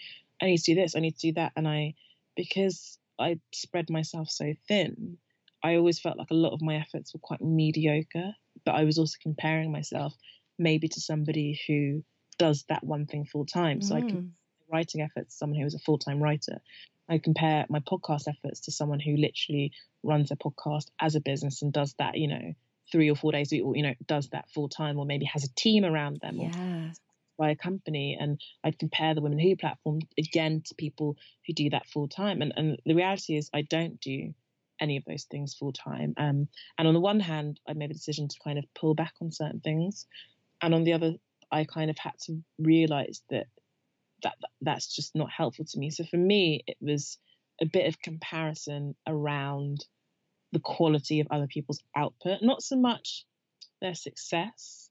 I 0.41 0.47
need 0.47 0.59
to 0.59 0.74
do 0.74 0.80
this 0.80 0.95
I 0.95 1.01
need 1.01 1.16
to 1.18 1.28
do 1.28 1.33
that 1.35 1.53
and 1.57 1.66
I 1.66 1.95
because 2.37 2.99
I 3.18 3.41
spread 3.53 3.89
myself 3.89 4.28
so 4.28 4.53
thin 4.68 5.16
I 5.62 5.76
always 5.76 6.00
felt 6.00 6.18
like 6.18 6.30
a 6.30 6.34
lot 6.34 6.52
of 6.52 6.62
my 6.62 6.76
efforts 6.76 7.12
were 7.12 7.20
quite 7.20 7.40
mediocre 7.40 8.32
but 8.64 8.74
I 8.74 8.84
was 8.84 8.98
also 8.98 9.16
comparing 9.22 9.72
myself 9.72 10.14
maybe 10.58 10.88
to 10.88 11.00
somebody 11.00 11.60
who 11.66 12.04
does 12.38 12.64
that 12.68 12.84
one 12.84 13.06
thing 13.06 13.24
full 13.24 13.46
time 13.46 13.82
so 13.82 13.94
mm. 13.94 13.98
I 13.98 14.00
can 14.00 14.32
writing 14.72 15.02
efforts 15.02 15.34
to 15.34 15.38
someone 15.38 15.60
who 15.60 15.66
is 15.66 15.74
a 15.74 15.78
full-time 15.78 16.22
writer 16.22 16.60
I 17.08 17.18
compare 17.18 17.66
my 17.68 17.80
podcast 17.80 18.26
efforts 18.26 18.60
to 18.62 18.72
someone 18.72 19.00
who 19.00 19.16
literally 19.16 19.72
runs 20.02 20.30
a 20.30 20.36
podcast 20.36 20.86
as 21.00 21.14
a 21.14 21.20
business 21.20 21.60
and 21.60 21.72
does 21.72 21.94
that 21.98 22.16
you 22.16 22.28
know 22.28 22.54
three 22.92 23.10
or 23.10 23.16
four 23.16 23.32
days 23.32 23.52
a 23.52 23.56
week, 23.56 23.64
or 23.64 23.76
you 23.76 23.82
know, 23.82 23.94
does 24.06 24.28
that 24.28 24.50
full 24.50 24.68
time, 24.68 24.98
or 24.98 25.06
maybe 25.06 25.24
has 25.24 25.44
a 25.44 25.54
team 25.54 25.84
around 25.84 26.20
them, 26.20 26.36
yeah. 26.36 26.48
or 26.48 26.92
by 27.38 27.50
a 27.50 27.56
company. 27.56 28.16
And 28.20 28.40
I'd 28.62 28.78
compare 28.78 29.14
the 29.14 29.22
Women 29.22 29.38
Who 29.38 29.56
platform 29.56 30.00
again 30.18 30.62
to 30.66 30.74
people 30.74 31.16
who 31.46 31.54
do 31.54 31.70
that 31.70 31.86
full 31.86 32.08
time. 32.08 32.42
And 32.42 32.52
and 32.56 32.78
the 32.84 32.94
reality 32.94 33.36
is, 33.36 33.50
I 33.52 33.62
don't 33.62 34.00
do 34.00 34.34
any 34.80 34.96
of 34.96 35.04
those 35.04 35.24
things 35.24 35.54
full 35.54 35.72
time. 35.72 36.14
Um, 36.16 36.48
and 36.78 36.88
on 36.88 36.94
the 36.94 37.00
one 37.00 37.20
hand, 37.20 37.60
I 37.68 37.72
made 37.74 37.90
a 37.90 37.94
decision 37.94 38.28
to 38.28 38.36
kind 38.42 38.58
of 38.58 38.64
pull 38.74 38.94
back 38.94 39.14
on 39.20 39.32
certain 39.32 39.60
things, 39.60 40.06
and 40.60 40.74
on 40.74 40.84
the 40.84 40.92
other, 40.92 41.14
I 41.50 41.64
kind 41.64 41.90
of 41.90 41.98
had 41.98 42.18
to 42.26 42.42
realize 42.58 43.22
that 43.30 43.46
that 44.22 44.34
that's 44.60 44.94
just 44.94 45.14
not 45.14 45.30
helpful 45.30 45.64
to 45.64 45.78
me. 45.78 45.90
So 45.90 46.04
for 46.04 46.16
me, 46.16 46.62
it 46.66 46.76
was 46.80 47.18
a 47.60 47.66
bit 47.66 47.86
of 47.86 48.00
comparison 48.00 48.94
around 49.06 49.84
the 50.52 50.60
quality 50.60 51.20
of 51.20 51.28
other 51.30 51.46
people's 51.46 51.82
output, 51.96 52.38
not 52.42 52.62
so 52.62 52.76
much 52.76 53.24
their 53.80 53.94
success, 53.94 54.90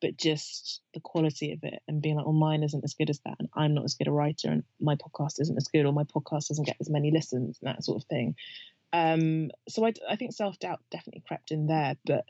but 0.00 0.16
just 0.16 0.80
the 0.94 1.00
quality 1.00 1.52
of 1.52 1.60
it 1.62 1.80
and 1.88 2.02
being 2.02 2.16
like, 2.16 2.26
oh, 2.26 2.32
mine 2.32 2.62
isn't 2.62 2.84
as 2.84 2.94
good 2.94 3.10
as 3.10 3.20
that, 3.24 3.36
and 3.38 3.48
I'm 3.54 3.74
not 3.74 3.84
as 3.84 3.94
good 3.94 4.08
a 4.08 4.12
writer, 4.12 4.48
and 4.48 4.64
my 4.80 4.96
podcast 4.96 5.40
isn't 5.40 5.56
as 5.56 5.68
good, 5.68 5.86
or 5.86 5.92
my 5.92 6.04
podcast 6.04 6.48
doesn't 6.48 6.66
get 6.66 6.76
as 6.80 6.90
many 6.90 7.10
listens, 7.10 7.58
and 7.60 7.68
that 7.68 7.84
sort 7.84 8.02
of 8.02 8.08
thing. 8.08 8.34
Um, 8.92 9.50
so 9.68 9.86
I, 9.86 9.92
I 10.08 10.16
think 10.16 10.32
self 10.32 10.58
doubt 10.58 10.80
definitely 10.90 11.24
crept 11.26 11.50
in 11.50 11.66
there, 11.66 11.96
but 12.04 12.24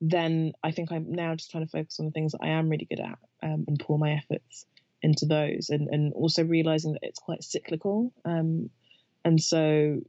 then 0.00 0.52
I 0.62 0.70
think 0.70 0.92
I'm 0.92 1.12
now 1.12 1.34
just 1.34 1.50
trying 1.50 1.66
to 1.66 1.70
focus 1.70 1.98
on 1.98 2.06
the 2.06 2.12
things 2.12 2.32
that 2.32 2.42
I 2.42 2.48
am 2.48 2.68
really 2.68 2.86
good 2.88 3.00
at 3.00 3.18
um, 3.42 3.64
and 3.66 3.78
pour 3.78 3.98
my 3.98 4.12
efforts 4.12 4.66
into 5.02 5.26
those, 5.26 5.68
and 5.70 5.88
and 5.88 6.12
also 6.14 6.44
realizing 6.44 6.92
that 6.92 7.02
it's 7.02 7.20
quite 7.20 7.42
cyclical. 7.42 8.12
Um, 8.24 8.70
and 9.24 9.40
so 9.40 10.00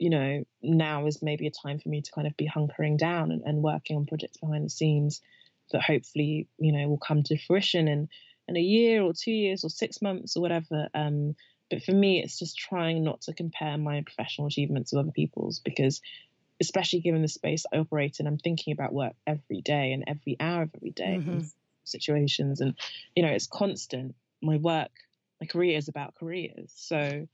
you 0.00 0.08
know, 0.08 0.42
now 0.62 1.06
is 1.06 1.22
maybe 1.22 1.46
a 1.46 1.50
time 1.50 1.78
for 1.78 1.90
me 1.90 2.00
to 2.00 2.10
kind 2.12 2.26
of 2.26 2.34
be 2.38 2.48
hunkering 2.48 2.96
down 2.96 3.30
and, 3.30 3.42
and 3.44 3.62
working 3.62 3.98
on 3.98 4.06
projects 4.06 4.38
behind 4.38 4.64
the 4.64 4.70
scenes 4.70 5.20
that 5.72 5.82
hopefully, 5.82 6.48
you 6.58 6.72
know, 6.72 6.88
will 6.88 6.98
come 6.98 7.22
to 7.22 7.36
fruition 7.36 7.86
in, 7.86 8.08
in 8.48 8.56
a 8.56 8.60
year 8.60 9.02
or 9.02 9.12
two 9.12 9.30
years 9.30 9.62
or 9.62 9.68
six 9.68 10.00
months 10.00 10.38
or 10.38 10.40
whatever. 10.40 10.88
Um, 10.94 11.36
but 11.70 11.82
for 11.82 11.92
me, 11.92 12.22
it's 12.22 12.38
just 12.38 12.58
trying 12.58 13.04
not 13.04 13.22
to 13.22 13.32
compare 13.32 13.78
my 13.78 14.02
professional 14.02 14.48
achievements 14.48 14.92
with 14.92 15.00
other 15.00 15.12
people's 15.12 15.60
because, 15.60 16.00
especially 16.60 17.00
given 17.00 17.22
the 17.22 17.28
space 17.28 17.64
I 17.72 17.78
operate 17.78 18.18
in, 18.20 18.26
I'm 18.26 18.38
thinking 18.38 18.72
about 18.72 18.92
work 18.92 19.14
every 19.26 19.62
day 19.62 19.92
and 19.92 20.04
every 20.06 20.36
hour 20.40 20.62
of 20.62 20.70
every 20.74 20.90
day 20.90 21.18
mm-hmm. 21.18 21.40
situations. 21.84 22.60
And, 22.60 22.74
you 23.14 23.22
know, 23.22 23.30
it's 23.30 23.46
constant. 23.46 24.14
My 24.42 24.56
work, 24.56 24.90
my 25.40 25.46
career 25.46 25.78
is 25.78 25.88
about 25.88 26.16
careers. 26.16 26.72
So, 26.74 27.28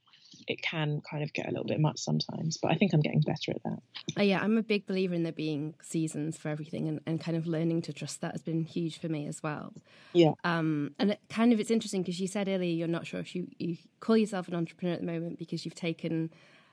it 0.49 0.63
can 0.63 1.01
kind 1.09 1.23
of 1.23 1.33
get 1.33 1.47
a 1.47 1.51
little 1.51 1.67
bit 1.67 1.81
much 1.81 1.99
sometimes. 1.99 2.59
But 2.61 2.73
I 2.73 2.75
think 2.75 2.93
I'm 2.93 3.01
getting 3.01 3.21
better 3.21 3.53
at 3.53 3.63
that. 3.65 3.79
Uh, 4.19 4.23
yeah, 4.23 4.41
I'm 4.41 4.59
a 4.59 4.63
big 4.63 4.87
believer 4.87 5.15
in 5.15 5.23
there 5.23 5.33
being 5.33 5.75
seasons 5.83 6.37
for 6.37 6.49
everything, 6.49 6.89
and, 6.89 7.01
and 7.07 7.21
kind 7.21 7.37
of 7.37 7.47
learning 7.47 7.83
to 7.83 7.93
trust 7.93 8.21
that 8.21 8.33
has 8.33 8.43
been 8.43 8.65
huge 8.65 8.99
for 8.99 9.09
me 9.09 9.27
as 9.27 9.43
well. 9.43 9.73
Yeah. 10.13 10.33
Um, 10.45 10.95
and 10.99 11.13
it 11.13 11.21
kind 11.29 11.53
of 11.53 11.61
it's 11.61 11.71
interesting 11.71 12.03
because 12.03 12.21
you 12.21 12.29
said 12.29 12.49
earlier 12.49 12.73
you're 12.73 12.89
not 12.89 13.07
sure 13.07 13.21
if 13.21 13.35
you 13.35 13.49
you 13.59 13.77
call 14.01 14.17
yourself 14.17 14.49
an 14.49 14.55
entrepreneur 14.55 14.95
at 14.95 15.01
the 15.01 15.07
moment 15.07 15.39
because 15.39 15.65
you've 15.65 15.75
taken 15.75 16.31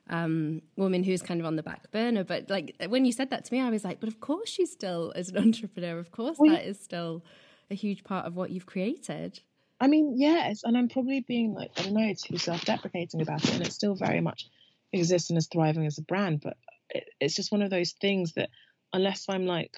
um, 0.10 0.62
Women 0.76 1.04
Who's 1.04 1.22
kind 1.22 1.40
of 1.40 1.46
on 1.46 1.56
the 1.56 1.64
back 1.64 1.92
burner. 1.92 2.24
But 2.24 2.50
like 2.50 2.76
when 2.88 3.06
you 3.06 3.12
said 3.12 3.30
that 3.30 3.46
to 3.46 3.54
me, 3.54 3.62
I 3.62 3.70
was 3.70 3.84
like, 3.84 4.00
but 4.00 4.10
of 4.10 4.20
course 4.20 4.50
she's 4.50 4.72
still 4.72 5.14
as 5.16 5.30
an 5.30 5.38
entrepreneur. 5.44 6.00
Of 6.00 6.12
course 6.12 6.38
well, 6.40 6.52
that 6.52 6.66
is 6.66 6.80
still 6.80 7.24
a 7.72 7.76
huge 7.76 8.04
part 8.04 8.26
of 8.26 8.36
what 8.36 8.52
you've 8.52 8.66
created. 8.66 9.42
I 9.84 9.88
mean, 9.88 10.14
yes, 10.16 10.62
and 10.64 10.78
I'm 10.78 10.88
probably 10.88 11.20
being 11.20 11.54
like, 11.54 11.72
I 11.78 11.84
don't 11.84 11.94
know, 11.94 12.14
too 12.14 12.38
self 12.38 12.64
deprecating 12.64 13.22
about 13.22 13.44
it, 13.44 13.54
and 13.54 13.68
it 13.68 13.74
still 13.74 13.96
very 13.96 14.22
much 14.22 14.48
exists 14.94 15.30
and 15.30 15.38
is 15.38 15.50
thriving 15.52 15.86
as 15.86 15.98
a 15.98 16.04
brand, 16.04 16.40
but 16.42 16.56
it, 16.90 17.04
it's 17.20 17.36
just 17.36 17.52
one 17.52 17.62
of 17.62 17.70
those 17.70 17.92
things 17.92 18.32
that 18.36 18.50
unless 18.94 19.26
I'm 19.28 19.46
like, 19.46 19.76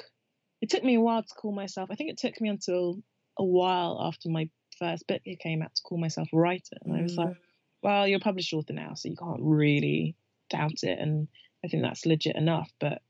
it 0.61 0.69
took 0.69 0.83
me 0.83 0.93
a 0.93 1.01
while 1.01 1.23
to 1.23 1.33
call 1.33 1.53
myself, 1.53 1.89
I 1.91 1.95
think 1.95 2.11
it 2.11 2.19
took 2.19 2.39
me 2.39 2.49
until 2.49 2.99
a 3.39 3.43
while 3.43 3.97
after 3.99 4.29
my 4.29 4.47
first 4.77 5.07
book 5.07 5.21
came 5.39 5.63
out 5.63 5.73
to 5.73 5.81
call 5.81 5.97
myself 5.97 6.27
a 6.31 6.37
writer. 6.37 6.77
And 6.83 6.95
I 6.95 7.01
was 7.01 7.17
like, 7.17 7.29
mm. 7.29 7.37
well, 7.81 8.07
you're 8.07 8.17
a 8.17 8.21
published 8.21 8.53
author 8.53 8.73
now, 8.73 8.93
so 8.93 9.09
you 9.09 9.15
can't 9.15 9.41
really 9.41 10.15
doubt 10.51 10.83
it. 10.83 10.99
And 10.99 11.27
I 11.63 11.67
think 11.67 11.81
that's 11.81 12.05
legit 12.05 12.35
enough. 12.35 12.71
But 12.79 13.01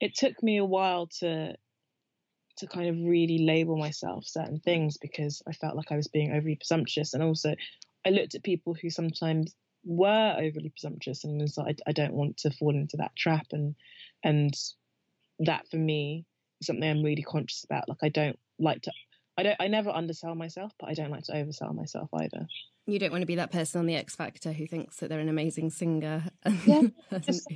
it 0.00 0.16
took 0.16 0.42
me 0.42 0.56
a 0.56 0.64
while 0.64 1.06
to 1.20 1.54
to 2.58 2.66
kind 2.66 2.88
of 2.88 2.96
really 3.08 3.38
label 3.38 3.76
myself 3.76 4.24
certain 4.26 4.60
things 4.60 4.98
because 4.98 5.42
I 5.48 5.52
felt 5.52 5.76
like 5.76 5.90
I 5.90 5.96
was 5.96 6.08
being 6.08 6.32
overly 6.32 6.56
presumptuous. 6.56 7.14
And 7.14 7.22
also, 7.22 7.54
I 8.06 8.10
looked 8.10 8.34
at 8.34 8.42
people 8.42 8.74
who 8.74 8.90
sometimes 8.90 9.54
were 9.84 10.36
overly 10.38 10.70
presumptuous 10.70 11.24
and 11.24 11.40
was 11.40 11.56
like, 11.56 11.80
I, 11.86 11.90
I 11.90 11.92
don't 11.92 12.14
want 12.14 12.38
to 12.38 12.50
fall 12.50 12.74
into 12.74 12.98
that 12.98 13.16
trap. 13.16 13.46
And 13.52 13.74
and 14.22 14.54
that 15.40 15.68
for 15.70 15.76
me 15.76 16.24
is 16.60 16.66
something 16.66 16.88
I'm 16.88 17.02
really 17.02 17.22
conscious 17.22 17.64
about. 17.64 17.88
Like 17.88 17.98
I 18.02 18.08
don't 18.08 18.38
like 18.58 18.82
to. 18.82 18.92
I 19.36 19.42
don't. 19.42 19.56
I 19.58 19.68
never 19.68 19.90
undersell 19.90 20.34
myself, 20.34 20.72
but 20.78 20.90
I 20.90 20.94
don't 20.94 21.10
like 21.10 21.24
to 21.24 21.32
oversell 21.32 21.74
myself 21.74 22.10
either. 22.14 22.46
You 22.86 22.98
don't 22.98 23.12
want 23.12 23.22
to 23.22 23.26
be 23.26 23.36
that 23.36 23.52
person 23.52 23.78
on 23.78 23.86
the 23.86 23.94
X 23.94 24.16
Factor 24.16 24.52
who 24.52 24.66
thinks 24.66 24.96
that 24.96 25.08
they're 25.08 25.20
an 25.20 25.28
amazing 25.28 25.70
singer. 25.70 26.24
yeah, 26.66 26.82
just 27.20 27.48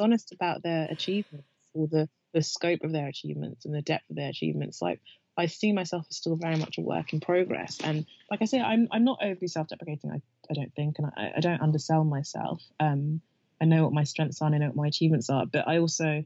honest 0.00 0.32
about 0.32 0.62
their 0.62 0.88
achievements 0.90 1.46
or 1.74 1.86
the 1.86 2.08
the 2.36 2.42
scope 2.42 2.84
of 2.84 2.92
their 2.92 3.08
achievements 3.08 3.64
and 3.64 3.74
the 3.74 3.80
depth 3.80 4.10
of 4.10 4.16
their 4.16 4.28
achievements. 4.28 4.82
Like 4.82 5.00
I 5.38 5.46
see 5.46 5.72
myself 5.72 6.04
as 6.10 6.18
still 6.18 6.36
very 6.36 6.56
much 6.56 6.76
a 6.76 6.82
work 6.82 7.14
in 7.14 7.20
progress. 7.20 7.78
And 7.82 8.04
like 8.30 8.42
I 8.42 8.44
say, 8.44 8.60
I'm 8.60 8.88
I'm 8.92 9.04
not 9.04 9.20
overly 9.22 9.48
self-deprecating. 9.48 10.10
I, 10.10 10.20
I 10.50 10.54
don't 10.54 10.74
think, 10.74 10.96
and 10.98 11.06
I, 11.16 11.32
I 11.38 11.40
don't 11.40 11.62
undersell 11.62 12.04
myself. 12.04 12.62
Um, 12.78 13.22
I 13.58 13.64
know 13.64 13.84
what 13.84 13.94
my 13.94 14.04
strengths 14.04 14.42
are, 14.42 14.46
and 14.46 14.54
I 14.54 14.58
know 14.58 14.66
what 14.66 14.76
my 14.76 14.86
achievements 14.86 15.30
are. 15.30 15.46
But 15.46 15.66
I 15.66 15.78
also, 15.78 16.24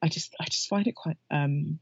I 0.00 0.08
just 0.08 0.32
I 0.40 0.44
just 0.44 0.68
find 0.68 0.86
it 0.86 0.94
quite. 0.94 1.18
Um, 1.28 1.80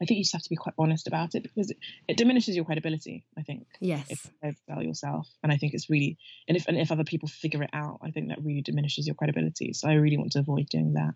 I 0.00 0.04
think 0.04 0.18
you 0.18 0.24
just 0.24 0.34
have 0.34 0.42
to 0.42 0.50
be 0.50 0.56
quite 0.56 0.74
honest 0.78 1.08
about 1.08 1.34
it 1.34 1.42
because 1.42 1.70
it, 1.70 1.78
it 2.06 2.16
diminishes 2.16 2.54
your 2.54 2.66
credibility. 2.66 3.24
I 3.36 3.42
think. 3.42 3.66
Yes. 3.80 4.06
If 4.08 4.30
you 4.44 4.52
sell 4.68 4.82
yourself, 4.82 5.26
and 5.42 5.50
I 5.50 5.56
think 5.56 5.74
it's 5.74 5.90
really, 5.90 6.18
and 6.46 6.56
if 6.56 6.68
and 6.68 6.78
if 6.78 6.92
other 6.92 7.02
people 7.02 7.28
figure 7.28 7.64
it 7.64 7.70
out, 7.72 7.98
I 8.00 8.12
think 8.12 8.28
that 8.28 8.44
really 8.44 8.62
diminishes 8.62 9.08
your 9.08 9.16
credibility. 9.16 9.72
So 9.72 9.88
I 9.88 9.94
really 9.94 10.18
want 10.18 10.32
to 10.32 10.38
avoid 10.38 10.68
doing 10.68 10.92
that. 10.92 11.14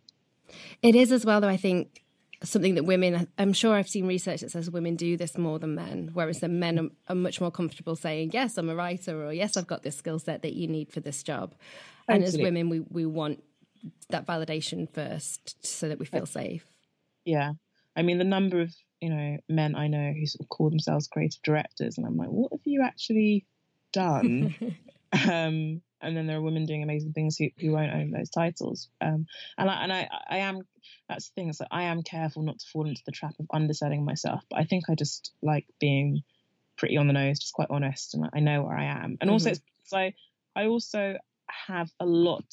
It 0.82 0.94
is 0.94 1.12
as 1.12 1.24
well, 1.24 1.40
though, 1.40 1.48
I 1.48 1.56
think 1.56 2.02
something 2.42 2.74
that 2.76 2.84
women, 2.84 3.28
I'm 3.38 3.52
sure 3.52 3.74
I've 3.74 3.88
seen 3.88 4.06
research 4.06 4.40
that 4.40 4.50
says 4.50 4.70
women 4.70 4.96
do 4.96 5.16
this 5.16 5.36
more 5.36 5.58
than 5.58 5.74
men, 5.74 6.10
whereas 6.14 6.40
the 6.40 6.48
men 6.48 6.78
are, 6.78 6.88
are 7.08 7.14
much 7.14 7.40
more 7.40 7.50
comfortable 7.50 7.96
saying, 7.96 8.30
yes, 8.32 8.56
I'm 8.56 8.70
a 8.70 8.74
writer, 8.74 9.26
or 9.26 9.32
yes, 9.32 9.56
I've 9.56 9.66
got 9.66 9.82
this 9.82 9.96
skill 9.96 10.18
set 10.18 10.42
that 10.42 10.54
you 10.54 10.66
need 10.66 10.90
for 10.90 11.00
this 11.00 11.22
job. 11.22 11.54
And 12.08 12.24
as 12.24 12.36
women, 12.36 12.68
we, 12.68 12.80
we 12.80 13.06
want 13.06 13.42
that 14.08 14.26
validation 14.26 14.92
first 14.92 15.64
so 15.64 15.88
that 15.88 15.98
we 15.98 16.06
feel 16.06 16.26
safe. 16.26 16.64
Yeah. 17.24 17.52
I 17.96 18.02
mean, 18.02 18.18
the 18.18 18.24
number 18.24 18.60
of, 18.60 18.74
you 19.00 19.10
know, 19.10 19.36
men 19.48 19.74
I 19.74 19.88
know 19.88 20.12
who 20.12 20.26
sort 20.26 20.40
of 20.40 20.48
call 20.48 20.70
themselves 20.70 21.08
creative 21.08 21.42
directors, 21.42 21.98
and 21.98 22.06
I'm 22.06 22.16
like, 22.16 22.28
what 22.28 22.52
have 22.52 22.60
you 22.64 22.82
actually 22.82 23.46
done? 23.92 24.54
um, 25.30 25.82
and 26.00 26.16
then 26.16 26.26
there 26.26 26.38
are 26.38 26.42
women 26.42 26.66
doing 26.66 26.82
amazing 26.82 27.12
things 27.12 27.36
who, 27.36 27.48
who 27.58 27.72
won't 27.72 27.92
own 27.92 28.10
those 28.10 28.30
titles. 28.30 28.88
Um, 29.00 29.26
and 29.58 29.70
I, 29.70 29.82
and 29.82 29.92
I, 29.92 30.08
I 30.28 30.38
am 30.38 30.62
that's 31.08 31.28
the 31.28 31.34
thing. 31.34 31.52
Like 31.58 31.68
I 31.70 31.84
am 31.84 32.02
careful 32.02 32.42
not 32.42 32.58
to 32.58 32.66
fall 32.72 32.86
into 32.86 33.02
the 33.04 33.12
trap 33.12 33.34
of 33.38 33.46
underselling 33.52 34.04
myself. 34.04 34.42
But 34.50 34.60
I 34.60 34.64
think 34.64 34.84
I 34.88 34.94
just 34.94 35.32
like 35.42 35.66
being 35.80 36.22
pretty 36.76 36.96
on 36.96 37.06
the 37.06 37.12
nose, 37.12 37.38
just 37.38 37.52
quite 37.52 37.68
honest, 37.70 38.14
and 38.14 38.28
I 38.32 38.40
know 38.40 38.62
where 38.62 38.76
I 38.76 38.84
am. 38.84 39.18
And 39.20 39.28
mm-hmm. 39.28 39.30
also, 39.30 39.52
so 39.84 40.10
I 40.56 40.66
also 40.66 41.16
have 41.48 41.90
a 41.98 42.06
lot 42.06 42.46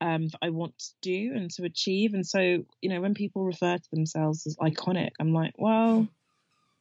um, 0.00 0.28
that 0.28 0.38
I 0.42 0.50
want 0.50 0.78
to 0.78 0.90
do 1.02 1.32
and 1.34 1.50
to 1.52 1.64
achieve. 1.64 2.14
And 2.14 2.26
so, 2.26 2.64
you 2.80 2.88
know, 2.88 3.00
when 3.00 3.14
people 3.14 3.44
refer 3.44 3.76
to 3.76 3.90
themselves 3.90 4.46
as 4.46 4.56
iconic, 4.56 5.10
I'm 5.18 5.32
like, 5.32 5.54
well, 5.58 6.06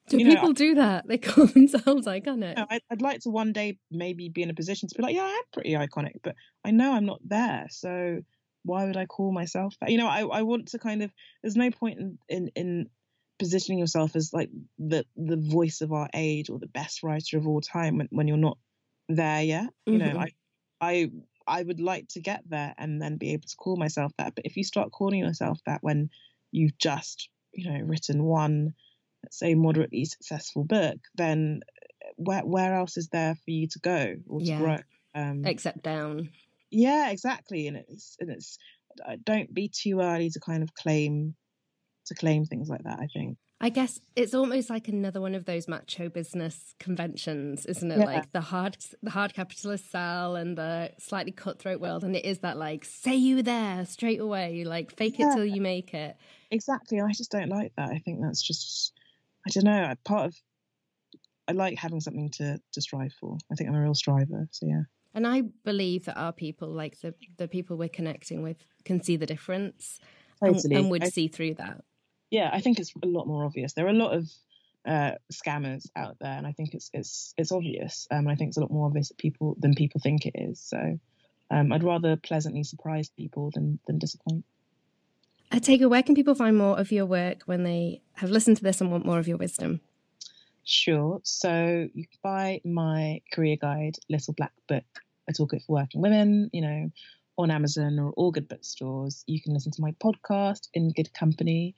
do 0.07 0.17
you 0.17 0.25
people 0.25 0.49
know, 0.49 0.53
do 0.53 0.75
that? 0.75 1.07
They 1.07 1.17
call 1.17 1.45
themselves 1.47 2.07
iconic. 2.07 2.55
Know, 2.55 2.65
I'd, 2.69 2.81
I'd, 2.89 3.01
like 3.01 3.21
to 3.21 3.29
one 3.29 3.53
day 3.53 3.77
maybe 3.91 4.29
be 4.29 4.41
in 4.41 4.49
a 4.49 4.53
position 4.53 4.87
to 4.89 4.95
be 4.95 5.03
like, 5.03 5.15
yeah, 5.15 5.23
I'm 5.23 5.43
pretty 5.51 5.73
iconic, 5.73 6.15
but 6.23 6.35
I 6.63 6.71
know 6.71 6.93
I'm 6.93 7.05
not 7.05 7.19
there. 7.25 7.67
So 7.69 8.21
why 8.63 8.85
would 8.85 8.97
I 8.97 9.05
call 9.05 9.31
myself 9.31 9.75
that? 9.81 9.91
You 9.91 9.97
know, 9.97 10.07
I, 10.07 10.21
I 10.21 10.41
want 10.43 10.69
to 10.69 10.79
kind 10.79 11.03
of. 11.03 11.11
There's 11.41 11.55
no 11.55 11.71
point 11.71 11.99
in, 11.99 12.17
in 12.29 12.51
in 12.55 12.89
positioning 13.39 13.79
yourself 13.79 14.15
as 14.15 14.31
like 14.33 14.49
the 14.79 15.05
the 15.15 15.37
voice 15.37 15.81
of 15.81 15.91
our 15.91 16.09
age 16.13 16.49
or 16.49 16.59
the 16.59 16.67
best 16.67 17.03
writer 17.03 17.37
of 17.37 17.47
all 17.47 17.61
time 17.61 17.97
when, 17.97 18.07
when 18.11 18.27
you're 18.27 18.37
not 18.37 18.57
there 19.09 19.43
yet. 19.43 19.69
You 19.85 19.99
mm-hmm. 19.99 20.13
know, 20.13 20.19
I 20.19 20.31
I 20.81 21.11
I 21.45 21.63
would 21.63 21.79
like 21.79 22.07
to 22.09 22.21
get 22.21 22.43
there 22.47 22.73
and 22.77 23.01
then 23.01 23.17
be 23.17 23.33
able 23.33 23.47
to 23.47 23.55
call 23.55 23.77
myself 23.77 24.11
that. 24.17 24.35
But 24.35 24.45
if 24.45 24.57
you 24.57 24.63
start 24.63 24.91
calling 24.91 25.19
yourself 25.19 25.59
that 25.65 25.79
when 25.81 26.09
you've 26.51 26.77
just 26.77 27.29
you 27.57 27.71
know, 27.71 27.79
written 27.85 28.23
one, 28.23 28.73
let's 29.27 29.39
say, 29.39 29.55
moderately 29.55 30.05
successful 30.05 30.63
book, 30.63 30.95
then 31.15 31.59
where 32.15 32.45
where 32.45 32.73
else 32.73 32.95
is 32.95 33.09
there 33.09 33.35
for 33.35 33.51
you 33.51 33.67
to 33.67 33.79
go 33.79 34.15
or 34.25 34.39
to 34.39 34.45
Yeah. 34.45 34.57
grow? 34.57 34.77
Um, 35.13 35.45
Except 35.45 35.83
down. 35.83 36.29
yeah, 36.71 37.09
exactly. 37.09 37.67
And 37.67 37.75
it's 37.75 38.15
and 38.21 38.29
it's 38.29 38.57
uh, 39.05 39.17
don't 39.21 39.53
be 39.53 39.67
too 39.67 39.99
early 39.99 40.29
to 40.29 40.39
kind 40.39 40.63
of 40.63 40.73
claim 40.73 41.35
to 42.05 42.15
claim 42.15 42.45
things 42.45 42.69
like 42.69 42.83
that. 42.83 42.99
I 43.01 43.07
think. 43.07 43.37
I 43.59 43.69
guess 43.69 43.99
it's 44.15 44.33
almost 44.35 44.69
like 44.69 44.87
another 44.87 45.19
one 45.19 45.33
of 45.35 45.43
those 45.45 45.67
macho 45.67 46.09
business 46.09 46.75
conventions, 46.79 47.65
isn't 47.65 47.91
it? 47.91 47.97
Yeah. 47.97 48.05
Like 48.05 48.31
the 48.31 48.39
hard, 48.39 48.77
the 49.01 49.09
hard 49.09 49.33
capitalist 49.33 49.89
sell 49.91 50.35
and 50.35 50.55
the 50.57 50.91
slightly 50.99 51.31
cutthroat 51.33 51.81
world, 51.81 52.03
and 52.05 52.15
it 52.15 52.23
is 52.23 52.39
that 52.39 52.55
like 52.57 52.85
say 52.85 53.15
you 53.15 53.41
there 53.41 53.83
straight 53.85 54.21
away, 54.21 54.63
like 54.63 54.95
fake 54.95 55.19
it 55.19 55.33
till 55.33 55.43
you 55.43 55.59
make 55.59 55.93
it. 55.93 56.15
Exactly. 56.51 57.01
I 57.01 57.11
just 57.11 57.31
don't 57.31 57.49
like 57.49 57.73
that. 57.75 57.89
I 57.89 57.99
think 57.99 58.21
that's 58.21 58.41
just 58.41 58.93
I 59.47 59.49
don't 59.49 59.63
know. 59.65 59.83
I 59.83 59.95
part 60.03 60.25
of 60.27 60.35
I 61.47 61.53
like 61.53 61.77
having 61.77 62.01
something 62.01 62.29
to 62.37 62.59
to 62.73 62.81
strive 62.81 63.13
for. 63.19 63.37
I 63.51 63.55
think 63.55 63.69
I'm 63.69 63.75
a 63.75 63.81
real 63.81 63.95
striver. 63.95 64.47
So 64.51 64.65
yeah. 64.67 64.83
And 65.13 65.25
I 65.25 65.41
believe 65.63 66.05
that 66.05 66.17
our 66.17 66.33
people, 66.33 66.67
like 66.69 66.99
the 67.01 67.13
the 67.37 67.47
people 67.47 67.77
we're 67.77 67.89
connecting 67.89 68.43
with, 68.43 68.63
can 68.85 69.01
see 69.01 69.15
the 69.15 69.25
difference 69.25 69.99
and, 70.41 70.55
Totally. 70.55 70.75
and 70.75 70.89
would 70.91 71.03
I- 71.03 71.09
see 71.09 71.27
through 71.27 71.55
that. 71.55 71.81
yeah, 72.29 72.49
I 72.53 72.61
think 72.61 72.79
it's 72.79 72.93
a 73.01 73.07
lot 73.07 73.25
more 73.27 73.45
obvious. 73.45 73.73
There 73.73 73.85
are 73.85 73.89
a 73.89 73.93
lot 73.93 74.13
of 74.13 74.29
uh, 74.85 75.13
scammers 75.31 75.87
out 75.95 76.17
there, 76.19 76.37
and 76.37 76.45
I 76.45 76.51
think 76.51 76.73
it's 76.73 76.89
it's 76.93 77.33
it's 77.37 77.51
obvious. 77.51 78.07
Um, 78.11 78.27
I 78.27 78.35
think 78.35 78.49
it's 78.49 78.57
a 78.57 78.61
lot 78.61 78.71
more 78.71 78.85
obvious 78.87 79.07
that 79.09 79.17
people 79.17 79.55
than 79.59 79.73
people 79.73 80.01
think 80.01 80.25
it 80.25 80.35
is. 80.35 80.59
So, 80.59 80.99
um, 81.49 81.71
I'd 81.71 81.83
rather 81.83 82.15
pleasantly 82.17 82.63
surprise 82.63 83.09
people 83.09 83.51
than 83.53 83.79
than 83.87 83.97
disappoint. 83.99 84.43
Otegha, 85.51 85.89
where 85.89 86.03
can 86.03 86.15
people 86.15 86.35
find 86.35 86.57
more 86.57 86.79
of 86.79 86.91
your 86.91 87.05
work 87.05 87.43
when 87.45 87.63
they 87.63 88.01
have 88.15 88.29
listened 88.29 88.57
to 88.57 88.63
this 88.63 88.81
and 88.81 88.91
want 88.91 89.05
more 89.05 89.19
of 89.19 89.27
your 89.27 89.37
wisdom? 89.37 89.81
Sure. 90.63 91.21
So 91.23 91.87
you 91.93 92.05
can 92.07 92.19
buy 92.21 92.61
my 92.65 93.21
career 93.31 93.55
guide, 93.59 93.95
Little 94.09 94.33
Black 94.33 94.51
Book, 94.67 94.83
a 95.29 95.33
toolkit 95.33 95.65
for 95.65 95.73
working 95.73 96.01
women. 96.01 96.49
You 96.51 96.61
know, 96.61 96.91
on 97.37 97.51
Amazon 97.51 97.99
or 97.99 98.11
all 98.11 98.31
good 98.31 98.47
bookstores. 98.47 99.23
You 99.27 99.41
can 99.41 99.53
listen 99.53 99.71
to 99.73 99.81
my 99.81 99.91
podcast 100.03 100.67
in 100.73 100.91
good 100.91 101.13
company. 101.13 101.75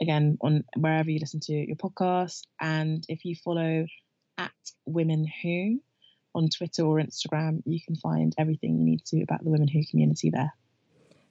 Again, 0.00 0.38
on 0.40 0.64
wherever 0.76 1.10
you 1.10 1.20
listen 1.20 1.40
to 1.40 1.52
your 1.52 1.76
podcast, 1.76 2.42
and 2.60 3.04
if 3.08 3.24
you 3.24 3.36
follow 3.36 3.86
at 4.38 4.52
Women 4.86 5.26
Who 5.42 5.80
on 6.34 6.48
Twitter 6.48 6.82
or 6.82 6.96
Instagram, 6.96 7.62
you 7.64 7.78
can 7.80 7.94
find 7.96 8.34
everything 8.36 8.78
you 8.78 8.84
need 8.84 9.04
to 9.06 9.22
about 9.22 9.44
the 9.44 9.50
Women 9.50 9.68
Who 9.68 9.84
community 9.88 10.30
there. 10.30 10.52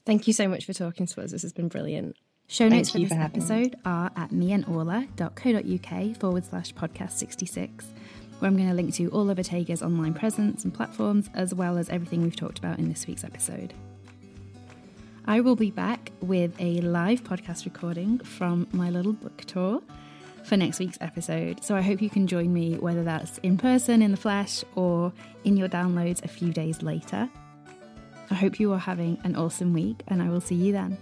Thank 0.06 0.28
you 0.28 0.34
so 0.34 0.48
much 0.48 0.66
for 0.66 0.74
talking 0.74 1.06
to 1.08 1.22
us. 1.22 1.32
This 1.32 1.44
has 1.44 1.54
been 1.54 1.70
brilliant. 1.70 2.18
Show 2.48 2.70
Thank 2.70 2.80
notes 2.80 2.92
for 2.92 3.00
this 3.00 3.10
for 3.10 3.16
having 3.16 3.40
me. 3.40 3.46
episode 3.46 3.76
are 3.86 4.12
at 4.16 4.32
meandorla.co.uk 4.32 6.18
forward 6.18 6.46
slash 6.46 6.74
podcast 6.74 7.12
66, 7.12 7.86
where 8.40 8.50
I'm 8.50 8.58
going 8.58 8.68
to 8.68 8.76
link 8.76 8.94
to 8.96 9.08
all 9.10 9.30
of 9.30 9.38
Otegha's 9.38 9.82
online 9.82 10.14
presence 10.14 10.66
and 10.66 10.74
platforms, 10.74 11.30
as 11.34 11.54
well 11.54 11.78
as 11.78 11.88
everything 11.90 12.22
we've 12.22 12.36
talked 12.36 12.60
about 12.60 12.80
in 12.80 12.90
this 12.90 13.08
week's 13.08 13.24
episode. 13.24 13.74
I 15.26 15.40
will 15.40 15.56
be 15.56 15.72
back 15.72 16.12
with 16.20 16.54
a 16.60 16.82
live 16.82 17.24
podcast 17.24 17.64
recording 17.64 18.20
from 18.20 18.68
my 18.74 18.90
little 18.90 19.14
book 19.14 19.38
tour 19.46 19.82
for 20.44 20.58
next 20.58 20.80
week's 20.80 20.98
episode. 21.00 21.64
So 21.64 21.78
I 21.78 21.82
hope 21.82 22.02
you 22.02 22.10
can 22.10 22.28
join 22.28 22.54
me, 22.54 22.76
whether 22.76 23.06
that's 23.06 23.38
in 23.38 23.58
person, 23.58 24.02
in 24.02 24.12
the 24.12 24.18
flesh, 24.18 24.66
or 24.76 25.14
in 25.46 25.56
your 25.56 25.70
downloads 25.70 26.22
a 26.26 26.28
few 26.28 26.52
days 26.52 26.82
later. 26.82 27.30
I 28.30 28.36
hope 28.36 28.60
you 28.60 28.72
are 28.74 28.80
having 28.80 29.20
an 29.24 29.36
awesome 29.36 29.74
week, 29.74 30.04
and 30.08 30.22
I 30.22 30.30
will 30.30 30.42
see 30.42 30.56
you 30.56 30.72
then. 30.72 30.98